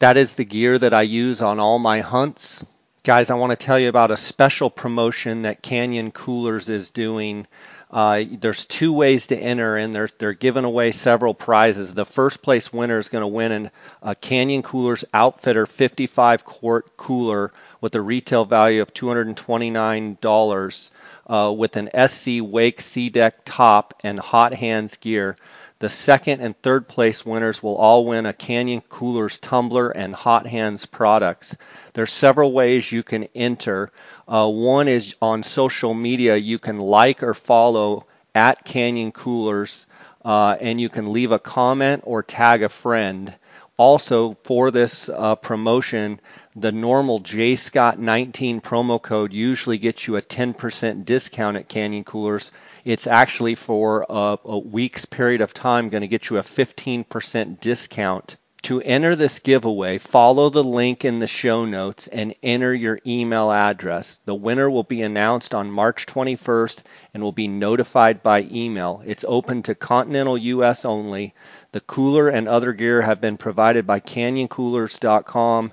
That 0.00 0.16
is 0.16 0.34
the 0.34 0.44
gear 0.46 0.78
that 0.78 0.94
I 0.94 1.02
use 1.02 1.42
on 1.42 1.60
all 1.60 1.78
my 1.78 2.00
hunts. 2.00 2.64
Guys, 3.04 3.28
I 3.28 3.34
want 3.34 3.50
to 3.50 3.56
tell 3.56 3.78
you 3.78 3.90
about 3.90 4.10
a 4.10 4.16
special 4.16 4.70
promotion 4.70 5.42
that 5.42 5.60
Canyon 5.60 6.10
Coolers 6.10 6.70
is 6.70 6.88
doing. 6.88 7.46
Uh, 7.90 8.22
there's 8.40 8.64
two 8.64 8.94
ways 8.94 9.26
to 9.26 9.36
enter, 9.36 9.76
and 9.76 9.92
they're, 9.92 10.08
they're 10.18 10.32
giving 10.32 10.64
away 10.64 10.92
several 10.92 11.34
prizes. 11.34 11.92
The 11.92 12.06
first 12.06 12.42
place 12.42 12.72
winner 12.72 12.96
is 12.96 13.10
going 13.10 13.20
to 13.20 13.28
win 13.28 13.52
an, 13.52 13.70
a 14.00 14.14
Canyon 14.14 14.62
Coolers 14.62 15.04
Outfitter 15.12 15.66
55 15.66 16.46
quart 16.46 16.96
cooler 16.96 17.52
with 17.82 17.94
a 17.94 18.00
retail 18.00 18.46
value 18.46 18.80
of 18.80 18.94
$229 18.94 20.90
uh, 21.26 21.52
with 21.52 21.76
an 21.76 21.90
SC 22.08 22.40
Wake 22.40 22.80
SeaDek 22.80 23.32
top 23.44 23.92
and 24.02 24.18
hot 24.18 24.54
hands 24.54 24.96
gear. 24.96 25.36
The 25.80 25.88
second 25.88 26.42
and 26.42 26.54
third 26.60 26.88
place 26.88 27.24
winners 27.24 27.62
will 27.62 27.76
all 27.76 28.04
win 28.04 28.26
a 28.26 28.34
Canyon 28.34 28.82
Coolers 28.82 29.38
tumbler 29.38 29.88
and 29.88 30.14
Hot 30.14 30.46
Hands 30.46 30.84
products. 30.84 31.56
There's 31.94 32.12
several 32.12 32.52
ways 32.52 32.92
you 32.92 33.02
can 33.02 33.28
enter. 33.34 33.88
Uh, 34.28 34.46
one 34.46 34.88
is 34.88 35.16
on 35.22 35.42
social 35.42 35.94
media. 35.94 36.36
You 36.36 36.58
can 36.58 36.76
like 36.76 37.22
or 37.22 37.32
follow 37.32 38.04
at 38.34 38.62
Canyon 38.62 39.10
Coolers, 39.10 39.86
uh, 40.22 40.54
and 40.60 40.78
you 40.78 40.90
can 40.90 41.14
leave 41.14 41.32
a 41.32 41.38
comment 41.38 42.02
or 42.04 42.22
tag 42.22 42.62
a 42.62 42.68
friend. 42.68 43.34
Also, 43.80 44.36
for 44.44 44.70
this 44.70 45.08
uh, 45.08 45.36
promotion, 45.36 46.20
the 46.54 46.70
normal 46.70 47.18
J 47.18 47.56
Scott 47.56 47.98
19 47.98 48.60
promo 48.60 49.00
code 49.00 49.32
usually 49.32 49.78
gets 49.78 50.06
you 50.06 50.16
a 50.16 50.20
10% 50.20 51.06
discount 51.06 51.56
at 51.56 51.66
Canyon 51.66 52.04
Coolers. 52.04 52.52
It's 52.84 53.06
actually 53.06 53.54
for 53.54 54.04
a, 54.06 54.36
a 54.44 54.58
week's 54.58 55.06
period 55.06 55.40
of 55.40 55.54
time 55.54 55.88
going 55.88 56.02
to 56.02 56.08
get 56.08 56.28
you 56.28 56.36
a 56.36 56.42
15% 56.42 57.58
discount 57.60 58.36
to 58.62 58.82
enter 58.82 59.16
this 59.16 59.38
giveaway, 59.38 59.96
follow 59.96 60.50
the 60.50 60.62
link 60.62 61.04
in 61.04 61.18
the 61.18 61.26
show 61.26 61.64
notes 61.64 62.06
and 62.08 62.34
enter 62.42 62.74
your 62.74 63.00
email 63.06 63.50
address. 63.50 64.18
The 64.18 64.34
winner 64.34 64.70
will 64.70 64.82
be 64.82 65.00
announced 65.00 65.54
on 65.54 65.70
March 65.70 66.04
21st 66.06 66.82
and 67.14 67.22
will 67.22 67.32
be 67.32 67.48
notified 67.48 68.22
by 68.22 68.42
email. 68.42 69.02
It's 69.06 69.24
open 69.26 69.62
to 69.62 69.74
continental 69.74 70.36
US 70.36 70.84
only. 70.84 71.34
The 71.72 71.80
cooler 71.80 72.28
and 72.28 72.48
other 72.48 72.72
gear 72.72 73.00
have 73.00 73.20
been 73.20 73.36
provided 73.36 73.86
by 73.86 74.00
canyoncoolers.com, 74.00 75.72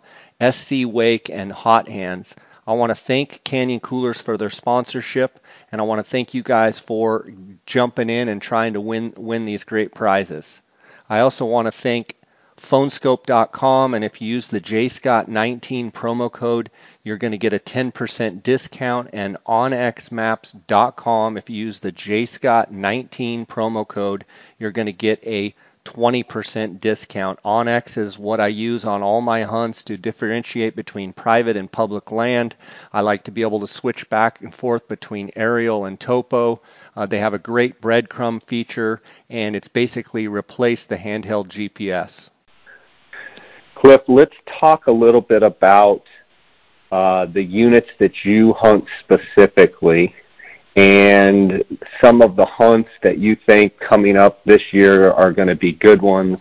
SC 0.51 0.73
Wake, 0.85 1.29
and 1.29 1.51
Hot 1.51 1.89
Hands. 1.89 2.35
I 2.67 2.73
want 2.73 2.91
to 2.91 2.95
thank 2.95 3.43
Canyon 3.43 3.79
Coolers 3.79 4.21
for 4.21 4.37
their 4.37 4.49
sponsorship, 4.49 5.39
and 5.71 5.79
I 5.79 5.85
want 5.85 5.99
to 5.99 6.09
thank 6.09 6.33
you 6.33 6.43
guys 6.43 6.79
for 6.79 7.27
jumping 7.65 8.09
in 8.09 8.27
and 8.27 8.41
trying 8.41 8.73
to 8.73 8.81
win 8.81 9.13
win 9.15 9.45
these 9.45 9.63
great 9.63 9.95
prizes. 9.95 10.61
I 11.09 11.19
also 11.19 11.45
want 11.45 11.67
to 11.67 11.71
thank 11.71 12.15
phoneskope.com 12.57 13.93
and 13.93 14.03
if 14.03 14.19
you 14.19 14.27
use 14.27 14.47
the 14.47 14.59
jscott19 14.59 15.93
promo 15.93 16.31
code 16.31 16.71
you're 17.03 17.17
going 17.17 17.31
to 17.31 17.37
get 17.37 17.53
a 17.53 17.59
10% 17.59 18.41
discount 18.41 19.09
and 19.13 19.37
onxmaps.com 19.45 21.37
if 21.37 21.51
you 21.51 21.55
use 21.55 21.79
the 21.79 21.91
jscott19 21.91 23.47
promo 23.47 23.87
code 23.87 24.25
you're 24.57 24.71
going 24.71 24.87
to 24.87 24.91
get 24.91 25.23
a 25.23 25.53
20% 25.87 26.81
discount. 26.81 27.39
onX 27.43 27.97
is 27.97 28.19
what 28.19 28.41
I 28.41 28.47
use 28.47 28.83
on 28.83 29.01
all 29.01 29.21
my 29.21 29.43
hunts 29.43 29.83
to 29.83 29.97
differentiate 29.97 30.75
between 30.75 31.13
private 31.13 31.55
and 31.55 31.71
public 31.71 32.11
land. 32.11 32.55
I 32.91 33.01
like 33.01 33.23
to 33.23 33.31
be 33.31 33.41
able 33.41 33.61
to 33.61 33.67
switch 33.67 34.09
back 34.09 34.41
and 34.41 34.53
forth 34.53 34.89
between 34.89 35.31
aerial 35.37 35.85
and 35.85 35.97
topo. 35.97 36.61
Uh, 36.95 37.05
they 37.05 37.19
have 37.19 37.33
a 37.33 37.39
great 37.39 37.79
breadcrumb 37.81 38.43
feature, 38.43 39.01
and 39.29 39.55
it's 39.55 39.69
basically 39.69 40.27
replaced 40.27 40.89
the 40.89 40.97
handheld 40.97 41.47
GPS. 41.47 42.31
Cliff, 43.75 44.01
let's 44.09 44.35
talk 44.59 44.87
a 44.87 44.91
little 44.91 45.21
bit 45.21 45.41
about 45.41 46.03
uh, 46.91 47.25
the 47.27 47.43
units 47.43 47.89
that 47.99 48.25
you 48.25 48.53
hunt 48.53 48.85
specifically 48.99 50.13
and 50.77 51.63
some 51.99 52.21
of 52.21 52.35
the 52.35 52.45
hunts 52.45 52.91
that 53.01 53.17
you 53.17 53.35
think 53.47 53.77
coming 53.79 54.15
up 54.15 54.43
this 54.45 54.61
year 54.71 55.11
are 55.11 55.33
going 55.33 55.47
to 55.47 55.55
be 55.55 55.73
good 55.73 56.01
ones, 56.03 56.37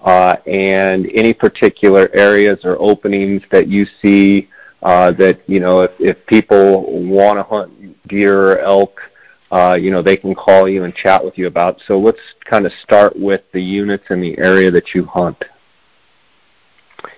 uh, 0.00 0.36
and 0.46 1.10
any 1.14 1.32
particular 1.32 2.10
areas 2.14 2.60
or 2.64 2.76
openings 2.80 3.42
that 3.50 3.66
you 3.66 3.86
see 4.02 4.48
uh, 4.82 5.10
that 5.12 5.40
you 5.48 5.58
know 5.58 5.80
if, 5.80 5.90
if 5.98 6.26
people 6.26 7.02
want 7.08 7.38
to 7.38 7.42
hunt 7.42 8.08
deer 8.08 8.52
or 8.52 8.58
elk, 8.58 9.00
uh, 9.50 9.76
you 9.80 9.90
know 9.90 10.02
they 10.02 10.18
can 10.18 10.34
call 10.34 10.68
you 10.68 10.84
and 10.84 10.94
chat 10.94 11.24
with 11.24 11.38
you 11.38 11.46
about. 11.46 11.80
So 11.86 11.98
let's 11.98 12.20
kind 12.44 12.66
of 12.66 12.72
start 12.82 13.18
with 13.18 13.40
the 13.52 13.62
units 13.62 14.04
in 14.10 14.20
the 14.20 14.36
area 14.38 14.70
that 14.70 14.94
you 14.94 15.06
hunt. 15.06 15.42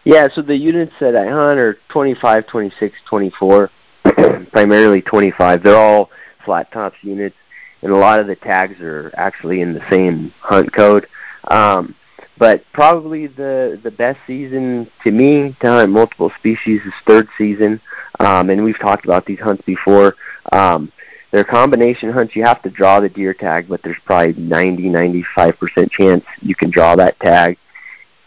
Yeah, 0.05 0.29
so 0.33 0.41
the 0.41 0.57
units 0.57 0.93
that 1.01 1.17
I 1.17 1.27
hunt 1.27 1.59
are 1.59 1.79
25, 1.89 2.47
26, 2.47 2.97
24, 3.09 3.71
primarily 4.53 5.03
25. 5.03 5.63
They're 5.63 5.77
all 5.77 6.11
flat 6.45 6.71
tops 6.73 6.97
units, 7.03 7.37
and 7.83 7.93
a 7.93 7.97
lot 7.97 8.21
of 8.21 8.27
the 8.27 8.37
tags 8.37 8.81
are 8.81 9.13
actually 9.17 9.61
in 9.61 9.75
the 9.75 9.85
same 9.91 10.33
hunt 10.41 10.73
code. 10.73 11.07
Um, 11.49 11.95
but 12.39 12.65
probably 12.73 13.27
the 13.27 13.79
the 13.83 13.91
best 13.91 14.19
season 14.27 14.91
to 15.05 15.11
me 15.11 15.57
to 15.61 15.67
hunt 15.67 15.93
multiple 15.93 16.33
species 16.39 16.81
is 16.85 16.93
third 17.07 17.29
season, 17.37 17.81
um, 18.19 18.51
and 18.51 18.65
we've 18.65 18.79
talked 18.79 19.05
about 19.05 19.27
these 19.27 19.41
hunts 19.41 19.63
before. 19.65 20.17
Um, 20.53 20.93
they're 21.31 21.45
combination 21.45 22.11
hunts. 22.11 22.35
You 22.35 22.45
have 22.45 22.63
to 22.63 22.71
draw 22.71 22.99
the 22.99 23.09
deer 23.09 23.35
tag, 23.35 23.69
but 23.69 23.83
there's 23.83 24.01
probably 24.05 24.33
90, 24.33 24.89
95 24.89 25.59
percent 25.59 25.93
chance 25.93 26.25
you 26.41 26.55
can 26.55 26.71
draw 26.71 26.97
that 26.97 27.19
tag 27.21 27.57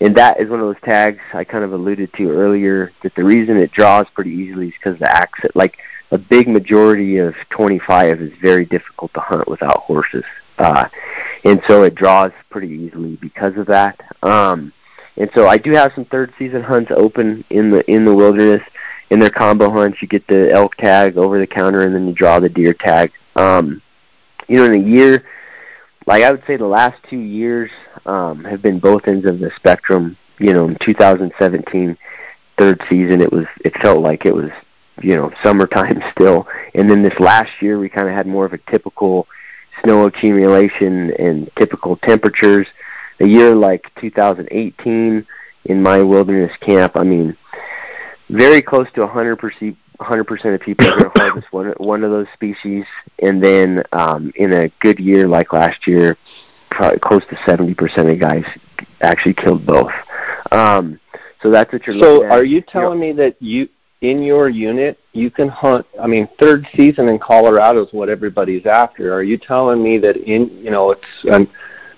and 0.03 0.18
that 0.18 0.38
is 0.41 0.49
one 0.49 0.59
of 0.59 0.66
those 0.66 0.82
tags 0.84 1.22
I 1.34 1.45
kind 1.45 1.64
of 1.64 1.72
alluded 1.72 2.11
to 2.16 2.30
earlier 2.30 2.91
that 3.03 3.16
the 3.16 3.24
reason 3.24 3.55
it 3.55 3.72
draws 3.72 4.05
pretty 4.14 4.32
easily 4.32 4.68
is 4.68 4.74
because 4.74 4.99
the 4.99 5.09
access, 5.09 5.51
like 5.55 5.78
a 6.14 6.18
big 6.18 6.47
majority 6.47 7.18
of 7.18 7.34
25 7.49 8.22
is 8.22 8.32
very 8.39 8.66
difficult 8.66 9.11
to 9.16 9.20
hunt 9.20 9.47
without 9.47 9.80
horses, 9.80 10.24
uh, 10.59 10.88
and 11.43 11.59
so 11.68 11.82
it 11.82 11.95
draws 11.95 12.32
pretty 12.51 12.70
easily 12.70 13.16
because 13.16 13.57
of 13.57 13.66
that. 13.66 13.99
Um, 14.22 14.72
and 15.18 15.30
so 15.34 15.47
I 15.47 15.57
do 15.57 15.72
have 15.72 15.91
some 15.95 16.05
third 16.05 16.32
season 16.38 16.61
hunts 16.61 16.91
open 16.95 17.43
in 17.49 17.72
the 17.72 17.89
in 17.89 18.05
the 18.05 18.14
wilderness. 18.14 18.61
In 19.09 19.20
their 19.20 19.32
combo 19.32 19.72
hunts, 19.72 20.01
you 20.01 20.07
get 20.07 20.28
the 20.28 20.51
elk 20.51 20.76
tag 20.76 21.18
over 21.18 21.39
the 21.39 21.47
counter, 21.47 21.84
and 21.84 21.95
then 21.95 22.07
you 22.07 22.14
draw 22.14 22.39
the 22.39 22.49
deer 22.49 22.74
tag. 22.74 23.11
Um, 23.36 23.82
you 24.47 24.57
know, 24.57 24.66
in 24.66 24.76
a 24.76 24.88
year, 24.88 25.24
like 26.05 26.22
I 26.22 26.30
would 26.32 26.43
say 26.45 26.57
the 26.57 26.66
last 26.66 27.01
two 27.09 27.20
years 27.20 27.72
um, 28.05 28.43
have 28.43 28.61
been 28.61 28.80
both 28.80 29.07
ends 29.07 29.26
of 29.26 29.39
the 29.39 29.51
spectrum. 29.55 30.16
You 30.38 30.53
know, 30.53 30.66
in 30.66 30.78
2017, 30.80 31.97
third 32.57 32.84
season, 32.88 33.20
it 33.20 33.32
was 33.32 33.45
it 33.66 33.76
felt 33.82 34.01
like 34.01 34.28
it 34.28 34.36
was 34.36 34.51
you 35.02 35.16
know 35.16 35.32
summertime 35.44 36.02
still, 36.12 36.48
and 36.76 36.89
then 36.89 37.04
this 37.04 37.20
last 37.20 37.52
year 37.62 37.80
we 37.80 37.89
kind 37.89 38.08
of 38.08 38.14
had 38.14 38.28
more 38.28 38.46
of 38.46 38.54
a 38.54 38.58
typical 38.70 39.28
snow 39.84 40.06
accumulation 40.06 41.12
and 41.20 41.50
typical 41.58 41.98
temperatures. 41.98 42.68
A 43.20 43.28
year 43.28 43.56
like 43.56 43.91
2018 44.02 45.26
in 45.66 45.82
my 45.82 46.02
wilderness 46.02 46.52
camp, 46.62 46.94
I 46.96 47.04
mean, 47.04 47.38
very 48.30 48.62
close 48.62 48.88
to 48.96 49.02
100 49.02 49.38
percent 49.38 49.78
100% 50.00 50.56
of 50.56 50.62
people 50.62 50.88
are 50.88 50.98
going 50.98 51.12
to 51.16 51.20
harvest 51.20 51.48
one 51.52 51.74
one 51.78 52.04
of 52.04 52.12
those 52.12 52.28
species, 52.34 52.86
and 53.22 53.44
then 53.44 53.84
um, 53.91 54.32
in 54.36 54.54
a 54.54 54.70
good 54.80 55.00
year 55.00 55.28
like 55.28 55.54
last 55.54 55.88
year, 55.88 56.18
probably 56.70 57.00
close 57.00 57.24
to 57.30 57.36
70% 57.36 58.12
of 58.12 58.20
guys 58.20 58.46
actually 59.02 59.34
killed 59.34 59.66
both. 59.66 59.91
Um, 60.52 61.00
so 61.41 61.52
that's 61.52 61.72
what 61.72 61.86
you're 61.86 62.00
so 62.00 62.14
looking 62.14 62.26
at. 62.28 62.32
So 62.32 62.38
are 62.38 62.44
you 62.44 62.62
telling 62.62 63.00
me 63.00 63.12
that 63.14 63.41
you 63.41 63.70
in 64.04 64.22
your 64.22 64.49
unit 64.49 64.99
you 65.14 65.32
can 65.32 65.49
hunt? 65.49 65.86
I 65.99 66.08
mean, 66.08 66.30
third 66.39 66.68
season 66.76 67.10
in 67.10 67.18
Colorado 67.18 67.86
is 67.86 67.93
what 67.93 68.10
everybody's 68.10 68.66
after. 68.66 69.14
Are 69.14 69.24
you 69.24 69.38
telling 69.38 69.82
me 69.82 69.97
that 69.99 70.18
in 70.18 70.49
you 70.64 70.70
know 70.70 70.91
it's 70.91 71.08
an 71.24 71.49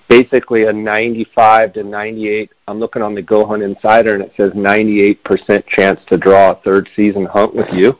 basically 0.08 0.64
a 0.64 0.72
95 0.72 1.72
to 1.74 1.82
98. 1.82 2.50
I'm 2.68 2.78
looking 2.78 3.02
on 3.02 3.14
the 3.14 3.22
Go 3.22 3.44
Hunt 3.44 3.62
Insider, 3.62 4.14
and 4.14 4.22
it 4.22 4.32
says 4.36 4.52
98% 4.52 5.66
chance 5.66 6.00
to 6.08 6.16
draw 6.16 6.52
a 6.52 6.60
third 6.62 6.88
season 6.94 7.26
hunt 7.26 7.56
with 7.56 7.66
you. 7.72 7.98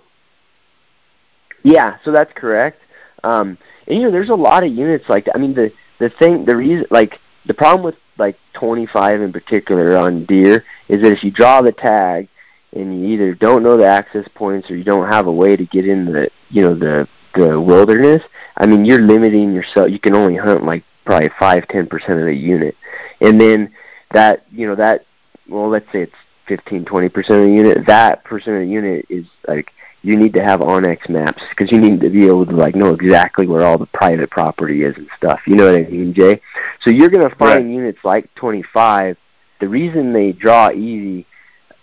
Yeah, 1.64 1.98
so 2.04 2.12
that's 2.12 2.32
correct. 2.34 2.80
Um, 3.24 3.58
and 3.88 3.98
you 3.98 4.02
know, 4.04 4.12
there's 4.12 4.30
a 4.30 4.34
lot 4.34 4.62
of 4.62 4.72
units 4.72 5.08
like. 5.08 5.26
I 5.34 5.38
mean, 5.38 5.52
the 5.52 5.72
the 5.98 6.10
thing, 6.10 6.44
the 6.44 6.56
reason, 6.56 6.86
like 6.90 7.18
the 7.46 7.54
problem 7.54 7.84
with 7.84 7.96
like 8.18 8.38
25 8.54 9.20
in 9.20 9.32
particular 9.32 9.96
on 9.96 10.24
deer 10.26 10.64
is 10.88 11.02
that 11.02 11.12
if 11.12 11.24
you 11.24 11.30
draw 11.30 11.60
the 11.60 11.72
tag 11.72 12.28
and 12.72 13.00
you 13.00 13.08
either 13.08 13.34
don't 13.34 13.62
know 13.62 13.76
the 13.76 13.86
access 13.86 14.26
points 14.34 14.70
or 14.70 14.76
you 14.76 14.84
don't 14.84 15.08
have 15.08 15.26
a 15.26 15.32
way 15.32 15.56
to 15.56 15.64
get 15.66 15.86
in 15.86 16.06
the 16.06 16.30
you 16.50 16.62
know 16.62 16.74
the 16.74 17.08
the 17.36 17.60
wilderness, 17.60 18.22
I 18.56 18.66
mean, 18.66 18.84
you're 18.84 19.02
limiting 19.02 19.52
yourself. 19.52 19.90
You 19.90 19.98
can 19.98 20.14
only 20.14 20.36
hunt 20.36 20.64
like 20.64 20.84
probably 21.04 21.30
five 21.38 21.68
ten 21.68 21.86
percent 21.86 22.18
of 22.18 22.24
the 22.24 22.34
unit, 22.34 22.76
and 23.20 23.40
then 23.40 23.72
that 24.12 24.46
you 24.50 24.66
know 24.66 24.74
that 24.76 25.04
well 25.48 25.68
let's 25.68 25.90
say 25.92 26.02
it's 26.02 26.14
fifteen 26.46 26.84
twenty 26.84 27.08
percent 27.08 27.40
of 27.40 27.46
the 27.46 27.52
unit. 27.52 27.86
That 27.86 28.24
percent 28.24 28.56
of 28.56 28.62
the 28.62 28.68
unit 28.68 29.06
is 29.08 29.26
like 29.46 29.70
you 30.02 30.16
need 30.16 30.34
to 30.34 30.42
have 30.42 30.60
onX 30.60 31.08
maps 31.08 31.42
because 31.50 31.70
you 31.72 31.78
need 31.78 32.00
to 32.00 32.08
be 32.08 32.26
able 32.26 32.46
to 32.46 32.54
like 32.54 32.74
know 32.74 32.94
exactly 32.94 33.46
where 33.46 33.64
all 33.64 33.78
the 33.78 33.86
private 33.86 34.30
property 34.30 34.82
is 34.82 34.96
and 34.96 35.08
stuff. 35.16 35.40
You 35.46 35.56
know 35.56 35.70
what 35.70 35.80
I 35.80 35.84
mean, 35.84 36.14
Jay? 36.14 36.40
So 36.82 36.90
you're 36.90 37.10
gonna 37.10 37.34
find 37.34 37.66
right. 37.66 37.74
units 37.74 37.98
like 38.04 38.32
25. 38.36 39.16
The 39.58 39.68
reason 39.68 40.12
they 40.12 40.32
draw 40.32 40.70
easy, 40.70 41.26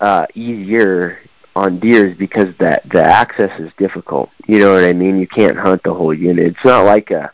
uh, 0.03 0.27
easier 0.35 1.19
on 1.55 1.79
deer 1.79 2.07
is 2.07 2.17
because 2.17 2.49
that 2.59 2.83
the 2.91 3.01
access 3.01 3.57
is 3.59 3.71
difficult. 3.77 4.29
You 4.47 4.59
know 4.59 4.73
what 4.73 4.83
I 4.83 4.93
mean? 4.93 5.19
You 5.19 5.27
can't 5.27 5.57
hunt 5.57 5.83
the 5.83 5.93
whole 5.93 6.13
unit. 6.13 6.45
It's 6.45 6.65
not 6.65 6.85
like 6.85 7.11
a 7.11 7.31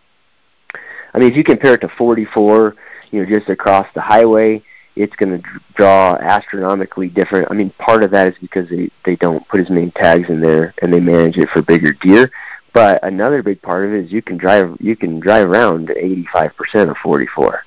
I 1.13 1.17
mean, 1.17 1.31
if 1.31 1.37
you 1.37 1.43
compare 1.43 1.73
it 1.73 1.81
to 1.81 1.89
44, 1.89 2.75
you 3.11 3.23
know, 3.23 3.37
just 3.37 3.49
across 3.49 3.87
the 3.95 4.01
highway, 4.01 4.63
it's 4.95 5.15
going 5.15 5.41
to 5.41 5.49
draw 5.75 6.15
astronomically 6.15 7.09
different. 7.09 7.47
I 7.49 7.53
mean, 7.55 7.71
part 7.79 8.03
of 8.03 8.11
that 8.11 8.33
is 8.33 8.39
because 8.39 8.69
they 8.69 8.91
they 9.05 9.15
don't 9.15 9.47
put 9.47 9.61
as 9.61 9.69
many 9.69 9.91
tags 9.91 10.29
in 10.29 10.41
there 10.41 10.73
and 10.81 10.93
they 10.93 10.99
manage 10.99 11.37
it 11.37 11.49
for 11.49 11.61
bigger 11.61 11.93
deer. 11.93 12.31
But 12.73 13.03
another 13.03 13.41
big 13.41 13.61
part 13.61 13.85
of 13.85 13.93
it 13.93 14.05
is 14.05 14.11
you 14.11 14.21
can 14.21 14.37
drive 14.37 14.77
you 14.79 14.95
can 14.95 15.19
drive 15.19 15.49
around 15.49 15.87
85% 15.87 16.91
of 16.91 16.97
44, 16.97 17.63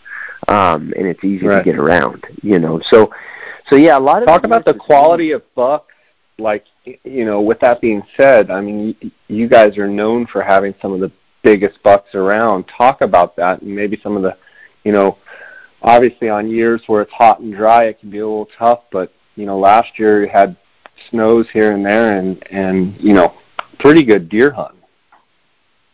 um, 0.49 0.93
and 0.97 1.07
it's 1.09 1.25
easy 1.25 1.47
right. 1.47 1.59
to 1.59 1.65
get 1.65 1.77
around. 1.79 2.25
You 2.43 2.59
know, 2.61 2.81
so 2.91 3.13
so 3.69 3.77
yeah, 3.77 3.99
a 3.99 4.01
lot 4.01 4.23
of 4.23 4.29
talk 4.29 4.45
about 4.45 4.65
the 4.65 4.75
quality 4.75 5.33
of 5.33 5.43
bucks. 5.55 5.93
Like 6.39 6.65
you 7.05 7.25
know, 7.25 7.41
with 7.41 7.61
that 7.61 7.81
being 7.81 8.03
said, 8.17 8.51
I 8.51 8.61
mean, 8.61 9.13
you 9.29 9.49
guys 9.49 9.77
are 9.79 9.89
known 9.89 10.27
for 10.27 10.43
having 10.43 10.75
some 10.81 10.93
of 10.93 11.01
the 11.01 11.13
biggest 11.43 11.83
bucks 11.83 12.15
around. 12.15 12.65
Talk 12.65 13.01
about 13.01 13.37
that 13.37 13.63
and 13.63 13.75
maybe 13.75 14.01
some 14.03 14.17
of 14.17 14.23
the, 14.23 14.37
you 14.85 14.93
know, 14.93 15.19
obviously 15.83 16.29
on 16.29 16.51
years 16.51 16.83
where 16.87 17.03
it's 17.03 17.13
hot 17.13 17.41
and 17.41 17.55
dry, 17.55 17.85
it 17.85 18.01
can 18.01 18.11
be 18.11 18.19
a 18.19 18.27
little 18.27 18.49
tough. 18.59 18.81
But 18.91 19.13
you 19.37 19.47
know, 19.47 19.59
last 19.59 19.99
year 19.99 20.25
you 20.25 20.31
had 20.33 20.57
snows 21.11 21.47
here 21.53 21.73
and 21.73 21.85
there, 21.85 22.19
and 22.19 22.43
and 22.51 22.97
you 22.99 23.13
know, 23.13 23.35
pretty 23.79 24.03
good 24.05 24.29
deer 24.29 24.51
hunting. 24.51 24.81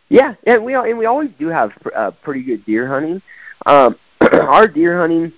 Yeah, 0.08 0.34
and 0.46 0.64
we 0.64 0.74
and 0.74 0.96
we 0.96 1.06
always 1.06 1.30
do 1.38 1.48
have 1.48 1.70
uh, 1.94 2.12
pretty 2.22 2.42
good 2.42 2.64
deer 2.64 2.88
hunting. 2.88 3.20
Um, 3.66 3.96
our 4.32 4.66
deer 4.66 5.00
hunting, 5.00 5.32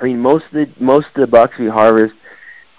I 0.00 0.04
mean, 0.04 0.20
most 0.20 0.44
of 0.46 0.52
the 0.52 0.68
most 0.78 1.08
of 1.08 1.20
the 1.20 1.26
bucks 1.26 1.58
we 1.58 1.68
harvest 1.68 2.14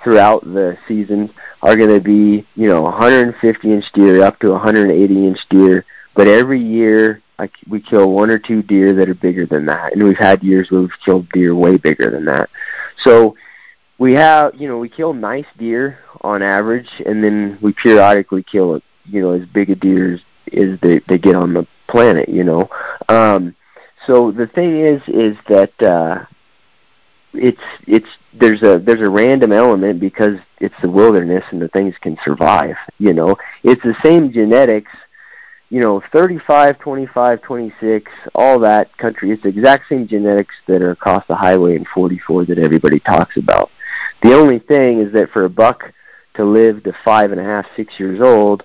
throughout 0.03 0.43
the 0.43 0.77
season 0.87 1.33
are 1.61 1.75
going 1.75 1.93
to 1.93 1.99
be, 1.99 2.47
you 2.55 2.67
know, 2.67 2.83
150 2.83 3.73
inch 3.73 3.85
deer 3.93 4.23
up 4.23 4.39
to 4.39 4.51
180 4.51 5.27
inch 5.27 5.39
deer. 5.49 5.85
But 6.15 6.27
every 6.27 6.61
year, 6.61 7.21
like 7.39 7.51
we 7.67 7.79
kill 7.79 8.11
one 8.11 8.29
or 8.29 8.39
two 8.39 8.61
deer 8.63 8.93
that 8.93 9.09
are 9.09 9.15
bigger 9.15 9.45
than 9.45 9.65
that, 9.67 9.93
and 9.93 10.03
we've 10.03 10.17
had 10.17 10.43
years 10.43 10.71
where 10.71 10.81
we've 10.81 10.99
killed 11.03 11.29
deer 11.29 11.55
way 11.55 11.77
bigger 11.77 12.09
than 12.09 12.25
that. 12.25 12.49
So 13.03 13.35
we 13.97 14.13
have, 14.13 14.55
you 14.55 14.67
know, 14.67 14.77
we 14.77 14.89
kill 14.89 15.13
nice 15.13 15.45
deer 15.57 15.99
on 16.21 16.41
average, 16.41 16.89
and 17.05 17.23
then 17.23 17.57
we 17.61 17.73
periodically 17.73 18.43
kill, 18.43 18.81
you 19.05 19.21
know, 19.21 19.31
as 19.31 19.45
big 19.47 19.69
a 19.69 19.75
deer 19.75 20.13
as, 20.13 20.19
as 20.53 20.79
they 20.81 20.99
they 21.07 21.17
get 21.17 21.35
on 21.35 21.53
the 21.53 21.67
planet, 21.87 22.29
you 22.29 22.43
know. 22.43 22.69
Um, 23.09 23.55
so 24.05 24.31
the 24.31 24.47
thing 24.47 24.77
is, 24.77 25.01
is 25.07 25.37
that 25.49 25.81
uh, 25.81 26.25
it's 27.33 27.61
it's 27.85 28.07
there's 28.33 28.61
a 28.63 28.79
there's 28.79 29.05
a 29.05 29.09
random 29.09 29.51
element 29.51 29.99
because 29.99 30.39
it's 30.59 30.75
the 30.81 30.89
wilderness 30.89 31.43
and 31.51 31.61
the 31.61 31.67
things 31.69 31.95
can 32.01 32.17
survive. 32.23 32.75
You 32.97 33.13
know, 33.13 33.35
it's 33.63 33.83
the 33.83 33.95
same 34.03 34.31
genetics. 34.31 34.91
You 35.69 35.81
know, 35.81 36.01
35, 36.13 36.79
25, 36.79 37.41
26, 37.41 38.11
all 38.33 38.57
that 38.59 38.95
country. 38.97 39.31
It's 39.31 39.43
the 39.43 39.49
exact 39.49 39.89
same 39.89 40.07
genetics 40.07 40.55
that 40.67 40.81
are 40.81 40.91
across 40.91 41.27
the 41.27 41.35
highway 41.35 41.75
in 41.75 41.83
44 41.93 42.45
that 42.45 42.57
everybody 42.57 43.01
talks 43.01 43.35
about. 43.35 43.69
The 44.23 44.33
only 44.33 44.59
thing 44.59 45.01
is 45.01 45.11
that 45.11 45.29
for 45.31 45.43
a 45.43 45.49
buck 45.49 45.91
to 46.35 46.45
live 46.45 46.83
to 46.83 46.93
five 47.03 47.33
and 47.33 47.41
a 47.41 47.43
half, 47.43 47.65
six 47.75 47.99
years 47.99 48.21
old 48.21 48.63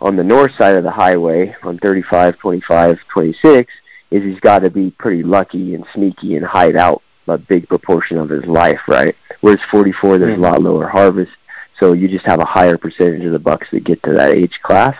on 0.00 0.16
the 0.16 0.24
north 0.24 0.52
side 0.56 0.76
of 0.76 0.84
the 0.84 0.90
highway 0.90 1.54
on 1.62 1.76
35, 1.76 2.38
25, 2.38 2.98
26, 3.12 3.72
is 4.10 4.22
he's 4.22 4.40
got 4.40 4.60
to 4.60 4.70
be 4.70 4.92
pretty 4.92 5.22
lucky 5.22 5.74
and 5.74 5.84
sneaky 5.92 6.36
and 6.36 6.46
hide 6.46 6.74
out 6.74 7.02
a 7.30 7.38
big 7.38 7.68
proportion 7.68 8.18
of 8.18 8.28
his 8.28 8.44
life, 8.44 8.80
right? 8.88 9.14
Whereas 9.40 9.60
44, 9.70 10.18
there's 10.18 10.32
mm-hmm. 10.32 10.44
a 10.44 10.48
lot 10.50 10.62
lower 10.62 10.88
harvest, 10.88 11.32
so 11.78 11.92
you 11.92 12.08
just 12.08 12.26
have 12.26 12.40
a 12.40 12.46
higher 12.46 12.76
percentage 12.76 13.24
of 13.24 13.32
the 13.32 13.38
bucks 13.38 13.68
that 13.72 13.84
get 13.84 14.02
to 14.02 14.12
that 14.12 14.34
age 14.34 14.60
class. 14.62 14.96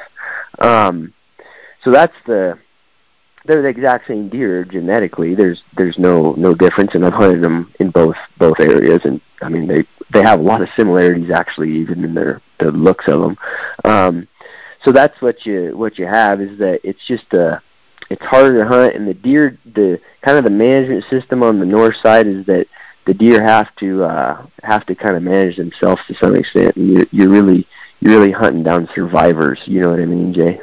Um, 0.58 1.12
so 1.82 1.90
that's 1.90 2.16
the 2.26 2.58
they're 3.46 3.62
the 3.62 3.68
exact 3.68 4.06
same 4.06 4.28
deer 4.28 4.64
genetically. 4.64 5.34
There's 5.34 5.62
there's 5.76 5.98
no 5.98 6.32
no 6.32 6.54
difference, 6.54 6.94
and 6.94 7.04
I've 7.04 7.12
hunted 7.12 7.42
them 7.42 7.72
in 7.80 7.90
both 7.90 8.16
both 8.38 8.60
areas, 8.60 9.00
and 9.04 9.20
I 9.40 9.48
mean 9.48 9.66
they 9.66 9.84
they 10.12 10.22
have 10.22 10.40
a 10.40 10.42
lot 10.42 10.62
of 10.62 10.68
similarities 10.76 11.30
actually, 11.30 11.70
even 11.72 12.04
in 12.04 12.14
their 12.14 12.42
the 12.58 12.70
looks 12.70 13.06
of 13.08 13.22
them. 13.22 13.36
Um, 13.84 14.28
so 14.84 14.92
that's 14.92 15.20
what 15.20 15.46
you 15.46 15.76
what 15.76 15.98
you 15.98 16.06
have 16.06 16.40
is 16.40 16.58
that 16.58 16.80
it's 16.84 17.06
just 17.06 17.32
a 17.32 17.62
it's 18.10 18.24
harder 18.24 18.58
to 18.58 18.66
hunt, 18.66 18.96
and 18.96 19.06
the 19.06 19.14
deer, 19.14 19.56
the 19.64 20.00
kind 20.22 20.36
of 20.36 20.44
the 20.44 20.50
management 20.50 21.04
system 21.08 21.42
on 21.44 21.60
the 21.60 21.64
north 21.64 21.94
side 22.02 22.26
is 22.26 22.44
that 22.46 22.66
the 23.06 23.14
deer 23.14 23.42
have 23.42 23.74
to 23.76 24.02
uh, 24.04 24.46
have 24.62 24.84
to 24.86 24.94
kind 24.96 25.16
of 25.16 25.22
manage 25.22 25.56
themselves 25.56 26.02
to 26.08 26.14
some 26.14 26.34
extent. 26.34 26.76
And 26.76 26.92
you're, 26.92 27.06
you're 27.12 27.28
really 27.28 27.66
you're 28.00 28.18
really 28.18 28.32
hunting 28.32 28.64
down 28.64 28.88
survivors. 28.94 29.60
You 29.64 29.80
know 29.80 29.90
what 29.90 30.00
I 30.00 30.06
mean, 30.06 30.34
Jay? 30.34 30.60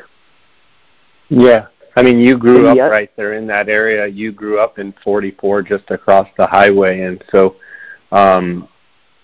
Yeah, 1.30 1.68
I 1.96 2.04
mean 2.04 2.20
you 2.20 2.38
grew 2.38 2.68
up 2.68 2.78
right 2.92 3.12
there 3.16 3.34
in 3.34 3.48
that 3.48 3.70
area. 3.70 4.08
You 4.08 4.34
grew 4.34 4.60
up 4.60 4.78
in 4.78 4.94
44, 5.04 5.62
just 5.64 5.90
across 5.90 6.28
the 6.38 6.48
highway, 6.48 7.02
and 7.02 7.24
so 7.32 7.56
um, 8.12 8.68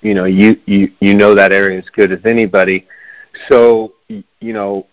you 0.02 0.14
know 0.14 0.26
you 0.26 0.60
you 0.66 0.94
you 1.02 1.14
know 1.14 1.36
that 1.36 1.52
area 1.52 1.78
as 1.78 1.90
good 1.90 2.14
as 2.14 2.20
anybody. 2.26 2.88
So 3.50 3.96
you 4.08 4.54
know 4.54 4.88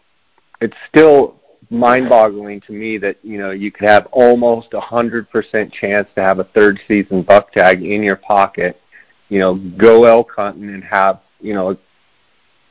it's 0.61 0.77
still 0.89 1.40
mind-boggling 1.71 2.61
to 2.63 2.73
me 2.73 2.99
that 2.99 3.17
you 3.23 3.39
know 3.39 3.53
you 3.53 3.71
could 3.71 3.89
have 3.89 4.07
almost 4.13 4.75
a 4.75 4.81
hundred 4.81 5.31
percent 5.31 5.73
chance 5.73 6.09
to 6.15 6.23
have 6.23 6.41
a 6.41 6.45
third 6.45 6.81
season 6.89 7.23
buck 7.23 7.53
tag 7.53 7.83
in 7.83 8.03
your 8.03 8.17
pocket. 8.17 8.81
You 9.29 9.39
know, 9.39 9.55
go 9.55 10.05
elk 10.05 10.33
hunting 10.37 10.69
and 10.69 10.83
have 10.85 11.21
you 11.41 11.55
know, 11.55 11.77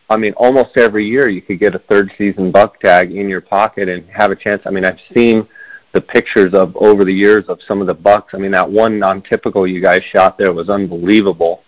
I 0.10 0.18
mean, 0.18 0.34
almost 0.34 0.78
every 0.78 1.06
year 1.06 1.28
you 1.30 1.42
could 1.42 1.60
get 1.60 1.76
a 1.76 1.80
third 1.80 2.12
season 2.18 2.52
buck 2.52 2.80
tag 2.80 3.12
in 3.12 3.30
your 3.30 3.42
pocket 3.42 3.90
and 3.90 4.08
have 4.10 4.32
a 4.32 4.36
chance. 4.36 4.62
I 4.66 4.70
mean, 4.72 4.86
I've 4.86 5.00
seen 5.16 5.48
the 5.94 6.02
pictures 6.02 6.54
of 6.54 6.76
over 6.78 7.04
the 7.04 7.14
years 7.14 7.46
of 7.48 7.60
some 7.68 7.82
of 7.82 7.88
the 7.88 7.94
bucks. 7.94 8.34
I 8.34 8.38
mean, 8.38 8.52
that 8.52 8.70
one 8.70 9.00
non-typical 9.00 9.66
you 9.68 9.82
guys 9.82 10.04
shot 10.04 10.38
there 10.38 10.54
was 10.54 10.70
unbelievable. 10.70 11.64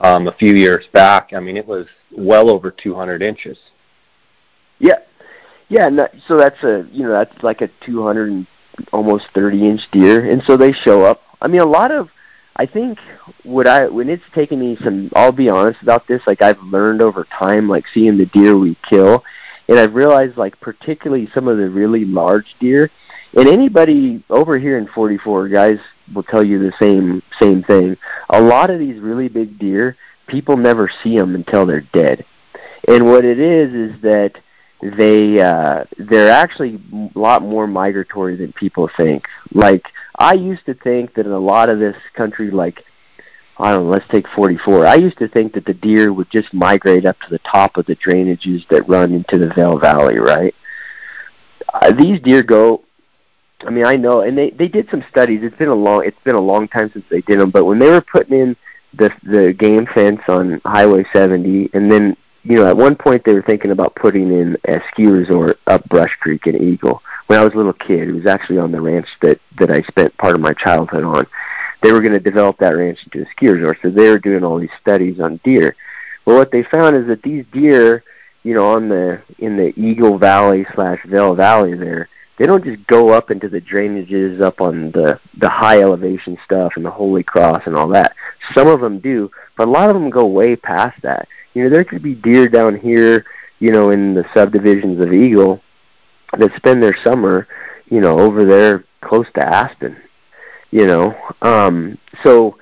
Um, 0.00 0.28
a 0.28 0.32
few 0.32 0.54
years 0.54 0.86
back, 0.92 1.32
I 1.34 1.40
mean, 1.40 1.56
it 1.56 1.66
was 1.66 1.86
well 2.16 2.50
over 2.50 2.70
200 2.70 3.22
inches. 3.22 3.58
Yeah, 4.78 4.98
yeah, 5.74 5.88
no, 5.88 6.08
so 6.28 6.36
that's 6.36 6.62
a 6.62 6.86
you 6.92 7.02
know 7.02 7.10
that's 7.10 7.42
like 7.42 7.60
a 7.60 7.68
200 7.84 8.30
and 8.30 8.46
almost 8.92 9.26
30 9.34 9.68
inch 9.68 9.80
deer, 9.90 10.24
and 10.24 10.40
so 10.44 10.56
they 10.56 10.70
show 10.72 11.02
up. 11.02 11.22
I 11.42 11.48
mean, 11.48 11.62
a 11.62 11.66
lot 11.66 11.90
of 11.90 12.10
I 12.54 12.66
think 12.66 13.00
what 13.42 13.66
I 13.66 13.88
when 13.88 14.08
it's 14.08 14.22
taken 14.32 14.60
me 14.60 14.76
some. 14.84 15.10
I'll 15.16 15.32
be 15.32 15.50
honest 15.50 15.82
about 15.82 16.06
this. 16.06 16.22
Like 16.28 16.42
I've 16.42 16.62
learned 16.62 17.02
over 17.02 17.24
time, 17.24 17.68
like 17.68 17.86
seeing 17.92 18.16
the 18.16 18.26
deer 18.26 18.56
we 18.56 18.76
kill, 18.88 19.24
and 19.68 19.76
I've 19.76 19.96
realized 19.96 20.36
like 20.36 20.60
particularly 20.60 21.28
some 21.34 21.48
of 21.48 21.56
the 21.56 21.68
really 21.68 22.04
large 22.04 22.54
deer. 22.60 22.92
And 23.36 23.48
anybody 23.48 24.22
over 24.30 24.56
here 24.56 24.78
in 24.78 24.86
44 24.86 25.48
guys 25.48 25.78
will 26.14 26.22
tell 26.22 26.44
you 26.44 26.60
the 26.60 26.72
same 26.78 27.20
same 27.40 27.64
thing. 27.64 27.96
A 28.30 28.40
lot 28.40 28.70
of 28.70 28.78
these 28.78 29.00
really 29.00 29.28
big 29.28 29.58
deer, 29.58 29.96
people 30.28 30.56
never 30.56 30.88
see 31.02 31.18
them 31.18 31.34
until 31.34 31.66
they're 31.66 31.80
dead. 31.80 32.24
And 32.86 33.06
what 33.06 33.24
it 33.24 33.40
is 33.40 33.74
is 33.74 34.02
that 34.02 34.38
they 34.82 35.40
uh, 35.40 35.84
they're 35.98 36.30
actually 36.30 36.80
a 36.92 37.18
lot 37.18 37.42
more 37.42 37.66
migratory 37.66 38.36
than 38.36 38.52
people 38.52 38.90
think. 38.96 39.26
Like 39.52 39.86
I 40.18 40.34
used 40.34 40.66
to 40.66 40.74
think 40.74 41.14
that 41.14 41.26
in 41.26 41.32
a 41.32 41.38
lot 41.38 41.68
of 41.68 41.78
this 41.78 41.96
country, 42.14 42.50
like 42.50 42.84
I 43.56 43.70
don't 43.72 43.84
know, 43.84 43.90
let's 43.90 44.08
take 44.08 44.28
44. 44.28 44.86
I 44.86 44.96
used 44.96 45.18
to 45.18 45.28
think 45.28 45.54
that 45.54 45.64
the 45.64 45.74
deer 45.74 46.12
would 46.12 46.30
just 46.30 46.52
migrate 46.52 47.06
up 47.06 47.18
to 47.20 47.30
the 47.30 47.38
top 47.38 47.76
of 47.76 47.86
the 47.86 47.96
drainages 47.96 48.66
that 48.68 48.88
run 48.88 49.12
into 49.12 49.38
the 49.38 49.52
Vail 49.54 49.78
Valley, 49.78 50.18
right? 50.18 50.54
Uh, 51.72 51.92
these 51.92 52.20
deer 52.20 52.42
go. 52.42 52.82
I 53.64 53.70
mean, 53.70 53.86
I 53.86 53.96
know, 53.96 54.20
and 54.20 54.36
they 54.36 54.50
they 54.50 54.68
did 54.68 54.90
some 54.90 55.04
studies. 55.10 55.40
It's 55.42 55.56
been 55.56 55.68
a 55.68 55.74
long 55.74 56.04
it's 56.04 56.22
been 56.24 56.34
a 56.34 56.40
long 56.40 56.68
time 56.68 56.90
since 56.92 57.04
they 57.08 57.20
did 57.22 57.40
them, 57.40 57.50
but 57.50 57.64
when 57.64 57.78
they 57.78 57.90
were 57.90 58.02
putting 58.02 58.38
in 58.38 58.56
the 58.92 59.10
the 59.22 59.52
game 59.52 59.86
fence 59.94 60.20
on 60.28 60.60
Highway 60.64 61.04
70, 61.12 61.70
and 61.72 61.90
then 61.90 62.16
you 62.44 62.56
know, 62.56 62.66
at 62.66 62.76
one 62.76 62.94
point 62.94 63.24
they 63.24 63.34
were 63.34 63.42
thinking 63.42 63.70
about 63.70 63.94
putting 63.94 64.30
in 64.30 64.56
a 64.66 64.80
ski 64.90 65.06
resort 65.06 65.58
up 65.66 65.88
Brush 65.88 66.14
Creek 66.20 66.46
in 66.46 66.62
Eagle. 66.62 67.02
When 67.26 67.38
I 67.38 67.44
was 67.44 67.54
a 67.54 67.56
little 67.56 67.72
kid, 67.72 68.08
it 68.08 68.12
was 68.12 68.26
actually 68.26 68.58
on 68.58 68.70
the 68.70 68.80
ranch 68.80 69.08
that 69.22 69.40
that 69.58 69.70
I 69.70 69.80
spent 69.82 70.16
part 70.18 70.34
of 70.34 70.40
my 70.40 70.52
childhood 70.52 71.04
on. 71.04 71.26
They 71.82 71.92
were 71.92 72.00
going 72.00 72.12
to 72.12 72.20
develop 72.20 72.58
that 72.58 72.76
ranch 72.76 72.98
into 73.04 73.22
a 73.22 73.30
ski 73.30 73.48
resort, 73.48 73.78
so 73.82 73.90
they 73.90 74.10
were 74.10 74.18
doing 74.18 74.44
all 74.44 74.58
these 74.58 74.70
studies 74.80 75.20
on 75.20 75.40
deer. 75.42 75.74
Well, 76.24 76.36
what 76.36 76.50
they 76.50 76.62
found 76.62 76.96
is 76.96 77.06
that 77.06 77.22
these 77.22 77.44
deer, 77.52 78.04
you 78.42 78.54
know, 78.54 78.68
on 78.68 78.88
the 78.90 79.22
in 79.38 79.56
the 79.56 79.72
Eagle 79.80 80.18
Valley 80.18 80.66
slash 80.74 81.00
Vail 81.06 81.34
Valley 81.34 81.74
there, 81.74 82.10
they 82.38 82.44
don't 82.44 82.64
just 82.64 82.86
go 82.86 83.08
up 83.08 83.30
into 83.30 83.48
the 83.48 83.60
drainages 83.60 84.42
up 84.42 84.60
on 84.60 84.90
the 84.90 85.18
the 85.38 85.48
high 85.48 85.80
elevation 85.80 86.36
stuff 86.44 86.74
and 86.76 86.84
the 86.84 86.90
Holy 86.90 87.22
Cross 87.22 87.62
and 87.64 87.74
all 87.74 87.88
that. 87.88 88.14
Some 88.52 88.68
of 88.68 88.82
them 88.82 88.98
do, 88.98 89.30
but 89.56 89.66
a 89.66 89.70
lot 89.70 89.88
of 89.88 89.94
them 89.94 90.10
go 90.10 90.26
way 90.26 90.56
past 90.56 91.00
that 91.00 91.26
you 91.54 91.64
know, 91.64 91.70
there 91.70 91.84
could 91.84 92.02
be 92.02 92.14
deer 92.14 92.48
down 92.48 92.78
here, 92.78 93.24
you 93.60 93.70
know, 93.70 93.90
in 93.90 94.14
the 94.14 94.24
subdivisions 94.34 95.00
of 95.00 95.12
Eagle 95.12 95.60
that 96.36 96.54
spend 96.56 96.82
their 96.82 96.96
summer, 97.02 97.46
you 97.88 98.00
know, 98.00 98.18
over 98.18 98.44
there 98.44 98.84
close 99.00 99.26
to 99.34 99.46
Aspen. 99.46 99.96
You 100.70 100.86
know, 100.86 101.16
um, 101.40 101.98
so 102.24 102.58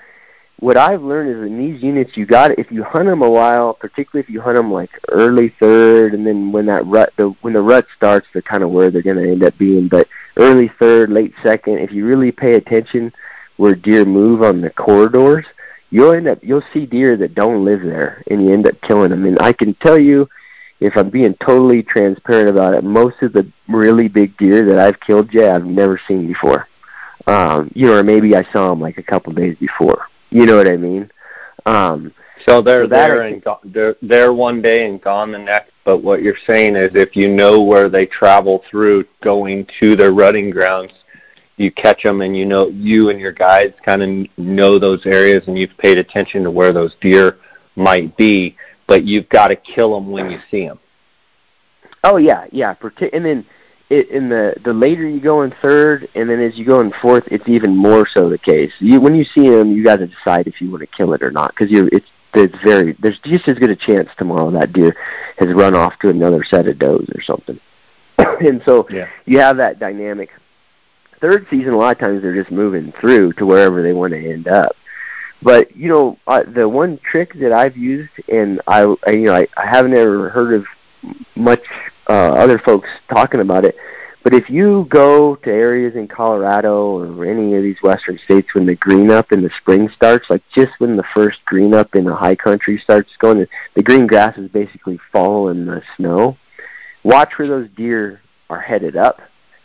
what 0.63 0.77
I've 0.77 1.03
learned 1.03 1.31
is 1.31 1.51
in 1.51 1.59
these 1.59 1.83
units, 1.83 2.17
you 2.17 2.27
got 2.27 2.57
if 2.59 2.71
you 2.71 2.85
hunt 2.85 3.07
them 3.07 3.23
a 3.23 3.29
while, 3.29 3.75
particularly 3.75 4.23
if 4.23 4.31
you 4.31 4.41
hunt 4.41 4.57
them 4.57 4.71
like 4.71 4.91
early 5.09 5.49
third, 5.59 6.15
and 6.15 6.25
then 6.27 6.53
when 6.53 6.67
that 6.67 6.87
rut, 6.87 7.13
the 7.17 7.31
when 7.41 7.55
the 7.55 7.61
rut 7.61 7.87
starts, 7.97 8.29
they're 8.33 8.43
kind 8.43 8.63
of 8.63 8.71
where 8.71 8.91
they're 8.91 9.03
going 9.03 9.17
to 9.17 9.29
end 9.29 9.43
up 9.43 9.59
being. 9.59 9.89
But 9.89 10.07
early 10.37 10.71
third, 10.79 11.11
late 11.11 11.35
second, 11.43 11.79
if 11.79 11.91
you 11.91 12.07
really 12.07 12.31
pay 12.31 12.55
attention 12.55 13.13
where 13.57 13.75
deer 13.75 14.05
move 14.05 14.43
on 14.43 14.61
the 14.61 14.71
corridors, 14.71 15.47
you'll 15.93 16.15
end 16.15 16.27
up 16.27 16.39
you'll 16.43 16.65
see 16.73 16.87
deer 16.87 17.17
that 17.19 17.37
don't 17.37 17.65
live 17.65 17.83
there, 17.83 18.25
and 18.29 18.43
you 18.43 18.53
end 18.53 18.67
up 18.67 18.81
killing 18.81 19.11
them. 19.11 19.27
And 19.27 19.39
I 19.41 19.53
can 19.53 19.75
tell 19.75 19.99
you, 19.99 20.29
if 20.81 20.97
I'm 20.97 21.11
being 21.11 21.35
totally 21.35 21.85
transparent 21.85 22.49
about 22.49 22.75
it, 22.75 22.83
most 22.83 23.23
of 23.23 23.33
the 23.33 23.47
really 23.69 24.09
big 24.09 24.37
deer 24.39 24.65
that 24.67 24.79
I've 24.79 24.99
killed, 24.99 25.33
yeah, 25.33 25.55
I've 25.55 25.67
never 25.67 26.01
seen 26.09 26.27
before. 26.27 26.67
Um, 27.27 27.71
you 27.75 27.87
know, 27.87 27.99
or 27.99 28.03
maybe 28.03 28.35
I 28.35 28.43
saw 28.53 28.71
them 28.71 28.81
like 28.81 28.99
a 28.99 29.03
couple 29.03 29.33
days 29.35 29.57
before. 29.61 30.07
You 30.31 30.47
know 30.47 30.57
what 30.57 30.67
I 30.67 30.77
mean? 30.77 31.11
Um, 31.67 32.13
so 32.47 32.63
they're 32.63 32.85
so 32.85 32.89
there 32.89 33.23
and 33.23 33.45
go- 33.45 33.61
they're 33.63 33.97
there 34.03 34.33
one 34.33 34.63
day 34.63 34.87
and 34.87 35.01
gone 35.01 35.31
the 35.31 35.39
next. 35.39 35.71
But 35.85 35.99
what 35.99 36.23
you're 36.23 36.39
saying 36.47 36.75
is, 36.75 36.91
if 36.95 37.15
you 37.15 37.29
know 37.29 37.61
where 37.61 37.89
they 37.89 38.07
travel 38.07 38.65
through, 38.69 39.05
going 39.21 39.69
to 39.81 39.95
their 39.95 40.13
rutting 40.13 40.51
grounds, 40.51 40.93
you 41.63 41.71
catch 41.71 42.03
them 42.03 42.21
and 42.21 42.37
you 42.37 42.45
know 42.45 42.69
you 42.69 43.11
and 43.11 43.21
your 43.21 43.33
guides 43.33 43.75
kind 43.85 44.03
of 44.03 44.39
know 44.39 44.79
those 44.79 45.05
areas 45.07 45.45
and 45.47 45.59
you've 45.59 45.77
paid 45.79 45.99
attention 45.99 46.43
to 46.45 46.51
where 46.51 46.73
those 46.73 46.95
deer 47.01 47.39
might 47.77 48.17
be, 48.17 48.57
but 48.87 49.05
you've 49.05 49.29
got 49.29 49.49
to 49.49 49.57
kill 49.57 49.95
them 49.95 50.11
when 50.11 50.31
you 50.31 50.39
see 50.51 50.67
them. 50.67 50.79
Oh 52.05 52.17
yeah, 52.17 52.47
yeah. 52.51 52.75
And 53.13 53.25
then 53.25 53.47
it, 53.89 54.09
in 54.09 54.29
the 54.29 54.55
the 54.65 54.73
later 54.73 55.09
you 55.09 55.21
go 55.21 55.43
in 55.43 55.55
third, 55.63 56.09
and 56.15 56.29
then 56.29 56.41
as 56.41 56.59
you 56.59 56.65
go 56.65 56.81
in 56.81 56.93
fourth, 57.01 57.25
it's 57.29 57.49
even 57.49 57.77
more 57.77 58.07
so 58.07 58.29
the 58.29 58.39
case. 58.39 58.73
You 58.81 59.01
when 59.01 59.15
you 59.15 59.25
see 59.25 59.49
them, 59.49 59.73
you 59.73 59.85
got 59.85 59.97
to 59.97 60.07
decide 60.07 60.47
if 60.47 60.61
you 60.61 60.71
want 60.71 60.81
to 60.81 60.87
kill 60.87 61.13
it 61.13 61.23
or 61.23 61.31
not 61.31 61.55
because 61.55 61.71
you 61.71 61.89
it's 61.93 62.09
it's 62.35 62.57
very 62.65 62.97
there's 63.01 63.19
just 63.21 63.47
as 63.49 63.59
good 63.59 63.71
a 63.71 63.77
chance 63.77 64.09
tomorrow 64.17 64.51
that 64.51 64.73
deer 64.73 64.97
has 65.39 65.53
run 65.55 65.75
off 65.75 65.99
to 66.01 66.09
another 66.09 66.43
set 66.43 66.67
of 66.67 66.79
does 66.79 67.09
or 67.15 67.23
something. 67.23 67.61
and 68.19 68.63
so 68.65 68.87
yeah. 68.91 69.09
you 69.27 69.39
have 69.39 69.57
that 69.59 69.79
dynamic. 69.79 70.31
Third 71.23 71.47
season, 71.49 71.73
a 71.73 71.79
lot 71.79 71.93
of 71.93 71.99
times 72.01 72.21
they're 72.21 72.35
just 72.35 72.51
moving 72.51 72.93
through 73.01 73.33
to 73.35 73.47
wherever 73.47 73.83
they 73.83 73.93
want 73.93 74.13
to 74.13 74.33
end 74.33 74.49
up. 74.49 74.77
But 75.41 75.75
you 75.77 75.89
know, 75.89 76.19
uh, 76.27 76.43
the 76.43 76.69
one 76.69 76.99
trick 76.99 77.33
that 77.41 77.53
I've 77.53 77.77
used, 77.77 78.11
and 78.29 78.61
I, 78.67 78.95
I 79.07 79.11
you 79.13 79.27
know, 79.27 79.37
I, 79.37 79.47
I 79.57 79.67
haven't 79.67 79.95
ever 79.95 80.29
heard 80.29 80.53
of 80.53 80.67
much 81.37 81.65
uh, 82.11 82.33
other 82.33 82.59
folks 82.59 82.89
talking 83.09 83.41
about 83.41 83.65
it. 83.65 83.77
But 84.25 84.35
if 84.35 84.51
you 84.51 84.87
go 84.89 85.37
to 85.37 85.51
areas 85.51 85.95
in 85.97 86.07
Colorado 86.07 86.99
or 86.99 87.25
any 87.25 87.55
of 87.55 87.63
these 87.63 87.83
western 87.83 88.19
states 88.19 88.55
when 88.55 88.67
the 88.67 88.77
green 88.77 89.11
up 89.11 89.33
in 89.33 89.43
the 89.43 89.51
spring 89.61 89.89
starts, 89.89 90.31
like 90.31 90.43
just 90.55 90.73
when 90.79 90.97
the 90.97 91.05
first 91.15 91.45
green 91.45 91.73
up 91.73 91.95
in 91.95 92.05
the 92.05 92.15
high 92.15 92.37
country 92.37 92.79
starts 92.79 93.11
going, 93.19 93.47
the 93.75 93.83
green 93.83 94.07
grass 94.07 94.39
is 94.39 94.49
basically 94.51 94.99
following 95.13 95.67
the 95.67 95.83
snow. 95.97 96.37
Watch 97.03 97.37
where 97.37 97.49
those 97.49 97.69
deer 97.77 98.21
are 98.49 98.61
headed 98.61 98.97
up, 98.97 99.21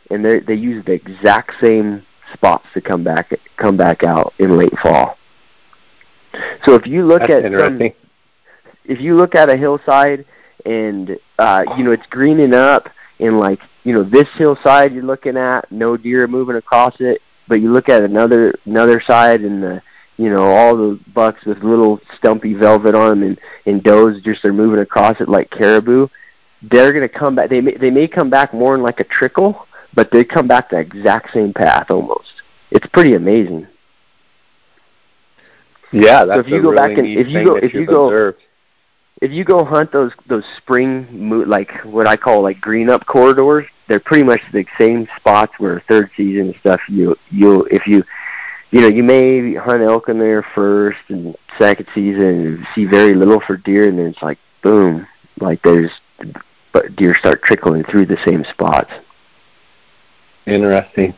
and 0.10 0.24
they 0.24 0.40
they 0.40 0.56
use 0.56 0.84
the 0.86 0.94
exact 0.94 1.54
same 1.62 2.04
spots 2.34 2.66
to 2.74 2.82
come 2.82 3.04
back 3.04 3.34
come 3.58 3.78
back 3.78 4.04
out 4.04 4.34
in 4.40 4.58
late 4.58 4.78
fall. 4.80 5.18
So 6.66 6.76
if 6.76 6.86
you 6.86 7.06
look 7.06 7.22
That's 7.28 7.46
at 7.46 7.60
some, 7.60 7.82
if 8.86 9.00
you 9.00 9.16
look 9.16 9.36
at 9.36 9.50
a 9.50 9.58
hillside 9.58 10.26
and 10.66 11.18
uh, 11.40 11.64
you 11.78 11.84
know 11.84 11.92
it's 11.92 12.06
greening 12.08 12.54
up, 12.54 12.90
and 13.20 13.40
like 13.40 13.60
you 13.84 13.94
know 13.94 14.04
this 14.04 14.28
hillside 14.36 14.94
you're 14.94 15.04
looking 15.04 15.38
at, 15.38 15.72
no 15.72 15.98
deer 15.98 16.28
moving 16.28 16.56
across 16.56 16.96
it, 17.00 17.22
but 17.48 17.62
you 17.62 17.72
look 17.72 17.90
at 17.90 18.04
another 18.04 18.54
another 18.66 19.02
side 19.02 19.42
and 19.42 19.64
the 19.64 19.82
you 20.18 20.30
know 20.30 20.44
all 20.44 20.76
the 20.76 21.00
bucks 21.14 21.46
with 21.46 21.60
little 21.60 22.00
stumpy 22.18 22.54
velvet 22.54 22.96
on 22.96 23.10
them 23.10 23.24
and 23.24 23.40
and 23.66 23.84
does 23.84 24.22
just 24.22 24.44
are 24.46 24.54
moving 24.54 24.80
across 24.80 25.20
it 25.22 25.30
like 25.30 25.50
caribou. 25.50 26.08
They're 26.64 26.92
going 26.92 27.08
to 27.08 27.14
come 27.14 27.36
back. 27.36 27.50
They 27.50 27.62
may 27.62 27.78
they 27.78 27.92
may 27.92 28.08
come 28.08 28.30
back 28.30 28.54
more 28.54 28.76
in 28.76 28.82
like 28.82 29.00
a 29.00 29.04
trickle, 29.06 29.68
but 29.98 30.12
they 30.12 30.24
come 30.24 30.48
back 30.48 30.70
the 30.70 30.78
exact 30.78 31.34
same 31.34 31.52
path 31.52 31.90
almost. 31.90 32.44
It's 32.70 32.86
pretty 32.94 33.16
amazing. 33.16 33.66
Yeah, 35.92 36.24
that's 36.24 36.38
so 36.38 36.40
if 36.42 36.48
you 36.50 36.62
go 36.62 36.70
really 36.70 36.76
back 36.76 36.98
and 37.00 37.08
if 37.08 37.28
you 37.28 37.44
go 37.44 37.56
if 37.56 37.74
you 37.74 37.86
go 37.88 38.06
observed 38.06 38.44
if 39.22 39.32
you 39.32 39.44
go 39.44 39.66
hunt 39.66 39.92
those 39.92 40.12
those 40.28 40.44
spring 40.58 41.08
mo- 41.12 41.46
like 41.48 41.72
what 41.84 42.08
I 42.08 42.16
call 42.16 42.44
like 42.44 42.62
green 42.62 42.92
up 42.92 43.08
corridors, 43.08 43.66
they're 43.88 44.00
pretty 44.00 44.24
much 44.24 44.42
the 44.54 44.66
same 44.78 45.08
spots 45.18 45.54
where 45.58 45.82
third 45.90 46.12
season 46.16 46.54
stuff 46.60 46.80
you 46.88 47.18
you 47.32 47.64
if 47.72 47.88
you 47.88 48.04
you 48.70 48.82
know 48.82 48.88
you 48.88 49.04
may 49.04 49.56
hunt 49.56 49.82
elk 49.82 50.10
in 50.10 50.20
there 50.20 50.46
first 50.54 51.00
and 51.08 51.36
second 51.58 51.88
season 51.96 52.22
and 52.22 52.68
see 52.76 52.86
very 52.86 53.16
little 53.16 53.40
for 53.40 53.58
deer 53.58 53.90
and 53.90 53.98
then 53.98 54.08
it's 54.08 54.22
like 54.22 54.38
boom 54.62 55.08
like 55.40 55.60
there's 55.64 55.90
but 56.72 56.96
deer 56.96 57.16
start 57.16 57.42
trickling 57.42 57.84
through 57.86 58.06
the 58.06 58.20
same 58.28 58.44
spots. 58.52 58.92
Interesting. 60.48 61.14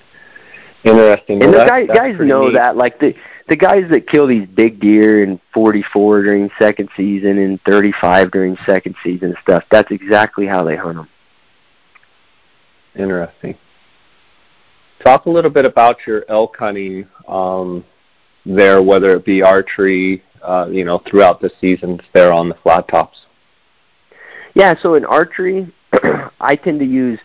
Interesting. 0.83 1.43
And 1.43 1.51
well, 1.51 1.63
the 1.63 1.69
guys 1.69 1.87
guys 1.87 2.19
know 2.19 2.47
neat. 2.47 2.55
that 2.55 2.75
like 2.75 2.99
the 2.99 3.15
the 3.47 3.55
guys 3.55 3.85
that 3.91 4.07
kill 4.07 4.27
these 4.27 4.47
big 4.47 4.79
deer 4.79 5.23
in 5.23 5.39
44 5.53 6.23
during 6.23 6.49
second 6.59 6.89
season 6.95 7.37
and 7.37 7.61
35 7.63 8.31
during 8.31 8.57
second 8.65 8.95
season 9.03 9.35
stuff, 9.41 9.63
that's 9.71 9.91
exactly 9.91 10.45
how 10.45 10.63
they 10.63 10.75
hunt 10.75 10.97
them. 10.97 11.07
Interesting. 12.95 13.57
Talk 15.03 15.25
a 15.25 15.29
little 15.29 15.49
bit 15.49 15.65
about 15.65 16.05
your 16.05 16.25
elk 16.29 16.57
hunting 16.57 17.07
um, 17.27 17.83
there, 18.45 18.81
whether 18.81 19.15
it 19.15 19.25
be 19.25 19.41
archery, 19.41 20.23
uh, 20.41 20.67
you 20.71 20.85
know, 20.85 21.01
throughout 21.09 21.41
the 21.41 21.51
seasons 21.59 22.01
there 22.13 22.31
on 22.33 22.49
the 22.49 22.55
flat 22.55 22.87
tops. 22.87 23.25
Yeah, 24.53 24.75
so 24.79 24.95
in 24.95 25.05
archery, 25.05 25.73
I 26.39 26.55
tend 26.55 26.79
to 26.79 26.85
use 26.85 27.19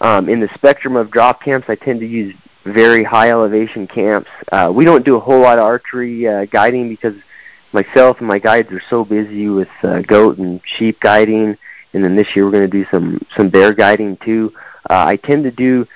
um, 0.00 0.28
in 0.28 0.40
the 0.40 0.48
spectrum 0.54 0.96
of 0.96 1.10
drop 1.10 1.42
camps. 1.42 1.68
I 1.68 1.74
tend 1.74 2.00
to 2.00 2.06
use 2.06 2.34
very 2.64 3.04
high 3.04 3.30
elevation 3.30 3.86
camps. 3.86 4.30
Uh, 4.50 4.70
we 4.74 4.84
don't 4.84 5.04
do 5.04 5.16
a 5.16 5.20
whole 5.20 5.40
lot 5.40 5.58
of 5.58 5.64
archery 5.64 6.26
uh, 6.26 6.46
guiding 6.46 6.88
because 6.88 7.14
myself 7.72 8.18
and 8.18 8.28
my 8.28 8.38
guides 8.38 8.70
are 8.72 8.82
so 8.90 9.04
busy 9.04 9.48
with 9.48 9.68
uh, 9.82 10.00
goat 10.00 10.38
and 10.38 10.60
sheep 10.64 11.00
guiding, 11.00 11.56
and 11.92 12.04
then 12.04 12.16
this 12.16 12.34
year 12.34 12.44
we're 12.44 12.52
going 12.52 12.68
to 12.70 12.84
do 12.84 12.86
some 12.90 13.20
some 13.36 13.50
bear 13.50 13.72
guiding 13.72 14.16
too. 14.18 14.52
Uh, 14.88 15.04
I 15.06 15.16
tend 15.16 15.44
to 15.44 15.50
do 15.50 15.86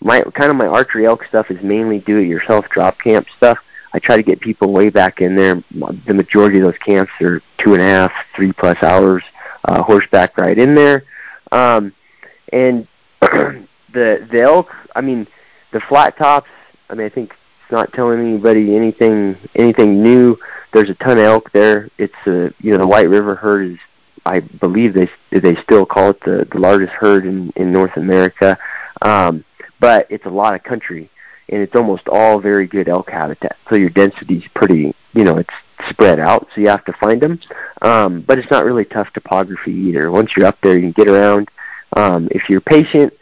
my 0.00 0.22
kind 0.22 0.50
of 0.50 0.56
my 0.56 0.66
archery 0.66 1.06
elk 1.06 1.24
stuff 1.24 1.50
is 1.50 1.62
mainly 1.62 1.98
do 2.00 2.18
it 2.18 2.26
yourself 2.26 2.66
drop 2.68 2.98
camp 2.98 3.26
stuff. 3.36 3.58
I 3.92 3.98
try 3.98 4.16
to 4.16 4.22
get 4.22 4.40
people 4.40 4.70
way 4.70 4.90
back 4.90 5.20
in 5.22 5.34
there. 5.34 5.62
The 6.06 6.14
majority 6.14 6.58
of 6.58 6.64
those 6.64 6.78
camps 6.78 7.12
are 7.22 7.40
two 7.56 7.72
and 7.72 7.82
a 7.82 7.86
half, 7.86 8.12
three 8.36 8.52
plus 8.52 8.76
hours 8.82 9.22
uh, 9.64 9.82
horseback 9.82 10.36
ride 10.36 10.58
in 10.58 10.74
there, 10.74 11.04
um, 11.52 11.94
and 12.52 12.86
the 13.92 14.26
the 14.30 14.40
elk. 14.42 14.70
I 14.94 15.00
mean 15.00 15.26
the 15.72 15.80
flat 15.80 16.16
tops, 16.16 16.50
I 16.88 16.94
mean, 16.94 17.06
I 17.06 17.10
think 17.10 17.30
it's 17.30 17.72
not 17.72 17.92
telling 17.92 18.20
anybody 18.20 18.76
anything 18.76 19.36
anything 19.54 20.02
new. 20.02 20.36
There's 20.72 20.90
a 20.90 20.94
ton 20.94 21.18
of 21.18 21.24
elk 21.24 21.52
there. 21.52 21.88
It's 21.98 22.14
a 22.26 22.52
you 22.60 22.72
know 22.72 22.78
the 22.78 22.86
White 22.86 23.08
River 23.08 23.34
herd 23.34 23.72
is 23.72 23.78
I 24.24 24.40
believe 24.40 24.94
they 24.94 25.08
they 25.30 25.56
still 25.62 25.86
call 25.86 26.10
it 26.10 26.20
the 26.24 26.46
the 26.50 26.58
largest 26.58 26.92
herd 26.92 27.26
in 27.26 27.52
in 27.56 27.72
North 27.72 27.96
America, 27.96 28.58
um, 29.02 29.44
but 29.80 30.06
it's 30.10 30.26
a 30.26 30.30
lot 30.30 30.54
of 30.54 30.62
country 30.62 31.10
and 31.50 31.62
it's 31.62 31.74
almost 31.74 32.08
all 32.08 32.38
very 32.40 32.66
good 32.66 32.88
elk 32.88 33.10
habitat. 33.10 33.56
So 33.68 33.76
your 33.76 33.90
density's 33.90 34.46
pretty 34.54 34.94
you 35.12 35.24
know 35.24 35.36
it's 35.38 35.54
spread 35.90 36.18
out, 36.18 36.48
so 36.54 36.60
you 36.60 36.68
have 36.68 36.84
to 36.86 36.92
find 36.94 37.20
them. 37.20 37.40
Um, 37.82 38.22
but 38.22 38.38
it's 38.38 38.50
not 38.50 38.64
really 38.64 38.84
tough 38.84 39.12
topography 39.12 39.72
either. 39.72 40.10
Once 40.10 40.32
you're 40.36 40.46
up 40.46 40.58
there, 40.62 40.74
you 40.74 40.92
can 40.92 41.04
get 41.04 41.08
around. 41.08 41.48
Um, 41.96 42.28
if 42.30 42.48
you're 42.48 42.60
patient 42.60 43.12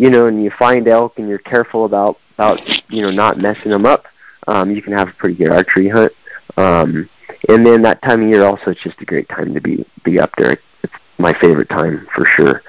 you 0.00 0.08
know, 0.08 0.26
and 0.26 0.42
you 0.42 0.50
find 0.58 0.88
elk 0.88 1.18
and 1.18 1.28
you're 1.28 1.38
careful 1.38 1.84
about 1.84 2.18
about 2.38 2.58
you 2.88 3.02
know 3.02 3.10
not 3.10 3.36
messing 3.36 3.70
them 3.70 3.84
up, 3.84 4.06
um, 4.48 4.74
you 4.74 4.80
can 4.80 4.94
have 4.94 5.08
a 5.08 5.12
pretty 5.12 5.34
good 5.34 5.50
archery 5.50 5.90
hunt. 5.90 6.12
Um, 6.56 7.08
and 7.50 7.64
then 7.66 7.82
that 7.82 8.00
time 8.02 8.22
of 8.22 8.28
year 8.30 8.44
also 8.44 8.70
it's 8.70 8.82
just 8.82 9.00
a 9.02 9.04
great 9.04 9.28
time 9.28 9.52
to 9.52 9.60
be 9.60 9.84
be 10.02 10.18
up 10.18 10.30
there. 10.38 10.58
It's 10.82 10.92
my 11.18 11.34
favorite 11.38 11.68
time 11.68 12.08
for 12.14 12.24
sure. 12.34 12.62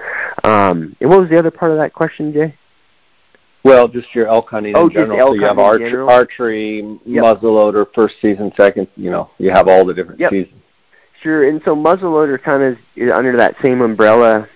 Um, 0.43 0.93
and 0.99 1.09
what 1.09 1.21
was 1.21 1.29
the 1.29 1.39
other 1.39 1.51
part 1.51 1.71
of 1.71 1.77
that 1.77 1.93
question, 1.93 2.33
Jay? 2.33 2.53
Well, 3.63 3.87
just 3.87 4.13
your 4.13 4.27
elk 4.27 4.49
hunting 4.49 4.73
oh, 4.75 4.87
in 4.87 4.91
general. 4.91 5.19
Elk 5.19 5.29
so 5.29 5.33
you 5.35 5.45
have 5.45 5.59
arch- 5.59 5.93
archery, 5.93 6.99
yep. 7.05 7.23
muzzleloader, 7.23 7.85
first 7.95 8.15
season, 8.21 8.51
second. 8.57 8.89
You 8.97 9.09
know, 9.09 9.29
you 9.37 9.51
have 9.51 9.69
all 9.69 9.85
the 9.85 9.93
different 9.93 10.19
yep. 10.19 10.31
seasons. 10.31 10.61
Sure, 11.21 11.47
and 11.47 11.61
so 11.63 11.77
muzzleloader 11.77 12.41
kind 12.41 12.61
of 12.61 12.77
is 12.97 13.09
under 13.13 13.37
that 13.37 13.55
same 13.61 13.79
umbrella 13.79 14.49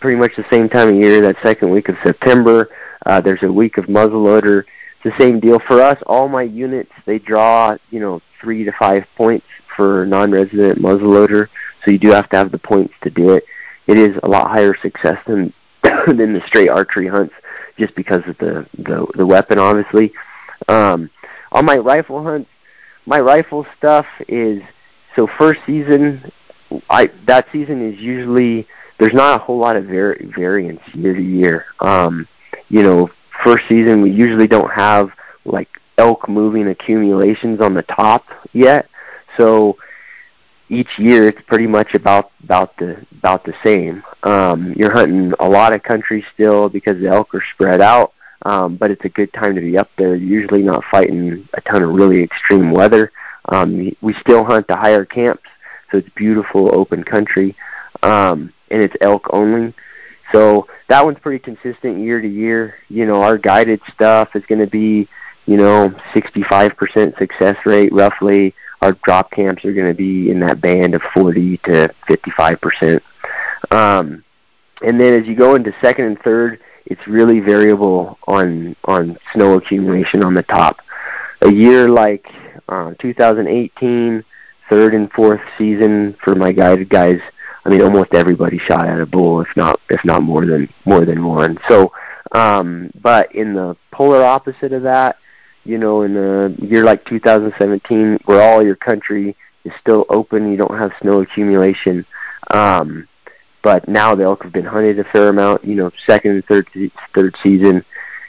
pretty 0.00 0.18
much 0.18 0.34
the 0.36 0.46
same 0.50 0.68
time 0.68 0.88
of 0.88 0.94
year, 0.96 1.20
that 1.20 1.36
second 1.42 1.70
week 1.70 1.88
of 1.88 1.96
September. 2.02 2.70
Uh, 3.06 3.20
there's 3.20 3.42
a 3.42 3.52
week 3.52 3.78
of 3.78 3.86
muzzleloader. 3.86 4.64
It's 5.02 5.16
the 5.16 5.22
same 5.22 5.40
deal 5.40 5.58
for 5.60 5.80
us. 5.80 5.98
All 6.06 6.28
my 6.28 6.42
units 6.42 6.92
they 7.06 7.18
draw, 7.18 7.76
you 7.90 8.00
know, 8.00 8.20
three 8.40 8.64
to 8.64 8.72
five 8.72 9.04
points 9.16 9.46
for 9.76 10.04
non-resident 10.06 10.78
muzzleloader, 10.78 11.48
so 11.84 11.90
you 11.90 11.98
do 11.98 12.10
have 12.10 12.28
to 12.30 12.36
have 12.36 12.50
the 12.50 12.58
points 12.58 12.94
to 13.02 13.10
do 13.10 13.34
it. 13.34 13.44
It 13.86 13.98
is 13.98 14.18
a 14.22 14.28
lot 14.28 14.50
higher 14.50 14.76
success 14.76 15.18
than 15.26 15.52
than 15.82 16.32
the 16.32 16.42
straight 16.46 16.68
archery 16.68 17.06
hunts, 17.06 17.34
just 17.78 17.94
because 17.94 18.22
of 18.26 18.36
the 18.38 18.66
the, 18.78 19.06
the 19.14 19.26
weapon, 19.26 19.58
obviously. 19.58 20.12
Um, 20.68 21.10
on 21.52 21.64
my 21.64 21.78
rifle 21.78 22.22
hunts, 22.22 22.50
my 23.06 23.20
rifle 23.20 23.66
stuff 23.76 24.06
is 24.28 24.62
so 25.16 25.26
first 25.26 25.60
season. 25.66 26.30
I 26.88 27.10
that 27.26 27.48
season 27.50 27.82
is 27.82 27.98
usually 27.98 28.66
there's 29.00 29.14
not 29.14 29.40
a 29.40 29.42
whole 29.42 29.58
lot 29.58 29.76
of 29.76 29.86
var- 29.86 30.18
variance 30.36 30.82
year 30.92 31.14
to 31.14 31.22
year. 31.22 31.64
Um, 31.80 32.28
you 32.68 32.82
know, 32.82 33.10
first 33.42 33.64
season 33.66 34.02
we 34.02 34.10
usually 34.10 34.46
don't 34.46 34.70
have 34.70 35.10
like 35.44 35.68
elk 35.96 36.28
moving 36.28 36.68
accumulations 36.68 37.60
on 37.60 37.74
the 37.74 37.82
top 37.82 38.26
yet, 38.52 38.88
so 39.38 39.76
each 40.68 40.98
year 40.98 41.26
it's 41.26 41.40
pretty 41.46 41.66
much 41.66 41.94
about 41.94 42.30
about 42.44 42.76
the 42.76 43.04
about 43.18 43.44
the 43.44 43.54
same. 43.64 44.04
Um, 44.22 44.74
you're 44.76 44.92
hunting 44.92 45.32
a 45.40 45.48
lot 45.48 45.72
of 45.72 45.82
country 45.82 46.24
still 46.34 46.68
because 46.68 47.00
the 47.00 47.08
elk 47.08 47.34
are 47.34 47.42
spread 47.54 47.80
out, 47.80 48.12
um, 48.42 48.76
but 48.76 48.90
it's 48.90 49.04
a 49.06 49.08
good 49.08 49.32
time 49.32 49.54
to 49.54 49.62
be 49.62 49.78
up 49.78 49.90
there. 49.96 50.14
Usually 50.14 50.62
not 50.62 50.84
fighting 50.90 51.48
a 51.54 51.60
ton 51.62 51.82
of 51.82 51.90
really 51.90 52.22
extreme 52.22 52.70
weather. 52.70 53.12
Um, 53.46 53.96
we 54.02 54.12
still 54.20 54.44
hunt 54.44 54.68
the 54.68 54.76
higher 54.76 55.06
camps, 55.06 55.48
so 55.90 55.98
it's 55.98 56.08
beautiful 56.14 56.74
open 56.74 57.02
country. 57.02 57.56
Um, 58.02 58.52
and 58.70 58.82
it's 58.82 58.96
elk 59.00 59.26
only. 59.32 59.74
So 60.32 60.66
that 60.88 61.04
one's 61.04 61.18
pretty 61.18 61.40
consistent 61.40 61.98
year 61.98 62.20
to 62.20 62.28
year. 62.28 62.74
You 62.88 63.06
know, 63.06 63.22
our 63.22 63.36
guided 63.36 63.80
stuff 63.92 64.34
is 64.34 64.44
going 64.46 64.60
to 64.60 64.66
be, 64.66 65.08
you 65.46 65.56
know, 65.56 65.90
65% 66.14 67.18
success 67.18 67.56
rate 67.64 67.92
roughly. 67.92 68.54
Our 68.82 68.92
drop 69.04 69.30
camps 69.30 69.64
are 69.64 69.72
going 69.72 69.88
to 69.88 69.94
be 69.94 70.30
in 70.30 70.40
that 70.40 70.60
band 70.60 70.94
of 70.94 71.02
40 71.14 71.58
to 71.58 71.92
55%. 72.08 73.00
Um, 73.70 74.24
and 74.82 75.00
then 75.00 75.20
as 75.20 75.26
you 75.26 75.34
go 75.34 75.54
into 75.54 75.74
second 75.80 76.06
and 76.06 76.18
third, 76.22 76.60
it's 76.86 77.06
really 77.06 77.40
variable 77.40 78.18
on 78.26 78.74
on 78.84 79.18
snow 79.32 79.54
accumulation 79.54 80.24
on 80.24 80.34
the 80.34 80.42
top. 80.42 80.78
A 81.42 81.50
year 81.50 81.88
like 81.88 82.26
uh, 82.68 82.94
2018, 82.98 84.24
third 84.68 84.94
and 84.94 85.10
fourth 85.12 85.40
season 85.58 86.16
for 86.22 86.34
my 86.34 86.52
guided 86.52 86.88
guys, 86.88 87.20
I 87.64 87.68
mean 87.68 87.82
almost 87.82 88.14
everybody 88.14 88.58
shot 88.58 88.86
at 88.86 89.00
a 89.00 89.06
bull, 89.06 89.40
if 89.40 89.48
not 89.56 89.80
if 89.88 90.04
not 90.04 90.22
more 90.22 90.46
than 90.46 90.68
more 90.84 91.04
than 91.04 91.24
one. 91.24 91.58
So, 91.68 91.92
um, 92.32 92.90
but 93.00 93.34
in 93.34 93.54
the 93.54 93.76
polar 93.90 94.22
opposite 94.24 94.72
of 94.72 94.82
that, 94.82 95.16
you 95.64 95.78
know, 95.78 96.02
in 96.02 96.16
a 96.16 96.48
year 96.64 96.84
like 96.84 97.04
2017, 97.04 98.20
where 98.24 98.42
all 98.42 98.64
your 98.64 98.76
country 98.76 99.36
is 99.64 99.72
still 99.80 100.06
open, 100.08 100.50
you 100.50 100.56
don't 100.56 100.78
have 100.78 100.92
snow 101.00 101.20
accumulation. 101.20 102.06
Um, 102.50 103.06
but 103.62 103.88
now 103.88 104.14
the 104.14 104.24
elk 104.24 104.42
have 104.42 104.52
been 104.52 104.64
hunted 104.64 104.98
a 104.98 105.04
fair 105.04 105.28
amount. 105.28 105.64
You 105.64 105.74
know, 105.74 105.90
second 106.06 106.32
and 106.32 106.44
third 106.46 106.68
third 107.14 107.36
season, 107.42 107.84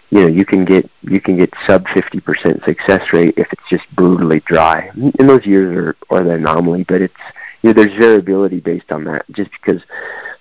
you 0.09 0.21
know, 0.21 0.27
you 0.27 0.45
can 0.45 0.65
get 0.65 0.89
you 1.03 1.21
can 1.21 1.37
get 1.37 1.53
sub 1.65 1.85
50% 1.87 2.65
success 2.65 3.13
rate 3.13 3.35
if 3.37 3.51
it's 3.51 3.69
just 3.69 3.89
brutally 3.95 4.41
dry. 4.41 4.91
And 4.93 5.29
those 5.29 5.45
years 5.45 5.75
are 5.75 5.95
are 6.09 6.23
the 6.23 6.31
anomaly, 6.31 6.83
but 6.83 7.01
it's 7.01 7.13
you 7.61 7.69
know 7.69 7.73
there's 7.73 7.97
variability 7.97 8.59
based 8.59 8.91
on 8.91 9.03
that. 9.05 9.25
Just 9.31 9.51
because 9.51 9.81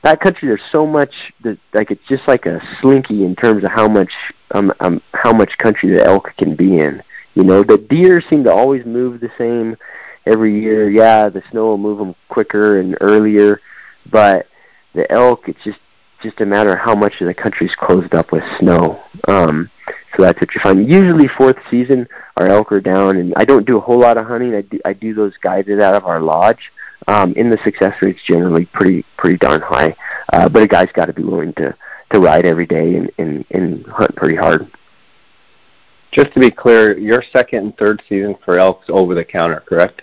that 0.02 0.20
country 0.20 0.48
there's 0.48 0.60
so 0.72 0.86
much 0.86 1.12
that 1.42 1.58
like 1.74 1.90
it's 1.90 2.06
just 2.08 2.26
like 2.26 2.46
a 2.46 2.60
slinky 2.80 3.24
in 3.24 3.36
terms 3.36 3.64
of 3.64 3.70
how 3.70 3.88
much 3.88 4.12
um, 4.52 4.72
um 4.80 5.02
how 5.12 5.32
much 5.32 5.58
country 5.58 5.94
the 5.94 6.04
elk 6.04 6.32
can 6.36 6.54
be 6.56 6.78
in. 6.78 7.02
You 7.34 7.44
know, 7.44 7.62
the 7.62 7.78
deer 7.78 8.20
seem 8.20 8.44
to 8.44 8.52
always 8.52 8.84
move 8.84 9.20
the 9.20 9.30
same 9.38 9.76
every 10.26 10.60
year. 10.60 10.90
Yeah, 10.90 11.28
the 11.28 11.42
snow 11.50 11.66
will 11.66 11.78
move 11.78 11.98
them 11.98 12.14
quicker 12.28 12.80
and 12.80 12.96
earlier, 13.00 13.60
but 14.10 14.46
the 14.94 15.10
elk, 15.12 15.48
it's 15.48 15.62
just 15.64 15.78
just 16.22 16.40
a 16.40 16.46
matter 16.46 16.72
of 16.72 16.78
how 16.78 16.94
much 16.94 17.20
of 17.20 17.26
the 17.26 17.34
country's 17.34 17.74
closed 17.74 18.14
up 18.14 18.30
with 18.30 18.42
snow. 18.58 19.02
Um, 19.26 19.70
so 20.16 20.22
that's 20.22 20.38
what 20.40 20.54
you 20.54 20.60
find. 20.60 20.88
Usually, 20.88 21.28
fourth 21.28 21.56
season, 21.70 22.06
our 22.36 22.46
elk 22.46 22.72
are 22.72 22.80
down, 22.80 23.16
and 23.16 23.32
I 23.36 23.44
don't 23.44 23.66
do 23.66 23.78
a 23.78 23.80
whole 23.80 24.00
lot 24.00 24.18
of 24.18 24.26
hunting. 24.26 24.54
I 24.54 24.62
do, 24.62 24.80
I 24.84 24.92
do 24.92 25.14
those 25.14 25.36
guided 25.38 25.80
out 25.80 25.94
of 25.94 26.04
our 26.04 26.20
lodge. 26.20 26.72
Um, 27.08 27.34
and 27.36 27.50
the 27.50 27.58
success 27.64 27.94
rate's 28.02 28.22
generally 28.26 28.66
pretty 28.66 29.04
pretty 29.16 29.38
darn 29.38 29.62
high. 29.62 29.96
Uh, 30.32 30.48
but 30.48 30.62
a 30.62 30.66
guy's 30.66 30.92
got 30.92 31.06
to 31.06 31.12
be 31.12 31.24
willing 31.24 31.52
to 31.54 31.74
to 32.12 32.20
ride 32.20 32.46
every 32.46 32.66
day 32.66 32.96
and, 32.96 33.10
and 33.18 33.44
and 33.50 33.86
hunt 33.86 34.14
pretty 34.16 34.36
hard. 34.36 34.70
Just 36.12 36.32
to 36.34 36.40
be 36.40 36.50
clear, 36.50 36.98
your 36.98 37.22
second 37.32 37.58
and 37.60 37.76
third 37.76 38.02
season 38.08 38.36
for 38.44 38.58
elk's 38.58 38.86
over 38.88 39.14
the 39.14 39.24
counter, 39.24 39.60
correct? 39.60 40.02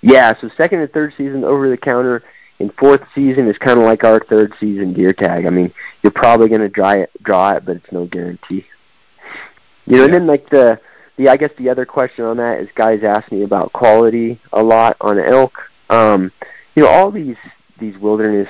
Yeah, 0.00 0.32
so 0.40 0.48
second 0.56 0.80
and 0.80 0.92
third 0.92 1.12
season 1.16 1.44
over 1.44 1.68
the 1.68 1.76
counter 1.76 2.22
and 2.60 2.72
fourth 2.74 3.02
season 3.14 3.46
is 3.48 3.58
kind 3.58 3.78
of 3.78 3.84
like 3.84 4.04
our 4.04 4.20
third 4.20 4.54
season 4.58 4.92
deer 4.92 5.12
tag. 5.12 5.46
I 5.46 5.50
mean, 5.50 5.72
you're 6.02 6.12
probably 6.12 6.48
going 6.48 6.60
to 6.60 6.68
draw 6.68 6.92
it, 6.92 7.10
draw 7.22 7.52
it, 7.52 7.64
but 7.64 7.76
it's 7.76 7.92
no 7.92 8.06
guarantee. 8.06 8.64
You 9.86 9.96
know, 9.96 9.98
yeah. 9.98 10.04
and 10.04 10.14
then 10.14 10.26
like 10.26 10.48
the 10.50 10.80
the 11.16 11.28
I 11.28 11.36
guess 11.36 11.50
the 11.58 11.68
other 11.68 11.84
question 11.84 12.24
on 12.24 12.36
that 12.38 12.60
is 12.60 12.68
guys 12.74 13.02
ask 13.02 13.30
me 13.32 13.42
about 13.42 13.72
quality 13.72 14.40
a 14.52 14.62
lot 14.62 14.96
on 15.00 15.18
elk. 15.18 15.52
Um, 15.90 16.32
you 16.74 16.82
know, 16.82 16.88
all 16.88 17.10
these 17.10 17.36
these 17.78 17.96
wilderness 17.98 18.48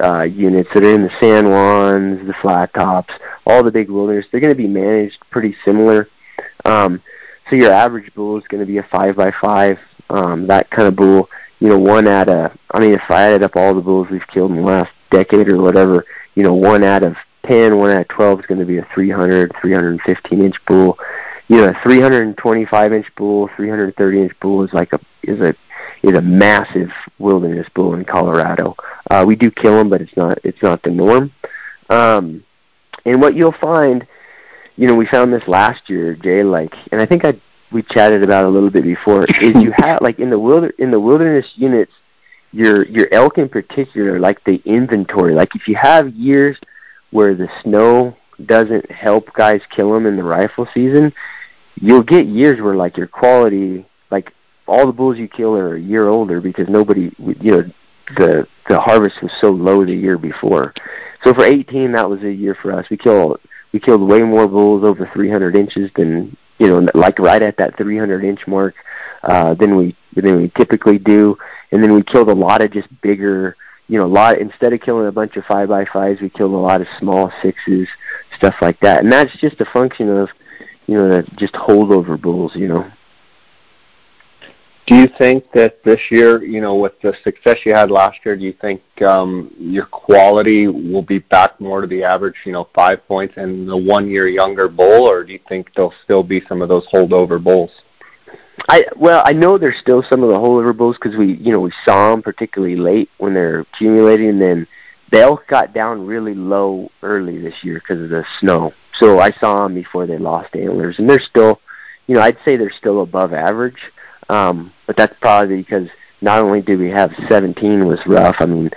uh, 0.00 0.24
units 0.24 0.70
that 0.74 0.82
are 0.82 0.94
in 0.94 1.02
the 1.02 1.12
San 1.20 1.44
Juans, 1.44 2.26
the 2.26 2.34
flat 2.40 2.72
tops, 2.72 3.12
all 3.46 3.62
the 3.62 3.70
big 3.70 3.90
wilderness, 3.90 4.26
they're 4.30 4.40
going 4.40 4.52
to 4.52 4.56
be 4.56 4.68
managed 4.68 5.18
pretty 5.30 5.54
similar. 5.64 6.08
Um, 6.64 7.02
so 7.48 7.56
your 7.56 7.72
average 7.72 8.14
bull 8.14 8.38
is 8.38 8.44
going 8.48 8.60
to 8.60 8.66
be 8.66 8.78
a 8.78 8.82
five 8.84 9.16
by 9.16 9.32
five, 9.40 9.78
um, 10.08 10.46
that 10.46 10.70
kind 10.70 10.88
of 10.88 10.96
bull 10.96 11.28
you 11.60 11.68
know, 11.68 11.78
one 11.78 12.08
out 12.08 12.28
of, 12.28 12.56
I 12.70 12.80
mean, 12.80 12.94
if 12.94 13.02
I 13.10 13.22
added 13.22 13.42
up 13.42 13.54
all 13.54 13.74
the 13.74 13.82
bulls 13.82 14.08
we've 14.10 14.26
killed 14.26 14.50
in 14.50 14.56
the 14.56 14.62
last 14.62 14.90
decade 15.10 15.48
or 15.48 15.60
whatever, 15.60 16.06
you 16.34 16.42
know, 16.42 16.54
one 16.54 16.82
out 16.82 17.02
of 17.02 17.16
ten, 17.46 17.76
one 17.76 17.90
out 17.90 18.00
of 18.00 18.08
12 18.08 18.40
is 18.40 18.46
going 18.46 18.60
to 18.60 18.66
be 18.66 18.78
a 18.78 18.88
300, 18.94 19.52
315 19.60 20.44
inch 20.44 20.56
bull. 20.66 20.98
You 21.48 21.58
know, 21.58 21.68
a 21.68 21.80
325 21.82 22.92
inch 22.92 23.14
bull, 23.14 23.50
330 23.56 24.22
inch 24.22 24.32
bull 24.40 24.64
is 24.64 24.72
like 24.72 24.92
a, 24.94 25.00
is 25.22 25.40
a, 25.40 25.54
is 26.02 26.16
a 26.16 26.22
massive 26.22 26.90
wilderness 27.18 27.66
bull 27.74 27.94
in 27.94 28.04
Colorado. 28.04 28.76
Uh, 29.10 29.24
we 29.26 29.36
do 29.36 29.50
kill 29.50 29.76
them, 29.76 29.90
but 29.90 30.00
it's 30.00 30.16
not, 30.16 30.38
it's 30.44 30.62
not 30.62 30.82
the 30.82 30.90
norm. 30.90 31.32
Um, 31.88 32.44
and 33.04 33.20
what 33.20 33.34
you'll 33.34 33.54
find, 33.60 34.06
you 34.76 34.86
know, 34.86 34.94
we 34.94 35.06
found 35.06 35.32
this 35.32 35.46
last 35.46 35.90
year, 35.90 36.14
Jay, 36.14 36.42
like, 36.42 36.74
and 36.92 37.00
I 37.00 37.06
think 37.06 37.24
I 37.24 37.40
we 37.72 37.82
chatted 37.82 38.22
about 38.22 38.44
a 38.44 38.48
little 38.48 38.70
bit 38.70 38.84
before 38.84 39.24
is 39.40 39.62
you 39.62 39.72
have 39.76 40.00
like 40.00 40.18
in 40.18 40.30
the 40.30 40.38
wilder 40.38 40.72
in 40.78 40.90
the 40.90 41.00
wilderness 41.00 41.46
units 41.54 41.92
your 42.52 42.84
your 42.86 43.08
elk 43.12 43.38
in 43.38 43.48
particular 43.48 44.18
like 44.18 44.42
the 44.44 44.60
inventory 44.64 45.34
like 45.34 45.54
if 45.54 45.68
you 45.68 45.76
have 45.76 46.12
years 46.14 46.58
where 47.10 47.34
the 47.34 47.48
snow 47.62 48.16
doesn't 48.46 48.90
help 48.90 49.32
guys 49.34 49.60
kill 49.70 49.92
them 49.92 50.06
in 50.06 50.16
the 50.16 50.22
rifle 50.22 50.66
season 50.74 51.12
you'll 51.76 52.02
get 52.02 52.26
years 52.26 52.60
where 52.60 52.74
like 52.74 52.96
your 52.96 53.06
quality 53.06 53.86
like 54.10 54.32
all 54.66 54.86
the 54.86 54.92
bulls 54.92 55.18
you 55.18 55.28
kill 55.28 55.54
are 55.56 55.76
a 55.76 55.80
year 55.80 56.08
older 56.08 56.40
because 56.40 56.68
nobody 56.68 57.14
you 57.18 57.52
know 57.52 57.62
the 58.16 58.46
the 58.68 58.80
harvest 58.80 59.22
was 59.22 59.32
so 59.40 59.50
low 59.50 59.84
the 59.84 59.94
year 59.94 60.18
before. 60.18 60.74
So 61.24 61.34
for 61.34 61.44
18 61.44 61.92
that 61.92 62.08
was 62.08 62.22
a 62.22 62.32
year 62.32 62.56
for 62.60 62.72
us. 62.72 62.86
We 62.90 62.96
killed 62.96 63.40
we 63.72 63.80
killed 63.80 64.08
way 64.08 64.22
more 64.22 64.48
bulls 64.48 64.84
over 64.84 65.08
300 65.12 65.56
inches 65.56 65.90
than 65.96 66.36
you 66.60 66.66
know, 66.66 66.86
like 66.94 67.18
right 67.18 67.42
at 67.42 67.56
that 67.56 67.76
300 67.78 68.22
inch 68.22 68.46
mark 68.46 68.74
uh, 69.22 69.54
than 69.54 69.76
we 69.76 69.96
than 70.14 70.36
we 70.36 70.48
typically 70.50 70.98
do, 70.98 71.36
and 71.72 71.82
then 71.82 71.94
we 71.94 72.02
killed 72.02 72.28
a 72.28 72.34
lot 72.34 72.62
of 72.62 72.70
just 72.70 72.88
bigger, 73.00 73.56
you 73.88 73.98
know, 73.98 74.04
a 74.04 74.06
lot 74.06 74.38
instead 74.38 74.74
of 74.74 74.80
killing 74.82 75.06
a 75.06 75.12
bunch 75.12 75.36
of 75.36 75.44
five 75.46 75.70
by 75.70 75.86
fives, 75.86 76.20
we 76.20 76.28
killed 76.28 76.52
a 76.52 76.56
lot 76.56 76.82
of 76.82 76.86
small 76.98 77.32
sixes, 77.42 77.88
stuff 78.36 78.54
like 78.60 78.78
that, 78.80 79.02
and 79.02 79.10
that's 79.10 79.34
just 79.38 79.58
a 79.62 79.64
function 79.72 80.10
of, 80.10 80.28
you 80.86 80.98
know, 80.98 81.08
the 81.08 81.22
just 81.36 81.54
holdover 81.54 82.20
bulls, 82.20 82.54
you 82.54 82.68
know. 82.68 82.90
Do 84.90 84.96
you 84.96 85.06
think 85.18 85.52
that 85.52 85.84
this 85.84 86.00
year, 86.10 86.42
you 86.42 86.60
know, 86.60 86.74
with 86.74 87.00
the 87.00 87.14
success 87.22 87.58
you 87.64 87.72
had 87.72 87.92
last 87.92 88.18
year, 88.24 88.36
do 88.36 88.44
you 88.44 88.52
think 88.60 88.82
um, 89.02 89.54
your 89.56 89.86
quality 89.86 90.66
will 90.66 91.00
be 91.00 91.20
back 91.20 91.60
more 91.60 91.80
to 91.80 91.86
the 91.86 92.02
average, 92.02 92.34
you 92.44 92.50
know, 92.50 92.66
five 92.74 93.06
points 93.06 93.34
and 93.36 93.68
the 93.68 93.76
one 93.76 94.10
year 94.10 94.26
younger 94.26 94.66
bull, 94.66 95.08
or 95.08 95.22
do 95.22 95.32
you 95.32 95.38
think 95.48 95.72
there'll 95.76 95.94
still 96.02 96.24
be 96.24 96.42
some 96.48 96.60
of 96.60 96.68
those 96.68 96.88
holdover 96.88 97.40
bulls? 97.40 97.70
I 98.68 98.84
well, 98.96 99.22
I 99.24 99.32
know 99.32 99.58
there's 99.58 99.78
still 99.80 100.02
some 100.10 100.24
of 100.24 100.28
the 100.28 100.36
holdover 100.36 100.76
bulls 100.76 100.96
because 101.00 101.16
we, 101.16 101.34
you 101.34 101.52
know, 101.52 101.60
we 101.60 101.72
saw 101.84 102.10
them 102.10 102.20
particularly 102.20 102.74
late 102.74 103.10
when 103.18 103.32
they're 103.32 103.60
accumulating, 103.60 104.30
and 104.30 104.42
then 104.42 104.66
the 105.12 105.20
elk 105.20 105.46
got 105.46 105.72
down 105.72 106.04
really 106.04 106.34
low 106.34 106.90
early 107.04 107.40
this 107.40 107.54
year 107.62 107.74
because 107.74 108.02
of 108.02 108.10
the 108.10 108.24
snow. 108.40 108.72
So 108.94 109.20
I 109.20 109.30
saw 109.38 109.62
them 109.62 109.74
before 109.74 110.06
they 110.06 110.18
lost 110.18 110.56
antlers, 110.56 110.98
and 110.98 111.08
they're 111.08 111.20
still, 111.20 111.60
you 112.08 112.16
know, 112.16 112.22
I'd 112.22 112.38
say 112.44 112.56
they're 112.56 112.72
still 112.76 113.02
above 113.02 113.32
average. 113.32 113.78
Um, 114.30 114.72
but 114.86 114.96
that's 114.96 115.14
probably 115.20 115.56
because 115.56 115.88
not 116.20 116.40
only 116.40 116.62
did 116.62 116.78
we 116.78 116.88
have 116.90 117.12
17 117.28 117.84
was 117.84 117.98
rough, 118.06 118.36
I 118.38 118.46
mean 118.46 118.70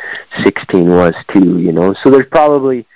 16 0.43 0.87
was 0.87 1.13
too, 1.31 1.59
you 1.59 1.71
know. 1.71 1.93
So 2.03 2.09
there's 2.09 2.27
probably, 2.31 2.87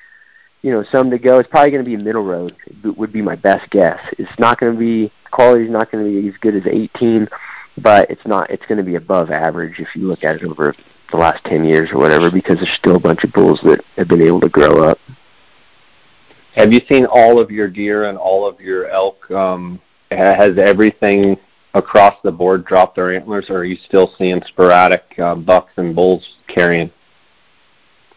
you 0.64 0.72
know, 0.72 0.84
some 0.92 1.12
to 1.12 1.20
go. 1.20 1.38
It's 1.38 1.50
probably 1.50 1.70
going 1.70 1.84
to 1.84 1.88
be 1.88 1.94
a 1.94 2.04
middle 2.04 2.24
road. 2.24 2.56
Would 2.84 3.14
be 3.14 3.22
my 3.22 3.36
best 3.36 3.70
guess. 3.70 4.00
It's 4.18 4.40
not 4.40 4.60
going 4.60 4.74
to 4.74 4.80
be 4.80 5.12
quality's 5.30 5.70
not 5.70 5.92
going 5.92 6.04
to 6.04 6.22
be 6.22 6.28
as 6.28 6.34
good 6.38 6.56
as 6.56 6.64
18, 6.66 7.28
but 7.78 8.10
it's 8.10 8.26
not. 8.26 8.50
It's 8.50 8.66
going 8.66 8.80
to 8.80 8.84
be 8.84 8.96
above 8.96 9.30
average 9.30 9.80
if 9.80 9.90
you 9.96 10.08
look 10.08 10.24
at 10.24 10.38
it 10.38 10.44
over 10.44 10.74
the 11.12 11.18
last 11.18 11.44
10 11.44 11.64
years 11.64 11.92
or 11.92 12.00
whatever, 12.00 12.32
because 12.32 12.56
there's 12.56 12.76
still 12.80 12.96
a 12.96 13.00
bunch 13.00 13.24
of 13.24 13.32
bulls 13.34 13.60
that 13.66 13.86
have 13.98 14.08
been 14.08 14.24
able 14.24 14.42
to 14.42 14.50
grow 14.50 14.84
up. 14.84 14.98
Have 16.56 16.74
you 16.74 16.82
seen 16.90 17.06
all 17.06 17.40
of 17.40 17.52
your 17.52 17.68
deer 17.68 18.06
and 18.06 18.18
all 18.18 18.48
of 18.48 18.60
your 18.60 18.90
elk? 18.90 19.30
Um, 19.30 19.80
has 20.10 20.58
everything 20.58 21.38
across 21.78 22.16
the 22.24 22.32
board 22.32 22.66
drop 22.66 22.96
their 22.96 23.16
antlers, 23.16 23.50
or 23.50 23.58
are 23.58 23.66
you 23.66 23.78
still 23.86 24.14
seeing 24.18 24.42
sporadic 24.48 25.04
uh, 25.20 25.36
bucks 25.36 25.72
and 25.78 25.96
bulls 25.96 26.38
carrying? 26.48 26.92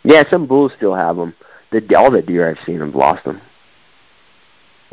Yeah, 0.02 0.24
some 0.30 0.46
bulls 0.46 0.72
still 0.76 0.94
have 0.94 1.16
them. 1.16 1.34
The, 1.70 1.94
all 1.96 2.10
the 2.10 2.22
deer 2.22 2.48
I've 2.48 2.64
seen 2.64 2.80
have 2.80 2.94
lost 2.94 3.24
them. 3.24 3.40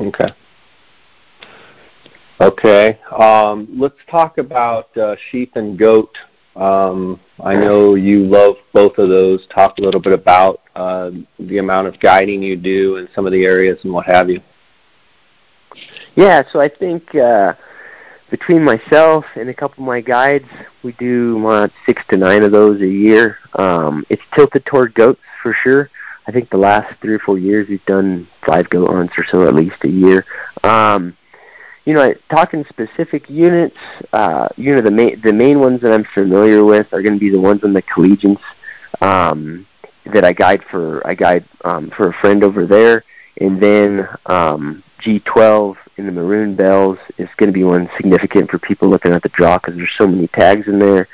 Okay. 0.00 0.28
Okay. 2.40 3.00
Um, 3.18 3.68
let's 3.76 3.96
talk 4.08 4.38
about 4.38 4.96
uh, 4.96 5.16
sheep 5.30 5.56
and 5.56 5.78
goat. 5.78 6.16
Um, 6.54 7.20
I 7.40 7.54
know 7.54 7.94
you 7.94 8.24
love 8.24 8.56
both 8.72 8.98
of 8.98 9.08
those. 9.08 9.46
Talk 9.54 9.78
a 9.78 9.82
little 9.82 10.00
bit 10.00 10.12
about 10.12 10.60
uh, 10.76 11.10
the 11.38 11.58
amount 11.58 11.88
of 11.88 11.98
guiding 12.00 12.42
you 12.42 12.56
do 12.56 12.96
in 12.96 13.08
some 13.14 13.26
of 13.26 13.32
the 13.32 13.44
areas 13.44 13.78
and 13.84 13.92
what 13.92 14.06
have 14.06 14.28
you. 14.28 14.40
Yeah, 16.16 16.42
so 16.52 16.60
I 16.60 16.68
think 16.68 17.14
uh, 17.14 17.54
between 18.30 18.62
myself 18.62 19.24
and 19.36 19.48
a 19.48 19.54
couple 19.54 19.82
of 19.82 19.88
my 19.88 20.00
guides, 20.00 20.48
we 20.82 20.92
do 20.92 21.46
uh, 21.46 21.68
six 21.86 22.02
to 22.10 22.16
nine 22.16 22.42
of 22.42 22.52
those 22.52 22.80
a 22.80 22.86
year. 22.86 23.38
Um, 23.54 24.04
it's 24.10 24.22
tilted 24.34 24.64
toward 24.66 24.94
goats 24.94 25.20
for 25.42 25.54
sure. 25.54 25.90
I 26.26 26.30
think 26.30 26.50
the 26.50 26.58
last 26.58 26.94
three 27.00 27.14
or 27.14 27.18
four 27.20 27.38
years 27.38 27.68
we've 27.68 27.84
done 27.86 28.28
five 28.46 28.68
goat 28.68 28.90
hunts 28.90 29.14
or 29.16 29.24
so 29.24 29.48
at 29.48 29.54
least 29.54 29.76
a 29.84 29.88
year. 29.88 30.26
Um, 30.62 31.16
you 31.86 31.94
know, 31.94 32.12
talking 32.30 32.66
specific 32.68 33.30
units, 33.30 33.78
uh, 34.12 34.48
you 34.56 34.74
know, 34.74 34.82
the 34.82 34.90
main 34.90 35.18
the 35.22 35.32
main 35.32 35.58
ones 35.58 35.80
that 35.80 35.90
I'm 35.90 36.04
familiar 36.12 36.62
with 36.62 36.92
are 36.92 37.00
going 37.00 37.14
to 37.14 37.18
be 37.18 37.30
the 37.30 37.40
ones 37.40 37.64
on 37.64 37.72
the 37.72 37.80
Collegiates 37.80 38.42
um, 39.00 39.66
that 40.04 40.22
I 40.22 40.32
guide 40.32 40.62
for. 40.70 41.06
I 41.06 41.14
guide 41.14 41.46
um, 41.64 41.90
for 41.96 42.10
a 42.10 42.12
friend 42.20 42.44
over 42.44 42.66
there, 42.66 43.04
and 43.38 43.58
then 43.58 44.06
um, 44.26 44.82
G12 45.00 45.76
in 45.96 46.06
the 46.06 46.12
maroon 46.12 46.54
bells 46.54 46.98
is 47.16 47.28
going 47.36 47.48
to 47.48 47.52
be 47.52 47.64
one 47.64 47.88
significant 47.96 48.50
for 48.50 48.58
people 48.58 48.88
looking 48.88 49.12
at 49.12 49.22
the 49.22 49.28
draw 49.30 49.58
because 49.58 49.76
there's 49.76 49.94
so 49.96 50.06
many 50.06 50.28
tags 50.28 50.66
in 50.66 50.78
there, 50.78 51.08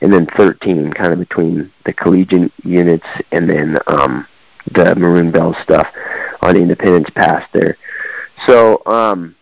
and 0.00 0.12
then 0.12 0.26
13 0.36 0.92
kind 0.92 1.12
of 1.12 1.18
between 1.18 1.72
the 1.84 1.92
collegiate 1.92 2.52
units 2.64 3.06
and 3.32 3.48
then 3.48 3.76
um, 3.86 4.26
the 4.72 4.94
maroon 4.96 5.30
bells 5.30 5.56
stuff 5.62 5.86
on 6.42 6.56
Independence 6.56 7.10
Pass 7.10 7.46
there. 7.52 7.76
So 8.46 8.82
um, 8.86 9.34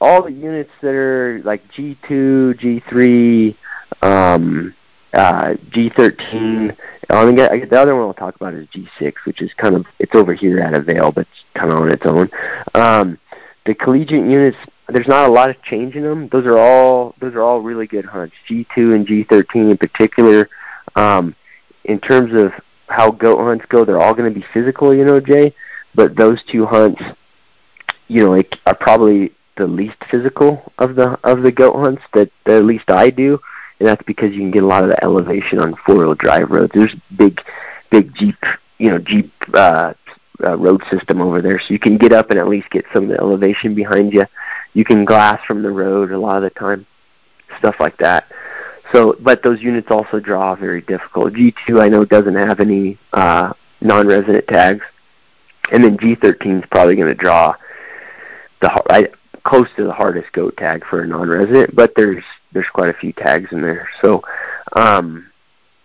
all 0.00 0.22
the 0.22 0.32
units 0.32 0.70
that 0.80 0.94
are 0.94 1.40
like 1.44 1.70
G2, 1.72 2.84
G3, 2.90 3.56
um, 4.02 4.74
uh, 5.12 5.54
G13. 5.70 6.76
I 7.10 7.24
mean, 7.24 7.36
the 7.36 7.80
other 7.80 7.94
one 7.96 8.04
we'll 8.04 8.14
talk 8.14 8.36
about 8.36 8.54
is 8.54 8.68
G6, 8.68 9.14
which 9.24 9.42
is 9.42 9.52
kind 9.54 9.74
of 9.74 9.86
it's 9.98 10.14
over 10.14 10.32
here 10.34 10.60
at 10.60 10.74
a 10.74 10.80
Vail, 10.80 11.10
but 11.10 11.22
it's 11.22 11.44
kind 11.54 11.72
of 11.72 11.78
on 11.78 11.90
its 11.90 12.06
own. 12.06 12.30
Um, 12.74 13.18
the 13.66 13.74
collegiate 13.74 14.26
units, 14.26 14.56
there's 14.88 15.08
not 15.08 15.28
a 15.28 15.32
lot 15.32 15.50
of 15.50 15.60
change 15.62 15.96
in 15.96 16.02
them. 16.02 16.28
Those 16.28 16.46
are 16.46 16.58
all 16.58 17.14
those 17.20 17.34
are 17.34 17.42
all 17.42 17.60
really 17.60 17.86
good 17.86 18.04
hunts. 18.04 18.34
G2 18.48 18.94
and 18.94 19.06
G13 19.06 19.70
in 19.70 19.76
particular. 19.76 20.48
Um, 20.96 21.34
in 21.84 22.00
terms 22.00 22.32
of 22.34 22.52
how 22.88 23.10
goat 23.10 23.38
hunts 23.38 23.64
go, 23.68 23.84
they're 23.84 24.00
all 24.00 24.14
going 24.14 24.32
to 24.32 24.38
be 24.38 24.46
physical, 24.52 24.94
you 24.94 25.04
know, 25.04 25.20
Jay. 25.20 25.54
But 25.94 26.16
those 26.16 26.42
two 26.44 26.66
hunts, 26.66 27.02
you 28.08 28.24
know, 28.24 28.30
like, 28.30 28.56
are 28.66 28.74
probably 28.74 29.32
the 29.56 29.66
least 29.66 29.96
physical 30.10 30.72
of 30.78 30.94
the 30.94 31.18
of 31.24 31.42
the 31.42 31.52
goat 31.52 31.74
hunts 31.76 32.02
that, 32.14 32.30
that 32.46 32.56
at 32.56 32.64
least 32.64 32.90
I 32.90 33.10
do, 33.10 33.40
and 33.80 33.88
that's 33.88 34.02
because 34.04 34.32
you 34.32 34.40
can 34.40 34.50
get 34.50 34.62
a 34.62 34.66
lot 34.66 34.84
of 34.84 34.90
the 34.90 35.02
elevation 35.02 35.58
on 35.58 35.74
four 35.86 35.96
wheel 35.96 36.14
drive 36.14 36.50
roads. 36.50 36.70
There's 36.74 36.94
big, 37.16 37.40
big 37.90 38.14
Jeep, 38.14 38.36
you 38.78 38.90
know, 38.90 38.98
Jeep 38.98 39.32
uh, 39.54 39.94
uh, 40.44 40.56
road 40.58 40.82
system 40.90 41.20
over 41.20 41.40
there, 41.40 41.58
so 41.58 41.72
you 41.72 41.78
can 41.78 41.96
get 41.96 42.12
up 42.12 42.30
and 42.30 42.38
at 42.38 42.46
least 42.46 42.70
get 42.70 42.84
some 42.92 43.04
of 43.04 43.08
the 43.08 43.18
elevation 43.18 43.74
behind 43.74 44.12
you. 44.12 44.24
You 44.74 44.84
can 44.84 45.04
glass 45.04 45.42
from 45.46 45.62
the 45.62 45.70
road 45.70 46.12
a 46.12 46.18
lot 46.18 46.36
of 46.36 46.42
the 46.42 46.50
time, 46.50 46.86
stuff 47.58 47.76
like 47.80 47.96
that. 47.98 48.30
So, 48.92 49.16
but 49.18 49.42
those 49.42 49.62
units 49.62 49.88
also 49.90 50.20
draw 50.20 50.54
very 50.54 50.82
difficult. 50.82 51.32
G2 51.32 51.80
I 51.80 51.88
know 51.88 52.04
doesn't 52.04 52.34
have 52.34 52.60
any 52.60 52.98
uh, 53.12 53.52
non-resident 53.80 54.46
tags, 54.46 54.84
and 55.72 55.82
then 55.82 55.96
G13 55.96 56.58
is 56.58 56.68
probably 56.70 56.96
going 56.96 57.08
to 57.08 57.14
draw 57.14 57.54
the 58.60 58.82
I, 58.90 59.08
close 59.44 59.68
to 59.76 59.84
the 59.84 59.92
hardest 59.92 60.32
goat 60.32 60.56
tag 60.56 60.84
for 60.88 61.02
a 61.02 61.06
non-resident, 61.06 61.74
but 61.74 61.92
there's 61.96 62.24
there's 62.52 62.68
quite 62.72 62.90
a 62.90 62.98
few 62.98 63.12
tags 63.12 63.52
in 63.52 63.62
there. 63.62 63.88
So 64.02 64.22
um, 64.74 65.30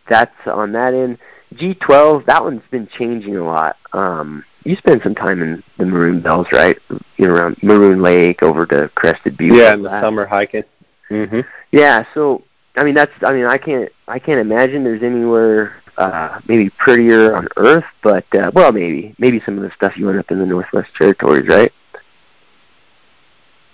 that's 0.10 0.36
on 0.46 0.72
that 0.74 0.94
end. 0.94 1.18
G12, 1.54 2.26
that 2.26 2.44
one's 2.44 2.64
been 2.72 2.88
changing 2.88 3.38
a 3.38 3.44
lot. 3.44 3.78
Um, 3.94 4.44
you 4.64 4.76
spend 4.76 5.02
some 5.04 5.16
time 5.16 5.42
in 5.42 5.64
the 5.78 5.86
Maroon 5.86 6.22
Bells, 6.22 6.48
right? 6.52 6.78
You 7.18 7.28
know, 7.28 7.34
around 7.34 7.58
Maroon 7.62 8.02
Lake 8.02 8.42
over 8.44 8.66
to 8.66 8.90
Crested 8.96 9.38
Butte. 9.38 9.56
Yeah, 9.56 9.74
in 9.74 9.84
the 9.84 10.02
summer 10.02 10.26
hiking. 10.26 10.64
Mm-hmm. 11.10 11.42
Yeah, 11.72 12.04
so 12.14 12.44
I 12.76 12.84
mean 12.84 12.96
that's 12.96 13.12
I 13.24 13.32
mean 13.32 13.46
I 13.46 13.58
can't 13.58 13.92
I 14.08 14.20
can't 14.20 14.40
imagine 14.40 14.84
there's 14.84 15.04
anywhere 15.04 15.82
uh 15.98 16.42
maybe 16.48 16.70
prettier 16.72 17.36
on 17.36 17.48
earth, 17.58 17.86
but 18.02 18.26
uh 18.36 18.52
well 18.54 18.72
maybe 18.72 19.16
maybe 19.20 19.42
some 19.46 19.58
of 19.58 19.64
the 19.64 19.72
stuff 19.76 19.98
you 19.98 20.08
went 20.08 20.18
up 20.18 20.32
in 20.32 20.40
the 20.40 20.46
Northwest 20.46 20.90
Territories, 20.98 21.48
right? 21.48 21.72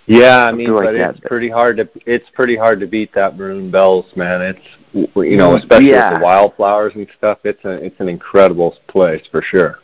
Yeah, 0.06 0.44
I 0.44 0.52
mean, 0.52 0.74
like 0.74 0.86
but 0.86 0.94
it's 0.96 1.20
pretty 1.20 1.48
hard 1.48 1.76
to 1.76 1.88
it's 2.06 2.28
pretty 2.30 2.56
hard 2.56 2.80
to 2.80 2.86
beat 2.86 3.14
that 3.14 3.36
Maroon 3.36 3.70
Bells, 3.70 4.06
man. 4.16 4.42
It's 4.42 5.12
you 5.14 5.36
know, 5.36 5.56
especially 5.56 5.90
yeah. 5.90 6.10
with 6.10 6.18
the 6.18 6.24
wildflowers 6.24 6.92
and 6.96 7.06
stuff. 7.16 7.38
It's 7.44 7.64
a 7.64 7.84
it's 7.84 8.00
an 8.00 8.08
incredible 8.08 8.76
place 8.88 9.22
for 9.30 9.42
sure. 9.42 9.78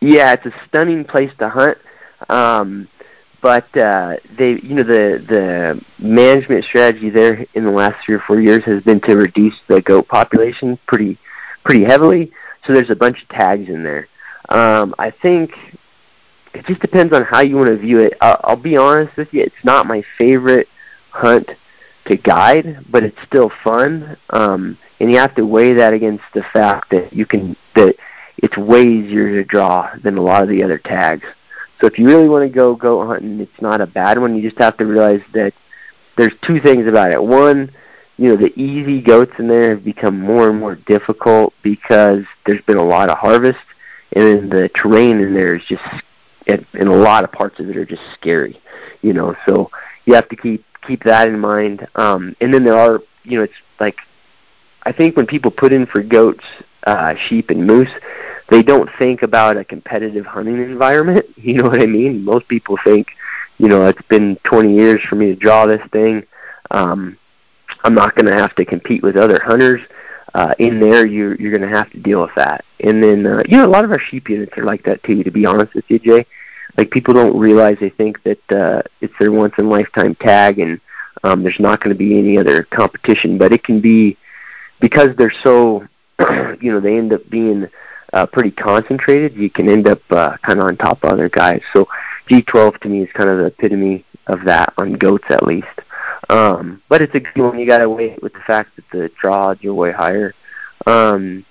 Yeah, 0.00 0.32
it's 0.32 0.46
a 0.46 0.52
stunning 0.68 1.04
place 1.04 1.30
to 1.38 1.48
hunt. 1.48 1.78
Um, 2.28 2.88
but 3.42 3.76
uh, 3.76 4.16
they, 4.38 4.58
you 4.62 4.74
know, 4.74 4.82
the 4.82 5.22
the 5.28 5.80
management 5.98 6.64
strategy 6.64 7.10
there 7.10 7.46
in 7.54 7.64
the 7.64 7.70
last 7.70 7.96
three 8.04 8.14
or 8.14 8.22
four 8.26 8.40
years 8.40 8.64
has 8.64 8.82
been 8.82 9.00
to 9.02 9.16
reduce 9.16 9.54
the 9.68 9.82
goat 9.82 10.08
population 10.08 10.78
pretty 10.86 11.18
pretty 11.64 11.84
heavily. 11.84 12.32
So 12.66 12.72
there's 12.72 12.90
a 12.90 12.96
bunch 12.96 13.22
of 13.22 13.28
tags 13.28 13.68
in 13.68 13.82
there. 13.82 14.08
Um, 14.48 14.94
I 14.98 15.10
think 15.10 15.52
it 16.56 16.66
just 16.66 16.80
depends 16.80 17.14
on 17.14 17.24
how 17.24 17.40
you 17.40 17.56
want 17.56 17.68
to 17.68 17.76
view 17.76 18.00
it. 18.00 18.14
I'll, 18.20 18.40
I'll 18.44 18.56
be 18.56 18.76
honest 18.76 19.16
with 19.16 19.32
you, 19.32 19.42
it's 19.42 19.64
not 19.64 19.86
my 19.86 20.02
favorite 20.18 20.68
hunt 21.10 21.50
to 22.06 22.16
guide, 22.16 22.84
but 22.90 23.02
it's 23.02 23.18
still 23.26 23.50
fun. 23.62 24.16
Um, 24.30 24.78
and 25.00 25.10
you 25.10 25.18
have 25.18 25.34
to 25.34 25.46
weigh 25.46 25.74
that 25.74 25.92
against 25.92 26.24
the 26.34 26.42
fact 26.52 26.90
that 26.90 27.12
you 27.12 27.26
can 27.26 27.56
that 27.74 27.96
it's 28.38 28.56
way 28.56 28.84
easier 28.84 29.30
to 29.30 29.44
draw 29.44 29.90
than 30.02 30.16
a 30.16 30.22
lot 30.22 30.42
of 30.42 30.48
the 30.48 30.62
other 30.62 30.78
tags. 30.78 31.24
So 31.80 31.86
if 31.86 31.98
you 31.98 32.06
really 32.06 32.28
want 32.28 32.50
to 32.50 32.54
go 32.54 32.74
goat 32.74 33.06
hunting, 33.06 33.40
it's 33.40 33.60
not 33.60 33.80
a 33.80 33.86
bad 33.86 34.18
one. 34.18 34.34
You 34.36 34.48
just 34.48 34.60
have 34.60 34.76
to 34.78 34.86
realize 34.86 35.20
that 35.34 35.52
there's 36.16 36.32
two 36.42 36.60
things 36.60 36.86
about 36.86 37.12
it. 37.12 37.22
One, 37.22 37.70
you 38.16 38.30
know, 38.30 38.36
the 38.36 38.58
easy 38.58 39.02
goats 39.02 39.32
in 39.38 39.48
there 39.48 39.70
have 39.70 39.84
become 39.84 40.18
more 40.18 40.48
and 40.48 40.58
more 40.58 40.74
difficult 40.74 41.52
because 41.62 42.24
there's 42.46 42.62
been 42.62 42.78
a 42.78 42.84
lot 42.84 43.10
of 43.10 43.18
harvest, 43.18 43.58
and 44.12 44.24
then 44.24 44.48
the 44.48 44.70
terrain 44.70 45.20
in 45.20 45.34
there 45.34 45.54
is 45.54 45.64
just 45.64 45.82
and, 46.46 46.64
and 46.74 46.88
a 46.88 46.94
lot 46.94 47.24
of 47.24 47.32
parts 47.32 47.58
of 47.60 47.68
it 47.68 47.76
are 47.76 47.84
just 47.84 48.02
scary, 48.14 48.60
you 49.02 49.12
know. 49.12 49.36
So 49.46 49.70
you 50.04 50.14
have 50.14 50.28
to 50.28 50.36
keep 50.36 50.64
keep 50.86 51.04
that 51.04 51.28
in 51.28 51.38
mind. 51.38 51.86
Um, 51.96 52.36
and 52.40 52.52
then 52.52 52.64
there 52.64 52.78
are, 52.78 53.00
you 53.24 53.38
know, 53.38 53.44
it's 53.44 53.54
like 53.80 53.98
I 54.82 54.92
think 54.92 55.16
when 55.16 55.26
people 55.26 55.50
put 55.50 55.72
in 55.72 55.86
for 55.86 56.02
goats, 56.02 56.44
uh, 56.86 57.14
sheep, 57.28 57.50
and 57.50 57.66
moose, 57.66 57.90
they 58.50 58.62
don't 58.62 58.88
think 58.98 59.22
about 59.22 59.56
a 59.56 59.64
competitive 59.64 60.26
hunting 60.26 60.62
environment. 60.62 61.26
You 61.36 61.54
know 61.54 61.68
what 61.68 61.80
I 61.80 61.86
mean? 61.86 62.24
Most 62.24 62.48
people 62.48 62.76
think, 62.82 63.08
you 63.58 63.68
know, 63.68 63.86
it's 63.86 64.02
been 64.08 64.36
20 64.42 64.74
years 64.74 65.00
for 65.02 65.14
me 65.14 65.26
to 65.26 65.36
draw 65.36 65.64
this 65.64 65.80
thing. 65.92 66.26
Um, 66.72 67.16
I'm 67.84 67.94
not 67.94 68.16
going 68.16 68.26
to 68.26 68.36
have 68.36 68.52
to 68.56 68.64
compete 68.64 69.04
with 69.04 69.16
other 69.16 69.40
hunters 69.44 69.80
uh, 70.36 70.54
in 70.58 70.78
there, 70.80 71.06
you're 71.06 71.34
you're 71.36 71.56
going 71.56 71.68
to 71.68 71.74
have 71.74 71.90
to 71.90 71.98
deal 71.98 72.20
with 72.20 72.34
that. 72.36 72.62
And 72.80 73.02
then 73.02 73.26
uh, 73.26 73.42
you 73.48 73.56
know 73.56 73.64
a 73.64 73.72
lot 73.72 73.86
of 73.86 73.90
our 73.90 73.98
sheep 73.98 74.28
units 74.28 74.56
are 74.58 74.64
like 74.64 74.82
that 74.84 75.02
too. 75.02 75.24
To 75.24 75.30
be 75.30 75.46
honest 75.46 75.72
with 75.72 75.86
you, 75.88 75.98
Jay, 75.98 76.26
like 76.76 76.90
people 76.90 77.14
don't 77.14 77.38
realize 77.38 77.78
they 77.80 77.90
think 77.90 78.22
that 78.24 78.52
uh, 78.52 78.82
it's 79.00 79.14
their 79.18 79.32
once 79.32 79.54
in 79.58 79.68
lifetime 79.68 80.14
tag, 80.16 80.58
and 80.58 80.80
um, 81.24 81.42
there's 81.42 81.60
not 81.60 81.80
going 81.80 81.94
to 81.94 81.98
be 81.98 82.18
any 82.18 82.38
other 82.38 82.64
competition. 82.64 83.38
But 83.38 83.52
it 83.52 83.64
can 83.64 83.80
be 83.80 84.16
because 84.80 85.10
they're 85.16 85.32
so, 85.42 85.86
you 86.60 86.72
know, 86.72 86.80
they 86.80 86.96
end 86.96 87.12
up 87.12 87.28
being 87.30 87.66
uh, 88.12 88.26
pretty 88.26 88.50
concentrated. 88.50 89.34
You 89.34 89.50
can 89.50 89.68
end 89.68 89.88
up 89.88 90.00
uh, 90.10 90.36
kind 90.38 90.58
of 90.58 90.66
on 90.66 90.76
top 90.76 91.04
of 91.04 91.10
other 91.10 91.28
guys. 91.28 91.62
So 91.72 91.88
G12 92.28 92.80
to 92.80 92.88
me 92.88 93.02
is 93.02 93.12
kind 93.12 93.28
of 93.28 93.38
the 93.38 93.46
epitome 93.46 94.04
of 94.26 94.44
that 94.44 94.72
on 94.78 94.94
goats 94.94 95.26
at 95.30 95.42
least. 95.42 95.66
Um, 96.28 96.82
but 96.88 97.02
it's 97.02 97.14
a 97.14 97.20
good 97.20 97.42
one. 97.42 97.58
You 97.58 97.66
got 97.66 97.78
to 97.78 97.88
wait 97.88 98.22
with 98.22 98.32
the 98.32 98.40
fact 98.40 98.76
that 98.76 98.84
the 98.92 99.10
draw 99.20 99.54
are 99.54 99.74
way 99.74 99.92
higher. 99.92 100.34
Um, 100.86 101.44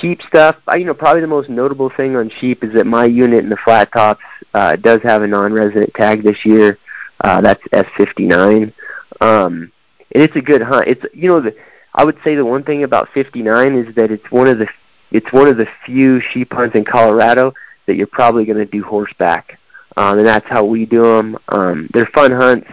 sheep 0.00 0.20
stuff, 0.22 0.56
I, 0.66 0.76
you 0.76 0.84
know, 0.84 0.94
probably 0.94 1.20
the 1.20 1.26
most 1.26 1.48
notable 1.48 1.90
thing 1.90 2.16
on 2.16 2.30
sheep 2.40 2.64
is 2.64 2.74
that 2.74 2.86
my 2.86 3.04
unit 3.04 3.44
in 3.44 3.50
the 3.50 3.56
flat 3.64 3.92
tops 3.92 4.22
uh, 4.56 4.74
does 4.76 5.02
have 5.02 5.22
a 5.22 5.26
non-resident 5.26 5.92
tag 5.94 6.22
this 6.22 6.46
year. 6.46 6.78
Uh, 7.22 7.42
that's 7.42 7.62
S59. 7.68 8.72
Um, 9.20 9.70
and 10.14 10.22
it's 10.22 10.34
a 10.34 10.40
good 10.40 10.62
hunt. 10.62 10.88
It's 10.88 11.04
you 11.12 11.28
know 11.28 11.40
the 11.40 11.54
I 11.94 12.04
would 12.04 12.16
say 12.24 12.34
the 12.34 12.44
one 12.44 12.64
thing 12.64 12.82
about 12.82 13.10
59 13.12 13.74
is 13.74 13.94
that 13.96 14.10
it's 14.10 14.30
one 14.30 14.48
of 14.48 14.58
the 14.58 14.68
it's 15.10 15.30
one 15.30 15.46
of 15.46 15.58
the 15.58 15.68
few 15.84 16.20
sheep 16.20 16.52
hunts 16.54 16.74
in 16.74 16.84
Colorado 16.84 17.52
that 17.84 17.96
you're 17.96 18.06
probably 18.06 18.46
going 18.46 18.58
to 18.58 18.64
do 18.64 18.82
horseback, 18.82 19.58
um, 19.96 20.18
and 20.18 20.26
that's 20.26 20.48
how 20.48 20.64
we 20.64 20.86
do 20.86 21.02
them. 21.02 21.38
Um, 21.48 21.88
they're 21.92 22.06
fun 22.06 22.32
hunts. 22.32 22.68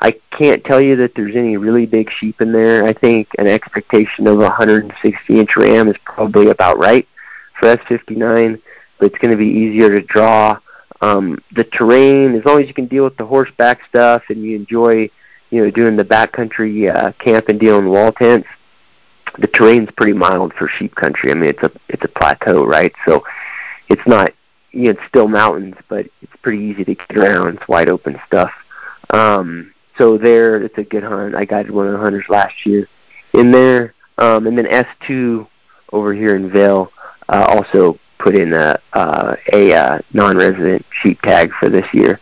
I 0.00 0.12
can't 0.30 0.64
tell 0.64 0.80
you 0.80 0.94
that 0.96 1.16
there's 1.16 1.34
any 1.34 1.56
really 1.56 1.84
big 1.84 2.12
sheep 2.12 2.40
in 2.40 2.52
there. 2.52 2.84
I 2.84 2.92
think 2.92 3.28
an 3.38 3.48
expectation 3.48 4.28
of 4.28 4.36
a 4.36 4.44
160 4.44 5.40
inch 5.40 5.56
ram 5.56 5.88
is 5.88 5.96
probably 6.04 6.50
about 6.50 6.78
right 6.78 7.08
for 7.58 7.76
S59, 7.76 8.62
but 8.98 9.06
it's 9.06 9.18
going 9.18 9.32
to 9.32 9.36
be 9.36 9.48
easier 9.48 9.88
to 9.90 10.06
draw. 10.06 10.58
Um, 11.00 11.42
the 11.52 11.64
terrain, 11.64 12.34
as 12.34 12.44
long 12.44 12.60
as 12.60 12.68
you 12.68 12.74
can 12.74 12.86
deal 12.86 13.04
with 13.04 13.16
the 13.16 13.26
horseback 13.26 13.84
stuff 13.88 14.24
and 14.28 14.42
you 14.42 14.56
enjoy, 14.56 15.10
you 15.50 15.64
know, 15.64 15.70
doing 15.70 15.96
the 15.96 16.04
backcountry 16.04 16.94
uh, 16.94 17.12
camp 17.12 17.48
and 17.48 17.60
dealing 17.60 17.84
with 17.84 17.94
wall 17.94 18.12
tents, 18.12 18.48
the 19.38 19.46
terrain's 19.46 19.90
pretty 19.96 20.12
mild 20.12 20.52
for 20.54 20.68
sheep 20.68 20.94
country. 20.94 21.30
I 21.30 21.34
mean, 21.34 21.50
it's 21.50 21.62
a 21.62 21.70
it's 21.88 22.04
a 22.04 22.08
plateau, 22.08 22.64
right? 22.64 22.92
So 23.06 23.24
it's 23.88 24.06
not, 24.06 24.32
you 24.72 24.84
know, 24.84 24.90
it's 24.90 25.08
still 25.08 25.28
mountains, 25.28 25.76
but 25.88 26.06
it's 26.22 26.36
pretty 26.42 26.64
easy 26.64 26.84
to 26.84 26.94
get 26.94 27.16
around. 27.16 27.56
It's 27.56 27.68
wide 27.68 27.88
open 27.88 28.20
stuff. 28.26 28.52
Um, 29.10 29.72
so 29.96 30.18
there, 30.18 30.62
it's 30.62 30.78
a 30.78 30.84
good 30.84 31.02
hunt. 31.02 31.34
I 31.34 31.44
guided 31.44 31.70
one 31.70 31.86
of 31.86 31.92
the 31.92 31.98
hunters 31.98 32.26
last 32.28 32.66
year 32.66 32.88
in 33.32 33.50
there, 33.50 33.94
um, 34.18 34.46
and 34.46 34.56
then 34.56 34.66
S2 34.66 35.46
over 35.92 36.14
here 36.14 36.36
in 36.36 36.50
Vail, 36.50 36.92
uh, 37.28 37.46
also 37.48 37.98
put 38.18 38.34
in 38.34 38.52
a 38.52 38.80
uh, 38.92 39.36
a 39.52 39.72
uh, 39.72 39.98
non-resident 40.12 40.84
sheep 41.02 41.20
tag 41.22 41.52
for 41.58 41.68
this 41.68 41.86
year, 41.92 42.20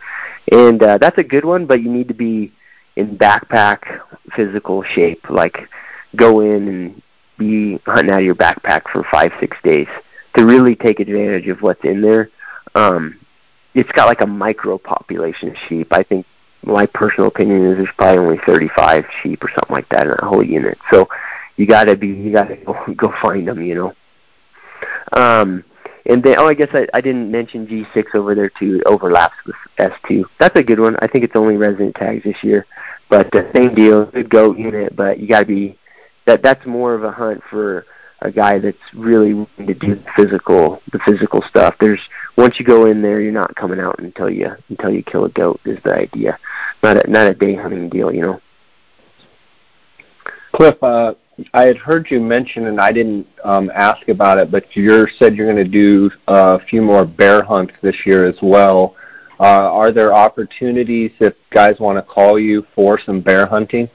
and 0.51 0.81
uh, 0.81 0.97
that's 0.97 1.17
a 1.17 1.23
good 1.23 1.45
one. 1.45 1.65
But 1.65 1.81
you 1.81 1.91
need 1.91 2.07
to 2.07 2.13
be 2.13 2.51
in 2.95 3.17
backpack 3.17 4.01
physical 4.35 4.83
shape, 4.83 5.29
like 5.29 5.67
go 6.15 6.41
in 6.41 6.67
and 6.67 7.01
be 7.37 7.79
hunting 7.85 8.11
out 8.11 8.19
of 8.19 8.25
your 8.25 8.35
backpack 8.35 8.89
for 8.91 9.03
five 9.11 9.31
six 9.39 9.57
days 9.63 9.87
to 10.35 10.45
really 10.45 10.75
take 10.75 10.99
advantage 10.99 11.47
of 11.47 11.61
what's 11.61 11.83
in 11.83 12.01
there. 12.01 12.29
Um, 12.75 13.19
it's 13.73 13.91
got 13.91 14.07
like 14.07 14.21
a 14.21 14.27
micro 14.27 14.77
population 14.77 15.49
of 15.49 15.55
sheep. 15.67 15.93
I 15.93 16.03
think 16.03 16.25
my 16.63 16.85
personal 16.85 17.27
opinion 17.27 17.65
is 17.65 17.77
there's 17.77 17.89
probably 17.97 18.25
only 18.25 18.39
35 18.45 19.05
sheep 19.21 19.43
or 19.43 19.49
something 19.49 19.75
like 19.75 19.87
that 19.89 20.03
in 20.03 20.09
that 20.09 20.23
whole 20.23 20.43
unit. 20.43 20.77
So 20.91 21.07
you 21.55 21.65
got 21.65 21.85
to 21.85 21.95
be 21.95 22.07
you 22.07 22.31
got 22.31 22.47
to 22.49 22.55
go, 22.55 22.93
go 22.95 23.13
find 23.21 23.47
them, 23.47 23.61
you 23.61 23.75
know. 23.75 23.93
Um, 25.13 25.63
and 26.07 26.23
then 26.23 26.35
oh, 26.37 26.47
I 26.47 26.53
guess 26.53 26.69
I, 26.73 26.87
I 26.93 27.01
didn't 27.01 27.31
mention 27.31 27.67
G6 27.67 28.15
over 28.15 28.33
there 28.33 28.49
too. 28.49 28.77
It 28.77 28.87
overlaps 28.87 29.35
with 29.45 29.55
S2. 29.77 30.23
That's 30.39 30.57
a 30.57 30.63
good 30.63 30.79
one. 30.79 30.95
I 31.01 31.07
think 31.07 31.23
it's 31.23 31.35
only 31.35 31.57
resident 31.57 31.95
tags 31.95 32.23
this 32.23 32.41
year, 32.43 32.65
but 33.09 33.33
uh, 33.35 33.51
same 33.53 33.75
deal. 33.75 34.05
Good 34.05 34.29
goat 34.29 34.57
unit, 34.57 34.95
but 34.95 35.19
you 35.19 35.27
got 35.27 35.41
to 35.41 35.45
be 35.45 35.77
that. 36.25 36.41
That's 36.41 36.65
more 36.65 36.93
of 36.93 37.03
a 37.03 37.11
hunt 37.11 37.41
for 37.49 37.85
a 38.21 38.31
guy 38.31 38.57
that's 38.57 38.77
really 38.93 39.33
willing 39.33 39.67
to 39.67 39.73
do 39.73 39.95
the 39.95 40.05
physical 40.15 40.81
the 40.91 40.99
physical 41.05 41.43
stuff. 41.49 41.75
There's 41.79 42.01
once 42.37 42.59
you 42.59 42.65
go 42.65 42.85
in 42.85 43.01
there, 43.01 43.19
you're 43.19 43.31
not 43.31 43.55
coming 43.55 43.79
out 43.79 43.99
until 43.99 44.29
you 44.29 44.49
until 44.69 44.91
you 44.91 45.03
kill 45.03 45.25
a 45.25 45.29
goat. 45.29 45.59
Is 45.65 45.79
the 45.83 45.93
idea, 45.93 46.39
not 46.83 47.05
a 47.05 47.09
not 47.09 47.27
a 47.27 47.33
day 47.33 47.55
hunting 47.55 47.89
deal, 47.89 48.13
you 48.13 48.21
know. 48.21 48.41
Cliff, 50.53 50.81
uh, 50.81 51.13
I 51.53 51.65
had 51.65 51.77
heard 51.77 52.09
you 52.09 52.19
mention, 52.19 52.67
and 52.67 52.79
I 52.79 52.91
didn't 52.91 53.27
um, 53.43 53.71
ask 53.73 54.07
about 54.07 54.39
it, 54.39 54.49
but 54.49 54.75
you 54.75 55.07
said 55.19 55.35
you're 55.35 55.51
going 55.51 55.63
to 55.63 55.69
do 55.69 56.09
uh, 56.27 56.57
a 56.59 56.65
few 56.65 56.81
more 56.81 57.05
bear 57.05 57.43
hunts 57.43 57.73
this 57.81 57.95
year 58.05 58.25
as 58.25 58.37
well. 58.41 58.95
Uh, 59.39 59.43
are 59.43 59.91
there 59.91 60.13
opportunities 60.13 61.11
if 61.19 61.35
guys 61.51 61.79
want 61.79 61.97
to 61.97 62.01
call 62.01 62.39
you 62.39 62.65
for 62.73 62.99
some 62.99 63.21
bear 63.21 63.45
hunting? 63.45 63.87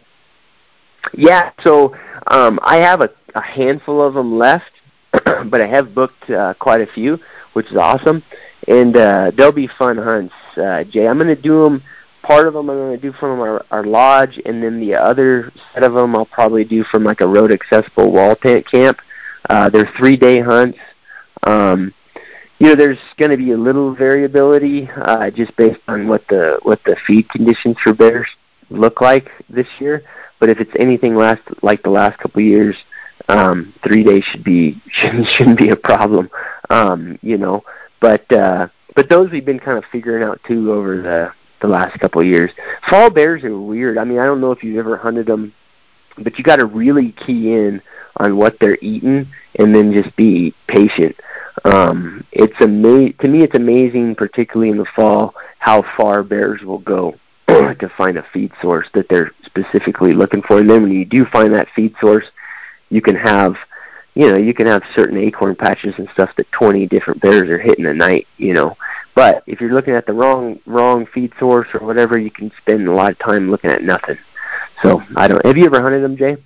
Yeah, 1.15 1.51
so 1.65 1.97
um, 2.29 2.61
I 2.63 2.77
have 2.77 3.01
a, 3.01 3.11
a 3.35 3.43
handful 3.43 4.01
of 4.01 4.15
them 4.15 4.39
left, 4.39 4.71
but 5.13 5.61
I 5.61 5.67
have 5.67 5.95
booked 5.95 6.31
uh, 6.31 6.55
quite 6.61 6.81
a 6.81 6.87
few, 6.87 7.19
which 7.55 7.67
is 7.67 7.77
awesome, 7.77 8.23
and 8.69 8.97
uh, 8.97 9.33
they'll 9.35 9.51
be 9.51 9.69
fun 9.79 9.99
hunts. 9.99 10.35
Uh, 10.57 10.85
Jay, 10.85 11.09
I'm 11.09 11.19
going 11.19 11.35
to 11.35 11.41
do 11.41 11.65
them 11.65 11.83
part 12.23 12.47
of 12.47 12.55
them 12.55 12.71
I'm 12.71 12.77
going 12.77 12.99
to 12.99 13.03
do 13.03 13.13
from 13.13 13.41
our, 13.41 13.65
our 13.71 13.85
lodge, 13.85 14.41
and 14.45 14.63
then 14.63 14.81
the 14.81 14.95
other 14.95 15.53
set 15.75 15.83
of 15.83 15.95
them 15.95 16.17
I'll 16.17 16.27
probably 16.27 16.65
do 16.65 16.85
from 16.85 17.05
like 17.05 17.21
a 17.21 17.27
road 17.27 17.53
accessible 17.53 18.13
wall 18.13 18.37
tent 18.37 18.71
camp. 18.71 18.99
Uh, 19.51 19.69
they're 19.69 19.93
three 19.99 20.17
day 20.17 20.41
hunts. 20.41 20.79
Um, 21.45 21.93
you 22.59 22.69
know, 22.69 22.75
there's 22.77 22.99
going 23.17 23.33
to 23.33 23.37
be 23.37 23.51
a 23.51 23.57
little 23.57 23.95
variability 23.95 24.89
uh, 24.95 25.31
just 25.31 25.55
based 25.57 25.81
on 25.89 26.07
what 26.07 26.27
the 26.29 26.61
what 26.63 26.83
the 26.85 26.97
feed 27.07 27.29
conditions 27.29 27.77
for 27.83 27.93
bears 27.93 28.29
look 28.71 29.01
like 29.01 29.31
this 29.51 29.67
year. 29.81 30.05
But 30.39 30.49
if 30.49 30.61
it's 30.61 30.71
anything 30.79 31.17
last 31.17 31.43
like 31.63 31.83
the 31.83 31.91
last 31.91 32.19
couple 32.19 32.41
of 32.41 32.47
years, 32.47 32.77
um, 33.29 33.75
three 33.85 34.05
days 34.05 34.23
should 34.25 34.45
be 34.45 34.81
shouldn't 34.91 35.27
shouldn't 35.27 35.59
be 35.59 35.71
a 35.71 35.77
problem. 35.77 36.31
Um, 36.71 37.19
you 37.21 37.37
know, 37.37 37.65
but 38.01 38.31
uh, 38.33 38.69
but 38.95 39.09
those 39.09 39.31
we've 39.31 39.45
been 39.45 39.61
kind 39.61 39.79
of 39.79 39.85
figuring 39.91 40.23
out 40.23 40.41
too 40.47 40.73
over 40.73 41.03
the 41.03 41.33
the 41.63 41.69
last 41.69 41.99
couple 42.01 42.21
of 42.21 42.27
years. 42.27 42.51
Fall 42.91 43.11
bears 43.11 43.45
are 43.45 43.59
weird. 43.59 43.97
I 43.97 44.05
mean, 44.05 44.19
I 44.19 44.27
don't 44.27 44.41
know 44.41 44.53
if 44.53 44.63
you've 44.63 44.79
ever 44.79 44.97
hunted 44.97 45.27
them, 45.27 45.55
but 46.19 46.37
you 46.37 46.45
got 46.45 46.57
to 46.57 46.67
really 46.67 47.13
key 47.13 47.53
in 47.53 47.81
on 48.19 48.37
what 48.37 48.59
they're 48.61 48.79
eating 48.83 49.27
and 49.59 49.75
then 49.75 49.93
just 49.93 50.15
be 50.17 50.55
patient. 50.67 51.17
Um, 51.65 52.27
it's 52.33 52.61
ama- 52.61 53.13
to 53.13 53.29
me, 53.29 53.43
it's 53.43 53.55
amazing, 53.55 54.15
particularly 54.17 54.71
in 54.71 54.79
the 54.79 54.87
fall, 54.97 55.35
how 55.59 55.85
far 55.97 56.23
bears 56.23 56.63
will 56.63 56.79
go 56.79 57.15
to 57.49 57.93
find 57.97 58.19
a 58.19 58.27
feed 58.33 58.53
source 58.61 58.89
that 58.95 59.09
they're 59.09 59.33
specifically 59.45 60.13
looking 60.13 60.43
for. 60.43 60.59
And 60.59 60.69
then 60.69 60.83
when 60.83 60.93
you 60.93 61.05
do 61.05 61.25
find 61.27 61.55
that 61.55 61.69
feed 61.75 61.95
source, 62.01 62.27
you 62.91 63.01
can 63.01 63.17
have 63.17 63.57
you 64.15 64.31
know, 64.31 64.37
you 64.37 64.53
can 64.53 64.67
have 64.67 64.83
certain 64.95 65.17
acorn 65.17 65.57
patches 65.57 65.95
and 65.97 66.09
stuff 66.13 66.31
that 66.37 66.51
20 66.53 66.87
different 66.87 67.21
bears 67.23 67.49
are 67.49 67.59
hitting 67.59 67.87
a 67.87 67.95
night, 67.95 68.27
you 68.37 68.53
know. 68.53 68.77
But 69.15 69.43
if 69.47 69.61
you're 69.61 69.75
looking 69.75 69.95
at 69.95 70.07
the 70.07 70.13
wrong 70.13 70.59
wrong 70.67 71.07
feed 71.07 71.33
source 71.39 71.69
or 71.75 71.87
whatever, 71.87 72.19
you 72.19 72.31
can 72.31 72.51
spend 72.61 72.89
a 72.89 72.93
lot 72.93 73.13
of 73.13 73.19
time 73.19 73.51
looking 73.51 73.71
at 73.71 73.83
nothing. 73.83 74.19
So 74.83 75.03
I 75.17 75.29
don't. 75.29 75.45
Have 75.45 75.57
you 75.57 75.67
ever 75.67 75.83
hunted 75.83 76.03
them, 76.03 76.17
Jay? 76.17 76.37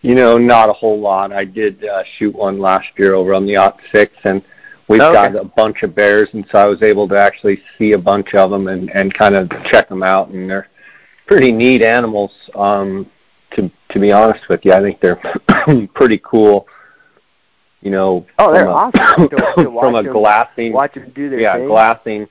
You 0.00 0.14
know, 0.14 0.36
not 0.36 0.68
a 0.68 0.72
whole 0.72 1.00
lot. 1.00 1.32
I 1.32 1.44
did 1.44 1.84
uh, 1.84 2.02
shoot 2.18 2.34
one 2.34 2.58
last 2.58 2.88
year 2.96 3.14
over 3.14 3.34
on 3.34 3.46
the 3.46 3.56
Ot 3.56 3.78
Six, 3.94 4.12
and 4.24 4.42
we've 4.88 5.00
okay. 5.00 5.12
got 5.12 5.36
a 5.36 5.44
bunch 5.44 5.82
of 5.82 5.94
bears, 5.94 6.28
and 6.32 6.44
so 6.50 6.58
I 6.58 6.66
was 6.66 6.82
able 6.82 7.06
to 7.08 7.16
actually 7.16 7.62
see 7.78 7.92
a 7.92 7.98
bunch 7.98 8.34
of 8.34 8.50
them 8.50 8.68
and 8.68 8.90
and 8.90 9.12
kind 9.14 9.34
of 9.34 9.50
check 9.70 9.88
them 9.88 10.02
out, 10.02 10.30
and 10.30 10.50
they're 10.50 10.68
pretty 11.26 11.52
neat 11.52 11.82
animals. 11.82 12.32
Um, 12.54 13.10
to 13.54 13.70
to 13.90 14.00
be 14.00 14.12
honest 14.12 14.48
with 14.48 14.64
you, 14.64 14.72
I 14.72 14.80
think 14.80 15.00
they're 15.00 15.20
pretty 15.94 16.20
cool 16.24 16.66
you 17.82 17.90
know, 17.90 18.24
oh, 18.38 18.54
they're 18.54 18.66
a, 18.66 18.72
awesome. 18.72 19.28
to, 19.28 19.36
to 19.56 19.64
from 19.64 19.94
a 19.94 20.02
them, 20.02 20.12
glassing, 20.12 20.72
watch 20.72 20.94
them 20.94 21.12
do 21.14 21.28
their 21.28 21.38
thing. 21.38 21.44
yeah, 21.44 21.56
thing. 21.56 21.66
glassing, 21.66 22.28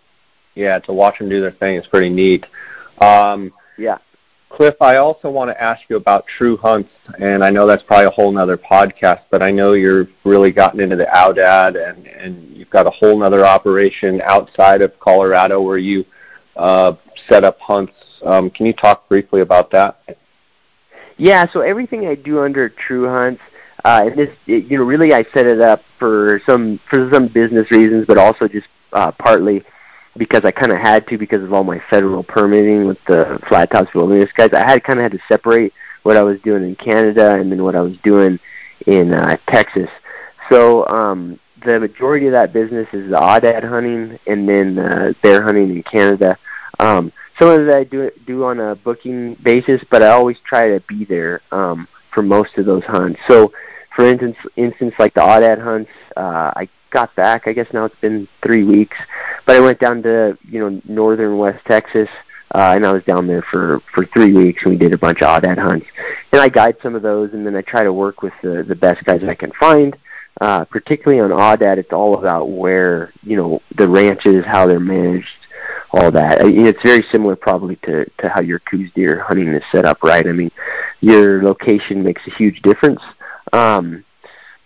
yeah, 0.56 0.80
to 0.80 0.94
watch 0.94 1.20
them 1.20 1.30
do 1.30 1.42
their 1.42 1.52
thing 1.52 1.76
is 1.76 1.86
pretty 1.88 2.10
neat. 2.10 2.46
Um, 3.00 3.54
yeah. 3.78 3.98
Cliff, 4.50 4.76
I 4.82 4.98
also 4.98 5.30
want 5.30 5.50
to 5.50 5.62
ask 5.62 5.82
you 5.88 5.96
about 5.96 6.26
True 6.38 6.58
Hunts, 6.58 6.90
and 7.20 7.42
I 7.42 7.50
know 7.50 7.66
that's 7.66 7.84
probably 7.84 8.08
a 8.08 8.12
whole 8.12 8.32
nother 8.32 8.58
podcast, 8.58 9.22
but 9.30 9.42
I 9.42 9.50
know 9.50 9.74
you're 9.74 10.08
really 10.26 10.52
gotten 10.52 10.82
into 10.82 10.98
the 10.98 11.06
Aoudad, 11.06 11.78
and 11.78 12.06
and 12.06 12.58
you've 12.58 12.70
got 12.70 12.86
a 12.86 12.90
whole 12.90 13.18
nother 13.18 13.46
operation 13.46 14.22
outside 14.26 14.82
of 14.82 15.00
Colorado 15.00 15.62
where 15.62 15.78
you 15.78 16.06
uh, 16.58 16.94
set 17.30 17.46
up 17.46 17.60
hunts. 17.62 17.94
Um, 18.26 18.50
can 18.50 18.66
you 18.66 18.74
talk 18.74 19.08
briefly 19.08 19.40
about 19.40 19.72
that? 19.72 20.18
Yeah, 21.18 21.46
so 21.52 21.62
everything 21.62 22.08
I 22.08 22.16
do 22.16 22.44
under 22.44 22.68
True 22.68 23.08
Hunts 23.08 23.42
uh, 23.84 24.04
and 24.06 24.18
this, 24.18 24.36
it, 24.48 24.66
you 24.66 24.78
know, 24.78 24.84
really 24.84 25.14
I 25.14 25.24
set 25.34 25.48
it 25.48 25.62
up 25.62 25.84
for 26.00 26.42
some 26.46 26.80
for 26.90 27.10
some 27.12 27.28
business 27.28 27.70
reasons, 27.72 28.06
but 28.06 28.18
also 28.18 28.48
just 28.48 28.68
uh, 28.94 29.12
partly 29.12 29.64
because 30.18 30.44
I 30.44 30.52
kind 30.52 30.72
of 30.72 30.78
had 30.78 31.08
to 31.08 31.18
because 31.18 31.44
of 31.44 31.54
all 31.54 31.64
my 31.64 31.82
federal 31.90 32.24
permitting 32.24 32.86
with 32.86 32.98
the 33.08 33.40
flat 33.48 33.72
tops 33.72 33.94
wilderness 33.94 34.30
guys. 34.36 34.52
I 34.54 34.70
had 34.70 34.84
kind 34.84 35.00
of 35.00 35.04
had 35.04 35.14
to 35.14 35.20
separate 35.28 35.74
what 36.04 36.18
I 36.18 36.24
was 36.24 36.40
doing 36.42 36.64
in 36.64 36.76
Canada 36.76 37.36
and 37.36 37.52
then 37.52 37.64
what 37.64 37.76
I 37.76 37.82
was 37.82 37.98
doing 37.98 38.40
in 38.88 39.14
uh, 39.14 39.38
Texas. 39.48 39.90
So 40.52 40.86
um, 40.88 41.40
the 41.66 41.80
majority 41.80 42.26
of 42.28 42.34
that 42.34 42.54
business 42.54 42.88
is 42.92 43.10
the 43.10 43.18
aoudad 43.18 43.64
hunting 43.64 44.20
and 44.28 44.50
then 44.50 44.80
uh, 44.80 45.14
bear 45.22 45.44
hunting 45.44 45.70
in 45.70 45.84
Canada. 45.84 46.38
Um, 46.80 47.12
some 47.40 47.50
of 47.50 47.66
that 47.68 47.78
I 47.78 47.84
do 47.84 48.12
do 48.26 48.44
on 48.44 48.60
a 48.60 48.76
booking 48.76 49.36
basis, 49.36 49.82
but 49.90 50.04
I 50.04 50.10
always 50.10 50.38
try 50.46 50.68
to 50.68 50.82
be 50.88 51.06
there 51.06 51.42
um, 51.52 51.88
for 52.14 52.22
most 52.22 52.58
of 52.58 52.66
those 52.66 52.84
hunts. 52.84 53.20
So 53.28 53.54
for 54.02 54.08
instance, 54.08 54.38
instance 54.56 54.96
like 54.98 55.14
the 55.14 55.22
aoudad 55.22 55.62
hunts, 55.62 55.92
uh, 56.18 56.52
I 56.56 56.68
got 56.90 57.16
back. 57.16 57.44
I 57.46 57.54
guess 57.54 57.68
now 57.72 57.86
it's 57.86 58.00
been 58.02 58.28
three 58.42 58.64
weeks, 58.64 58.98
but 59.46 59.56
I 59.56 59.60
went 59.60 59.80
down 59.80 60.02
to 60.02 60.36
you 60.50 60.60
know 60.60 60.82
northern 60.86 61.38
West 61.38 61.64
Texas, 61.68 62.10
uh, 62.56 62.74
and 62.76 62.84
I 62.84 62.94
was 62.94 63.04
down 63.04 63.28
there 63.28 63.44
for 63.44 63.80
for 63.94 64.08
three 64.08 64.34
weeks, 64.34 64.64
and 64.64 64.72
we 64.72 64.78
did 64.78 64.96
a 64.96 64.98
bunch 64.98 65.22
of 65.22 65.28
aoudad 65.28 65.60
hunts. 65.60 65.86
And 66.32 66.42
I 66.42 66.50
guide 66.50 66.78
some 66.82 66.96
of 66.96 67.04
those, 67.04 67.34
and 67.34 67.46
then 67.46 67.56
I 67.56 67.62
try 67.62 67.84
to 67.84 67.94
work 67.94 68.24
with 68.24 68.34
the 68.42 68.64
the 68.68 68.76
best 68.76 69.04
guys 69.04 69.24
I 69.24 69.36
can 69.36 69.52
find. 69.60 69.96
Uh, 70.40 70.66
particularly 70.66 71.22
on 71.22 71.30
aoudad, 71.30 71.78
it's 71.78 71.94
all 71.94 72.18
about 72.18 72.50
where 72.50 73.14
you 73.22 73.38
know 73.38 73.62
the 73.78 73.88
ranches, 73.88 74.44
how 74.46 74.66
they're 74.66 74.80
managed, 74.80 75.28
all 75.92 76.10
that. 76.10 76.40
It's 76.42 76.82
very 76.82 77.06
similar 77.12 77.36
probably 77.36 77.76
to 77.84 78.06
to 78.18 78.30
how 78.30 78.42
your 78.42 78.58
Coues 78.60 78.90
deer 78.96 79.20
hunting 79.20 79.50
is 79.50 79.64
set 79.72 79.86
up, 79.86 80.02
right? 80.02 80.26
I 80.26 80.32
mean, 80.32 80.50
your 81.02 81.44
location 81.44 82.02
makes 82.02 82.26
a 82.26 82.32
huge 82.32 82.64
difference. 82.64 83.02
Um, 83.54 84.06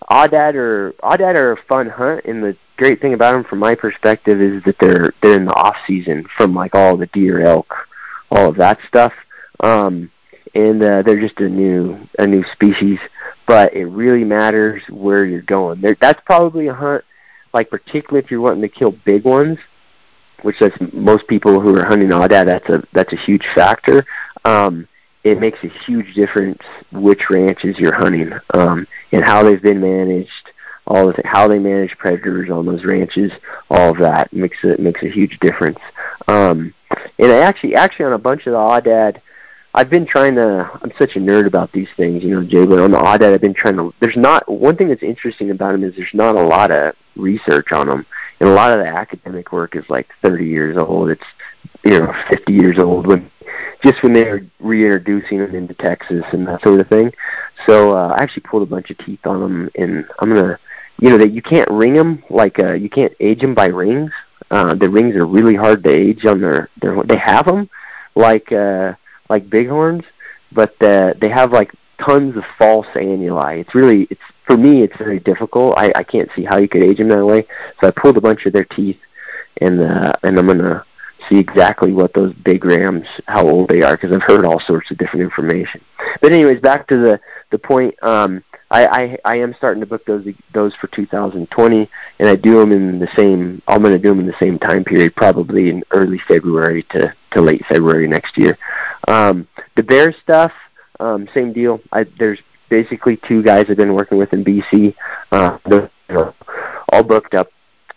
Aoudad 0.10 0.56
are 0.56 0.94
Aoudad 1.04 1.36
are 1.36 1.54
a 1.54 1.64
fun 1.64 1.90
hunt, 1.90 2.26
and 2.26 2.44
the 2.44 2.56
great 2.78 3.02
thing 3.02 3.14
about 3.14 3.34
them, 3.34 3.44
from 3.44 3.60
my 3.60 3.76
perspective, 3.76 4.42
is 4.42 4.64
that 4.64 4.78
they're 4.80 5.14
they're 5.22 5.38
in 5.38 5.46
the 5.46 5.56
off 5.56 5.76
season 5.88 6.26
from 6.38 6.54
like 6.54 6.76
all 6.76 6.98
the 6.98 7.08
deer, 7.08 7.42
elk, 7.42 7.74
all 8.32 8.50
of 8.50 8.58
that 8.58 8.80
stuff. 8.88 9.14
Um, 9.62 10.12
and 10.54 10.82
uh, 10.82 11.02
they're 11.02 11.20
just 11.20 11.40
a 11.40 11.50
new 11.50 12.08
a 12.20 12.28
new 12.28 12.44
species, 12.54 13.00
but 13.48 13.74
it 13.74 13.86
really 13.86 14.24
matters 14.24 14.82
where 14.90 15.26
you're 15.26 15.42
going. 15.42 15.82
There, 15.82 15.98
that's 16.00 16.22
probably 16.26 16.68
a 16.68 16.74
hunt, 16.74 17.04
like 17.54 17.70
particularly 17.70 18.24
if 18.24 18.32
you're 18.32 18.42
wanting 18.42 18.62
to 18.62 18.70
kill 18.70 18.92
big 19.06 19.24
ones, 19.26 19.58
which 20.44 20.58
that's 20.60 20.78
most 20.94 21.28
people 21.28 21.60
who 21.60 21.76
are 21.76 21.86
hunting 21.86 22.10
aoudad. 22.10 22.46
That's 22.46 22.70
a 22.70 22.84
that's 22.94 23.14
a 23.14 23.18
huge 23.18 23.46
factor. 23.56 24.06
Um, 24.46 24.88
it 25.26 25.40
makes 25.40 25.58
a 25.64 25.68
huge 25.68 26.14
difference 26.14 26.62
which 26.92 27.30
ranches 27.32 27.80
you're 27.80 27.96
hunting 27.96 28.32
um, 28.54 28.88
and 29.12 29.26
how 29.26 29.42
they've 29.42 29.62
been 29.62 29.82
managed, 29.82 30.30
all 30.86 31.08
the, 31.08 31.20
how 31.26 31.48
they 31.48 31.58
manage 31.58 31.98
predators 31.98 32.52
on 32.52 32.68
those 32.68 32.86
ranches. 32.86 33.32
All 33.72 33.90
of 33.90 33.98
that 33.98 34.32
makes 34.32 34.60
it 34.64 34.80
makes 34.80 35.02
a 35.02 35.10
huge 35.10 35.40
difference. 35.40 35.80
Um, 36.28 36.76
and 37.18 37.32
I 37.32 37.40
actually, 37.40 37.76
actually, 37.76 38.06
on 38.06 38.14
a 38.14 38.20
bunch 38.20 38.46
of 38.46 38.54
the 38.54 38.60
aoudad, 38.60 39.20
I've 39.74 39.90
been 39.90 40.06
trying 40.06 40.36
to. 40.36 40.70
I'm 40.84 40.94
such 41.00 41.16
a 41.16 41.20
nerd 41.20 41.48
about 41.48 41.72
these 41.72 41.90
things, 41.98 42.24
you 42.24 42.30
know, 42.30 42.46
Jay. 42.46 42.64
But 42.64 42.80
on 42.80 42.92
the 42.92 43.00
aoudad, 43.00 43.34
I've 43.34 43.42
been 43.42 43.56
trying 43.56 43.78
to. 43.78 43.96
There's 44.00 44.16
not 44.16 44.48
one 44.48 44.78
thing 44.78 44.90
that's 44.90 45.02
interesting 45.02 45.50
about 45.50 45.72
them 45.72 45.84
is 45.84 45.96
there's 45.96 46.14
not 46.14 46.36
a 46.36 46.44
lot 46.44 46.70
of 46.70 46.94
research 47.16 47.72
on 47.72 47.88
them, 47.88 48.06
and 48.40 48.48
a 48.48 48.54
lot 48.54 48.78
of 48.78 48.86
the 48.86 48.92
academic 48.92 49.52
work 49.52 49.76
is 49.76 49.86
like 49.90 50.08
30 50.22 50.46
years 50.46 50.78
old. 50.78 51.10
It's 51.10 51.24
you 51.84 52.00
know 52.00 52.14
50 52.30 52.54
years 52.54 52.80
old 52.80 53.08
when 53.08 53.30
just 53.84 54.02
when 54.02 54.14
they're 54.14 54.46
reintroducing 54.60 55.40
them 55.40 55.56
into 55.56 55.74
Texas 55.76 56.24
and 56.32 56.48
that 56.48 56.62
sort 56.64 56.80
of 56.80 56.88
thing. 56.88 57.12
So 57.68 57.96
uh, 57.96 58.16
I 58.18 58.24
actually 58.24 58.44
pulled 58.44 58.64
a 58.64 58.66
bunch 58.66 58.90
of 58.90 58.98
teeth 59.00 59.26
on 59.26 59.40
them, 59.40 59.70
and 59.76 60.06
I'm 60.20 60.34
gonna, 60.34 60.60
you 61.00 61.10
know, 61.10 61.18
that 61.18 61.32
you 61.32 61.42
can't 61.42 61.70
ring 61.70 61.94
them 61.94 62.24
like 62.30 62.60
uh, 62.60 62.74
you 62.74 62.90
can't 62.90 63.14
age 63.20 63.42
them 63.42 63.54
by 63.54 63.68
rings. 63.68 64.12
Uh, 64.52 64.74
the 64.74 64.90
rings 64.90 65.16
are 65.16 65.26
really 65.26 65.56
hard 65.56 65.84
to 65.84 65.90
age 65.90 66.26
on 66.26 66.42
their 66.42 66.70
their. 66.82 67.02
They 67.04 67.18
have 67.18 67.46
them 67.46 67.70
like 68.16 68.52
uh, 68.52 68.94
like 69.30 69.50
bighorns, 69.50 70.04
but 70.52 70.82
uh, 70.82 71.14
they 71.20 71.30
have 71.30 71.52
like 71.52 71.72
tons 72.04 72.36
of 72.36 72.44
false 72.58 72.88
annuli. 72.96 73.60
It's 73.60 73.76
really 73.76 74.08
it's 74.10 74.22
for 74.46 74.58
me 74.58 74.84
it's 74.84 74.98
very 74.98 75.20
difficult. 75.20 75.76
I 75.78 75.92
I 75.96 76.04
can't 76.04 76.30
see 76.36 76.44
how 76.44 76.58
you 76.58 76.68
could 76.68 76.84
age 76.84 76.98
them 76.98 77.10
that 77.10 77.26
way. 77.26 77.46
So 77.82 77.88
I 77.88 77.92
pulled 77.92 78.18
a 78.18 78.22
bunch 78.22 78.46
of 78.46 78.54
their 78.54 78.66
teeth, 78.66 79.00
and 79.62 79.82
uh, 79.82 80.14
and 80.24 80.38
I'm 80.38 80.48
gonna 80.48 80.86
see 81.30 81.40
exactly 81.40 81.92
what 81.92 82.14
those 82.14 82.34
big 82.34 82.66
rams 82.66 83.06
how 83.28 83.48
old 83.48 83.70
they 83.70 83.82
are 83.82 83.96
because 83.96 84.12
I've 84.12 84.24
heard 84.24 84.46
all 84.46 84.60
sorts 84.60 84.92
of 84.92 84.98
different 84.98 85.24
information. 85.24 85.82
But 86.22 86.32
anyways, 86.32 86.62
back 86.62 86.88
to 86.88 86.98
the 86.98 87.20
the 87.52 87.60
point. 87.60 87.96
Um, 88.04 88.44
I, 88.72 88.88
I 88.88 89.18
I 89.26 89.36
am 89.38 89.54
starting 89.56 89.82
to 89.82 89.86
book 89.86 90.06
those 90.06 90.26
those 90.54 90.76
for 90.76 90.88
2020, 90.88 91.90
and 92.20 92.30
I 92.30 92.36
do 92.36 92.60
them 92.60 92.72
in 92.72 93.00
the 93.00 93.10
same. 93.16 93.62
I'm 93.68 93.82
going 93.82 93.94
to 93.94 94.00
do 94.00 94.10
them 94.10 94.20
in 94.20 94.28
the 94.28 94.36
same 94.40 94.58
time 94.58 94.84
period, 94.84 95.16
probably 95.16 95.70
in 95.70 95.84
early 95.92 96.20
February 96.28 96.84
to 96.92 97.14
to 97.32 97.42
late 97.42 97.64
February 97.68 98.08
next 98.08 98.38
year. 98.38 98.58
Um, 99.08 99.48
the 99.76 99.84
bear 99.84 100.14
stuff, 100.24 100.52
um, 101.00 101.28
same 101.34 101.54
deal. 101.54 101.80
I, 101.92 102.06
there's 102.18 102.40
basically 102.70 103.18
two 103.28 103.44
guys 103.44 103.68
I've 103.70 103.78
been 103.78 103.94
working 103.94 104.18
with 104.18 104.34
in 104.34 104.44
BC. 104.44 104.96
Uh, 105.32 105.58
they're 105.66 105.92
all 106.92 107.04
booked 107.04 107.36
up 107.36 107.50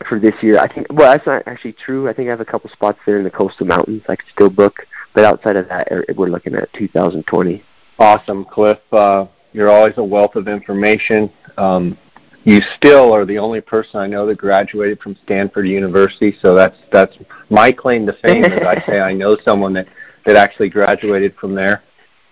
for 0.07 0.19
this 0.19 0.35
year. 0.43 0.59
I 0.59 0.73
think 0.73 0.87
well, 0.91 1.11
that's 1.11 1.27
not 1.27 1.43
actually 1.47 1.73
true. 1.73 2.09
I 2.09 2.13
think 2.13 2.29
I 2.29 2.31
have 2.31 2.41
a 2.41 2.45
couple 2.45 2.71
spots 2.71 2.99
there 3.07 3.19
in 3.19 3.25
the 3.25 3.31
coastal 3.31 3.67
mountains 3.67 4.03
I 4.09 4.17
could 4.17 4.29
still 4.33 4.51
book, 4.51 4.87
but 5.15 5.25
outside 5.25 5.57
of 5.57 5.69
that, 5.69 5.89
er, 5.91 6.05
we're 6.17 6.29
looking 6.29 6.55
at 6.55 6.73
2020. 6.75 7.63
Awesome, 7.99 8.45
Cliff. 8.45 8.79
Uh, 8.93 9.27
you're 9.53 9.71
always 9.71 9.95
a 9.97 10.05
wealth 10.05 10.37
of 10.37 10.47
information. 10.47 11.33
Um, 11.57 11.99
you 12.45 12.61
still 12.77 13.13
are 13.13 13.25
the 13.25 13.39
only 13.39 13.61
person 13.61 14.01
I 14.01 14.07
know 14.07 14.27
that 14.27 14.37
graduated 14.37 15.01
from 15.01 15.17
Stanford 15.25 15.67
University, 15.67 16.37
so 16.41 16.55
that's 16.55 16.77
that's 16.93 17.17
my 17.51 17.73
claim 17.73 18.07
to 18.07 18.13
fame. 18.25 18.45
as 18.45 18.63
I 18.63 18.83
say 18.87 19.01
I 19.01 19.13
know 19.13 19.37
someone 19.45 19.73
that 19.75 19.89
that 20.27 20.37
actually 20.37 20.69
graduated 20.69 21.35
from 21.37 21.55
there, 21.55 21.83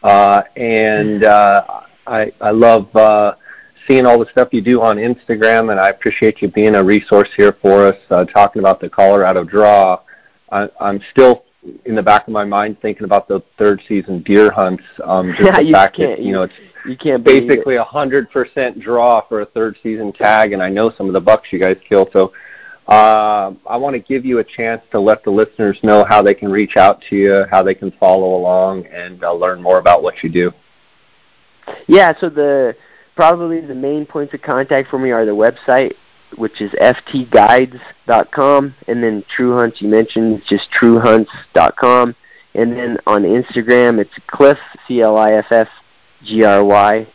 uh, 0.02 0.42
and 0.56 1.24
uh, 1.24 1.82
I 2.06 2.32
I 2.40 2.50
love. 2.50 2.94
Uh, 2.94 3.34
seeing 3.86 4.06
all 4.06 4.18
the 4.18 4.30
stuff 4.30 4.48
you 4.52 4.60
do 4.60 4.82
on 4.82 4.96
Instagram, 4.96 5.70
and 5.70 5.80
I 5.80 5.88
appreciate 5.88 6.42
you 6.42 6.48
being 6.48 6.74
a 6.74 6.82
resource 6.82 7.28
here 7.36 7.56
for 7.62 7.86
us, 7.86 7.96
uh, 8.10 8.24
talking 8.24 8.60
about 8.60 8.80
the 8.80 8.88
Colorado 8.88 9.44
Draw. 9.44 10.00
I, 10.50 10.68
I'm 10.80 11.00
still 11.10 11.44
in 11.84 11.94
the 11.94 12.02
back 12.02 12.26
of 12.26 12.32
my 12.32 12.44
mind 12.44 12.80
thinking 12.80 13.04
about 13.04 13.28
the 13.28 13.42
third 13.58 13.82
season 13.88 14.22
deer 14.22 14.50
hunts. 14.50 14.84
Um, 15.04 15.32
just 15.32 15.42
yeah, 15.44 15.56
the 15.58 15.64
you 15.64 15.72
fact 15.72 15.96
can't, 15.96 16.18
that 16.18 16.22
you 16.24 16.32
know 16.32 16.42
it's 16.42 16.54
you 16.86 16.96
can't 16.96 17.24
basically 17.24 17.76
a 17.76 17.84
hundred 17.84 18.30
percent 18.30 18.80
draw 18.80 19.26
for 19.28 19.40
a 19.40 19.46
third 19.46 19.76
season 19.82 20.12
tag, 20.12 20.52
and 20.52 20.62
I 20.62 20.68
know 20.68 20.92
some 20.96 21.06
of 21.06 21.12
the 21.12 21.20
bucks 21.20 21.48
you 21.50 21.58
guys 21.58 21.76
kill. 21.88 22.08
So 22.12 22.32
uh, 22.88 23.52
I 23.66 23.76
want 23.76 23.94
to 23.94 24.00
give 24.00 24.24
you 24.24 24.38
a 24.38 24.44
chance 24.44 24.82
to 24.92 25.00
let 25.00 25.24
the 25.24 25.30
listeners 25.30 25.78
know 25.82 26.04
how 26.08 26.22
they 26.22 26.34
can 26.34 26.50
reach 26.50 26.76
out 26.76 27.02
to 27.10 27.16
you, 27.16 27.44
how 27.50 27.62
they 27.62 27.74
can 27.74 27.90
follow 27.92 28.36
along, 28.36 28.86
and 28.86 29.22
uh, 29.24 29.32
learn 29.32 29.60
more 29.60 29.78
about 29.78 30.02
what 30.02 30.22
you 30.22 30.30
do. 30.30 30.52
Yeah, 31.88 32.12
so 32.20 32.28
the 32.28 32.76
probably 33.16 33.60
the 33.60 33.74
main 33.74 34.06
points 34.06 34.32
of 34.34 34.42
contact 34.42 34.88
for 34.88 34.98
me 34.98 35.10
are 35.10 35.24
the 35.24 35.32
website, 35.32 35.94
which 36.36 36.60
is 36.60 36.70
ftguides.com, 36.72 38.74
and 38.86 39.02
then 39.02 39.24
True 39.34 39.58
Hunts 39.58 39.80
you 39.80 39.88
mentioned, 39.88 40.42
just 40.48 40.68
truehunts.com, 40.80 42.14
and 42.54 42.72
then 42.72 42.98
on 43.06 43.22
Instagram 43.22 43.98
it's 43.98 44.12
Cliff 44.26 44.58
C 44.86 45.00
L 45.00 45.16
I 45.16 45.32
F 45.32 45.46
F 45.50 45.68
G 46.22 46.44
R 46.44 46.62
Y, 46.62 47.08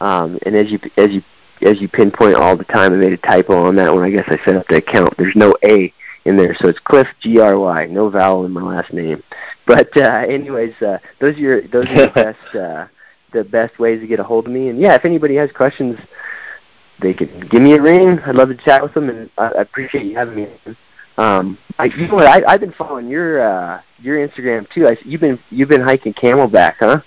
um, 0.00 0.38
and 0.44 0.54
as 0.54 0.70
you 0.70 0.78
as 0.96 1.10
you 1.10 1.22
as 1.62 1.80
you 1.80 1.88
pinpoint 1.88 2.34
all 2.34 2.56
the 2.56 2.64
time, 2.64 2.92
I 2.92 2.96
made 2.96 3.14
a 3.14 3.16
typo 3.16 3.66
on 3.66 3.76
that 3.76 3.92
one. 3.92 4.04
I 4.04 4.10
guess 4.10 4.28
I 4.28 4.38
set 4.44 4.56
up 4.56 4.68
the 4.68 4.76
account. 4.76 5.16
There's 5.16 5.36
no 5.36 5.54
A 5.64 5.92
in 6.26 6.36
there, 6.36 6.54
so 6.60 6.68
it's 6.68 6.78
Cliff 6.80 7.08
G 7.20 7.40
R 7.40 7.58
Y, 7.58 7.86
no 7.86 8.10
vowel 8.10 8.44
in 8.44 8.52
my 8.52 8.62
last 8.62 8.92
name. 8.92 9.22
But 9.66 9.96
uh, 9.96 10.24
anyways, 10.28 10.74
uh, 10.82 10.98
those 11.20 11.36
are 11.36 11.40
your 11.40 11.62
those 11.68 11.86
are 11.86 12.06
the 12.06 12.08
best. 12.14 12.54
Uh, 12.54 12.86
the 13.32 13.44
best 13.44 13.78
ways 13.78 14.00
to 14.00 14.06
get 14.06 14.20
a 14.20 14.24
hold 14.24 14.46
of 14.46 14.52
me. 14.52 14.68
And 14.68 14.78
yeah, 14.78 14.94
if 14.94 15.04
anybody 15.04 15.36
has 15.36 15.50
questions, 15.52 15.98
they 17.00 17.14
can 17.14 17.40
give 17.48 17.62
me 17.62 17.74
a 17.74 17.82
ring. 17.82 18.18
I'd 18.20 18.34
love 18.34 18.48
to 18.48 18.56
chat 18.56 18.82
with 18.82 18.94
them, 18.94 19.08
and 19.08 19.30
I, 19.36 19.46
I 19.46 19.62
appreciate 19.62 20.06
you 20.06 20.16
having 20.16 20.34
me. 20.34 20.48
Um, 21.18 21.58
I, 21.78 21.86
you 21.86 22.08
know 22.08 22.14
what? 22.14 22.26
I, 22.26 22.42
I've 22.50 22.60
been 22.60 22.72
following 22.72 23.08
your 23.08 23.40
uh, 23.40 23.80
your 23.98 24.26
Instagram 24.26 24.68
too. 24.70 24.86
I, 24.86 24.96
you've 25.04 25.20
been 25.20 25.38
you've 25.50 25.68
been 25.68 25.82
hiking 25.82 26.14
Camelback, 26.14 26.74
huh? 26.80 27.00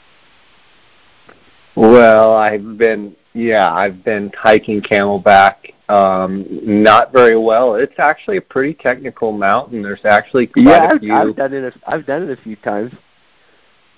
Well, 1.75 2.35
I've 2.35 2.77
been 2.77 3.15
yeah, 3.33 3.71
I've 3.71 4.03
been 4.03 4.31
hiking 4.37 4.81
Camelback. 4.81 5.73
Um, 5.87 6.45
not 6.83 7.11
very 7.11 7.37
well. 7.37 7.75
It's 7.75 7.97
actually 7.97 8.37
a 8.37 8.41
pretty 8.41 8.75
technical 8.75 9.31
mountain. 9.31 9.81
There's 9.81 10.05
actually 10.05 10.47
quite 10.47 10.65
yeah, 10.65 10.93
a 10.93 10.99
few. 10.99 11.13
I've 11.13 11.35
done 11.35 11.53
it. 11.53 11.63
A, 11.63 11.89
I've 11.91 12.05
done 12.05 12.29
it 12.29 12.37
a 12.37 12.41
few 12.41 12.55
times. 12.57 12.93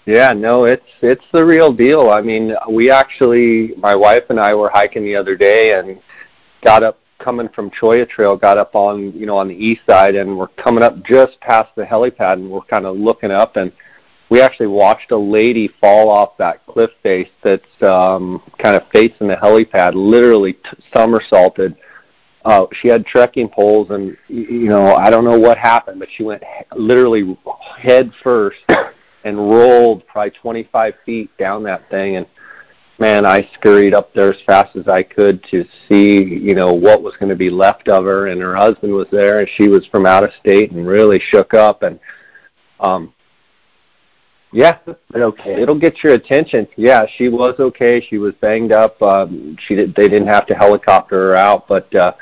Yeah, 0.06 0.34
no, 0.34 0.66
it's 0.66 0.86
it's 1.02 1.24
the 1.32 1.46
real 1.46 1.72
deal. 1.72 2.10
I 2.10 2.22
mean, 2.22 2.56
we 2.70 2.90
actually, 2.90 3.74
my 3.78 3.96
wife 3.96 4.24
and 4.30 4.40
I 4.40 4.56
were 4.56 4.70
hiking 4.70 5.04
the 5.04 5.16
other 5.16 5.36
day 5.36 5.78
and 5.78 6.00
got 6.64 6.82
up 6.82 7.00
coming 7.20 7.50
from 7.50 7.70
Cholla 7.70 8.10
Trail, 8.10 8.36
got 8.36 8.58
up 8.58 8.76
on 8.76 9.12
you 9.14 9.28
know 9.28 9.38
on 9.38 9.48
the 9.48 9.56
east 9.56 9.82
side, 9.88 10.16
and 10.16 10.38
we're 10.38 10.48
coming 10.48 10.84
up 10.84 11.04
just 11.04 11.40
past 11.42 11.70
the 11.76 11.84
helipad, 11.84 12.34
and 12.34 12.50
we're 12.50 12.62
kind 12.62 12.86
of 12.88 12.98
looking 12.98 13.30
up, 13.30 13.58
and 13.58 13.72
we 14.30 14.42
actually 14.42 14.68
watched 14.68 15.12
a 15.12 15.18
lady 15.18 15.70
fall 15.80 16.10
off 16.10 16.36
that 16.38 16.66
cliff 16.66 16.92
face 17.04 17.30
that's 17.44 17.84
um, 17.84 18.42
kind 18.58 18.76
of 18.76 18.84
facing 18.92 19.28
the 19.28 19.36
helipad, 19.36 19.92
literally 19.94 20.54
t- 20.54 20.62
somersaulted. 20.96 21.76
Uh, 22.44 22.66
she 22.82 22.88
had 22.88 23.06
trekking 23.06 23.50
poles, 23.50 23.92
and 23.92 24.18
you 24.28 24.68
know 24.68 24.96
I 24.96 25.12
don't 25.12 25.26
know 25.26 25.38
what 25.38 25.60
happened, 25.60 26.00
but 26.00 26.10
she 26.18 26.24
went 26.24 26.44
he- 26.44 26.80
literally 26.80 27.38
head 27.78 28.12
first 28.24 28.58
and 29.24 29.38
rolled 29.38 30.06
probably 30.08 30.32
25 30.32 30.94
feet 31.06 31.36
down 31.38 31.64
that 31.64 31.90
thing. 31.90 32.18
And 32.18 32.26
man 33.02 33.26
i 33.26 33.42
scurried 33.56 33.96
up 33.96 34.14
there 34.14 34.32
as 34.32 34.40
fast 34.46 34.76
as 34.76 34.88
i 34.88 35.02
could 35.02 35.44
to 35.44 35.66
see 35.90 36.24
you 36.24 36.54
know 36.54 36.72
what 36.72 37.02
was 37.02 37.16
going 37.18 37.30
to 37.30 37.36
be 37.36 37.50
left 37.50 37.90
of 37.90 38.06
her. 38.06 38.28
And 38.28 38.40
her 38.40 38.56
husband 38.56 38.94
was 38.94 39.08
there 39.12 39.40
and 39.40 39.50
she 39.58 39.68
was 39.68 39.88
from 39.88 40.06
out 40.06 40.24
of 40.24 40.32
state 40.40 40.72
and 40.72 40.88
really 40.88 41.20
shook 41.20 41.54
up. 41.56 41.82
And 41.82 42.00
um 42.80 43.14
yeah 44.54 44.78
okay. 45.16 45.62
It'll 45.62 45.80
get 45.80 46.04
your 46.04 46.14
attention. 46.14 46.68
Yeah 46.76 47.06
she 47.18 47.30
was 47.30 47.56
okay. 47.60 48.02
She 48.02 48.20
was 48.20 48.36
banged 48.36 48.72
up. 48.72 49.02
Um 49.02 49.58
she 49.60 49.76
did 49.76 49.96
they 49.96 50.08
didn't 50.08 50.28
have 50.28 50.46
to 50.48 50.54
helicopter 50.54 51.30
her 51.30 51.36
out. 51.36 51.68
But 51.68 51.94
uh 51.96 52.14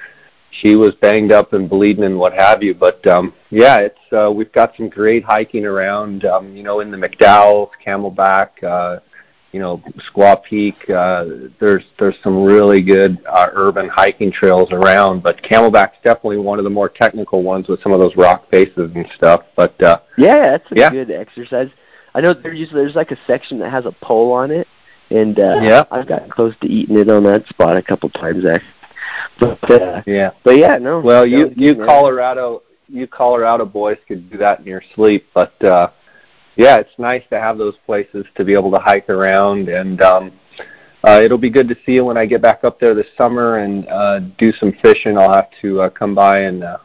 she 0.51 0.75
was 0.75 0.95
banged 0.95 1.31
up 1.31 1.53
and 1.53 1.69
bleeding 1.69 2.03
and 2.03 2.17
what 2.17 2.33
have 2.33 2.63
you. 2.63 2.73
But 2.73 3.05
um, 3.07 3.33
yeah, 3.49 3.79
it's 3.79 4.13
uh, 4.13 4.31
we've 4.31 4.51
got 4.51 4.75
some 4.75 4.89
great 4.89 5.23
hiking 5.23 5.65
around. 5.65 6.25
Um, 6.25 6.55
you 6.55 6.63
know, 6.63 6.79
in 6.79 6.91
the 6.91 6.97
McDowell, 6.97 7.69
Camelback, 7.85 8.63
uh, 8.63 8.99
you 9.51 9.59
know, 9.59 9.81
Squaw 10.11 10.41
Peak. 10.43 10.89
Uh, 10.89 11.25
there's 11.59 11.83
there's 11.97 12.15
some 12.23 12.43
really 12.43 12.81
good 12.81 13.17
uh, 13.27 13.47
urban 13.53 13.89
hiking 13.89 14.31
trails 14.31 14.71
around. 14.71 15.23
But 15.23 15.41
Camelback's 15.43 15.97
definitely 16.03 16.37
one 16.37 16.59
of 16.59 16.63
the 16.63 16.69
more 16.69 16.89
technical 16.89 17.43
ones 17.43 17.67
with 17.67 17.81
some 17.81 17.91
of 17.91 17.99
those 17.99 18.15
rock 18.15 18.49
faces 18.49 18.91
and 18.95 19.07
stuff. 19.15 19.43
But 19.55 19.81
uh, 19.81 19.99
yeah, 20.17 20.51
that's 20.51 20.71
a 20.71 20.75
yeah. 20.75 20.89
good 20.89 21.11
exercise. 21.11 21.69
I 22.13 22.21
know 22.21 22.33
there's 22.33 22.69
there's 22.71 22.95
like 22.95 23.11
a 23.11 23.17
section 23.27 23.59
that 23.59 23.71
has 23.71 23.85
a 23.85 23.91
pole 23.91 24.31
on 24.31 24.51
it, 24.51 24.67
and 25.11 25.39
uh, 25.39 25.59
yeah. 25.61 25.83
I've 25.91 26.07
gotten 26.07 26.29
close 26.29 26.55
to 26.61 26.67
eating 26.67 26.97
it 26.97 27.09
on 27.09 27.23
that 27.23 27.47
spot 27.47 27.77
a 27.77 27.81
couple 27.81 28.09
times 28.09 28.45
actually. 28.45 28.73
But 29.39 29.71
uh, 29.71 30.01
yeah, 30.05 30.31
but 30.43 30.57
yeah, 30.57 30.77
no. 30.77 30.99
Well, 30.99 31.25
you 31.25 31.51
you 31.55 31.75
Colorado 31.75 32.63
you 32.87 33.07
Colorado 33.07 33.65
boys 33.65 33.97
could 34.07 34.29
do 34.29 34.37
that 34.37 34.59
in 34.59 34.65
your 34.65 34.83
sleep, 34.95 35.27
but 35.33 35.53
uh, 35.63 35.89
yeah, 36.55 36.77
it's 36.77 36.97
nice 36.97 37.23
to 37.29 37.39
have 37.39 37.57
those 37.57 37.75
places 37.85 38.25
to 38.35 38.43
be 38.43 38.53
able 38.53 38.71
to 38.71 38.79
hike 38.79 39.09
around, 39.09 39.69
and 39.69 40.01
um, 40.01 40.31
uh, 41.07 41.21
it'll 41.23 41.37
be 41.37 41.49
good 41.49 41.69
to 41.69 41.75
see 41.85 41.93
you 41.93 42.05
when 42.05 42.17
I 42.17 42.25
get 42.25 42.41
back 42.41 42.63
up 42.63 42.79
there 42.79 42.93
this 42.93 43.07
summer 43.17 43.59
and 43.59 43.87
uh, 43.87 44.19
do 44.37 44.51
some 44.53 44.73
fishing. 44.81 45.17
I'll 45.17 45.33
have 45.33 45.49
to 45.61 45.81
uh, 45.81 45.89
come 45.89 46.13
by 46.13 46.41
and 46.41 46.63
uh, 46.63 46.77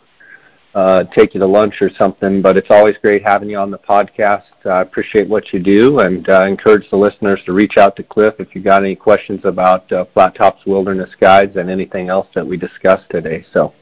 uh, 0.74 1.04
take 1.04 1.34
you 1.34 1.40
to 1.40 1.46
lunch 1.46 1.80
or 1.80 1.90
something. 1.98 2.42
But 2.42 2.56
it's 2.56 2.70
always 2.70 2.96
great 2.98 3.22
having 3.22 3.48
you 3.48 3.58
on 3.58 3.70
the 3.70 3.78
podcast. 3.78 4.42
I 4.64 4.80
appreciate 4.80 5.28
what 5.28 5.52
you 5.52 5.60
do, 5.60 6.00
and 6.00 6.28
uh, 6.28 6.44
encourage 6.46 6.88
the 6.90 6.96
listeners 6.96 7.40
to 7.46 7.52
reach 7.52 7.76
out 7.76 7.96
to 7.96 8.02
Cliff 8.02 8.34
if 8.38 8.54
you 8.54 8.60
got 8.60 8.82
any 8.82 8.96
questions 8.96 9.44
about 9.44 9.90
uh, 9.92 10.04
Flat 10.12 10.34
Tops 10.34 10.66
Wilderness 10.66 11.10
Guides 11.20 11.56
and 11.56 11.70
anything 11.70 12.08
else 12.08 12.28
that 12.34 12.46
we 12.46 12.56
discussed 12.56 13.08
today. 13.10 13.44
So, 13.52 13.72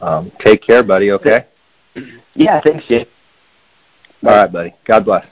um, 0.00 0.32
take 0.44 0.62
care, 0.62 0.82
buddy. 0.82 1.12
Okay. 1.12 1.46
Yeah. 2.34 2.60
Thanks, 2.64 2.86
Jay. 2.86 3.06
All 4.22 4.30
right, 4.30 4.52
buddy. 4.52 4.74
God 4.84 5.04
bless. 5.04 5.26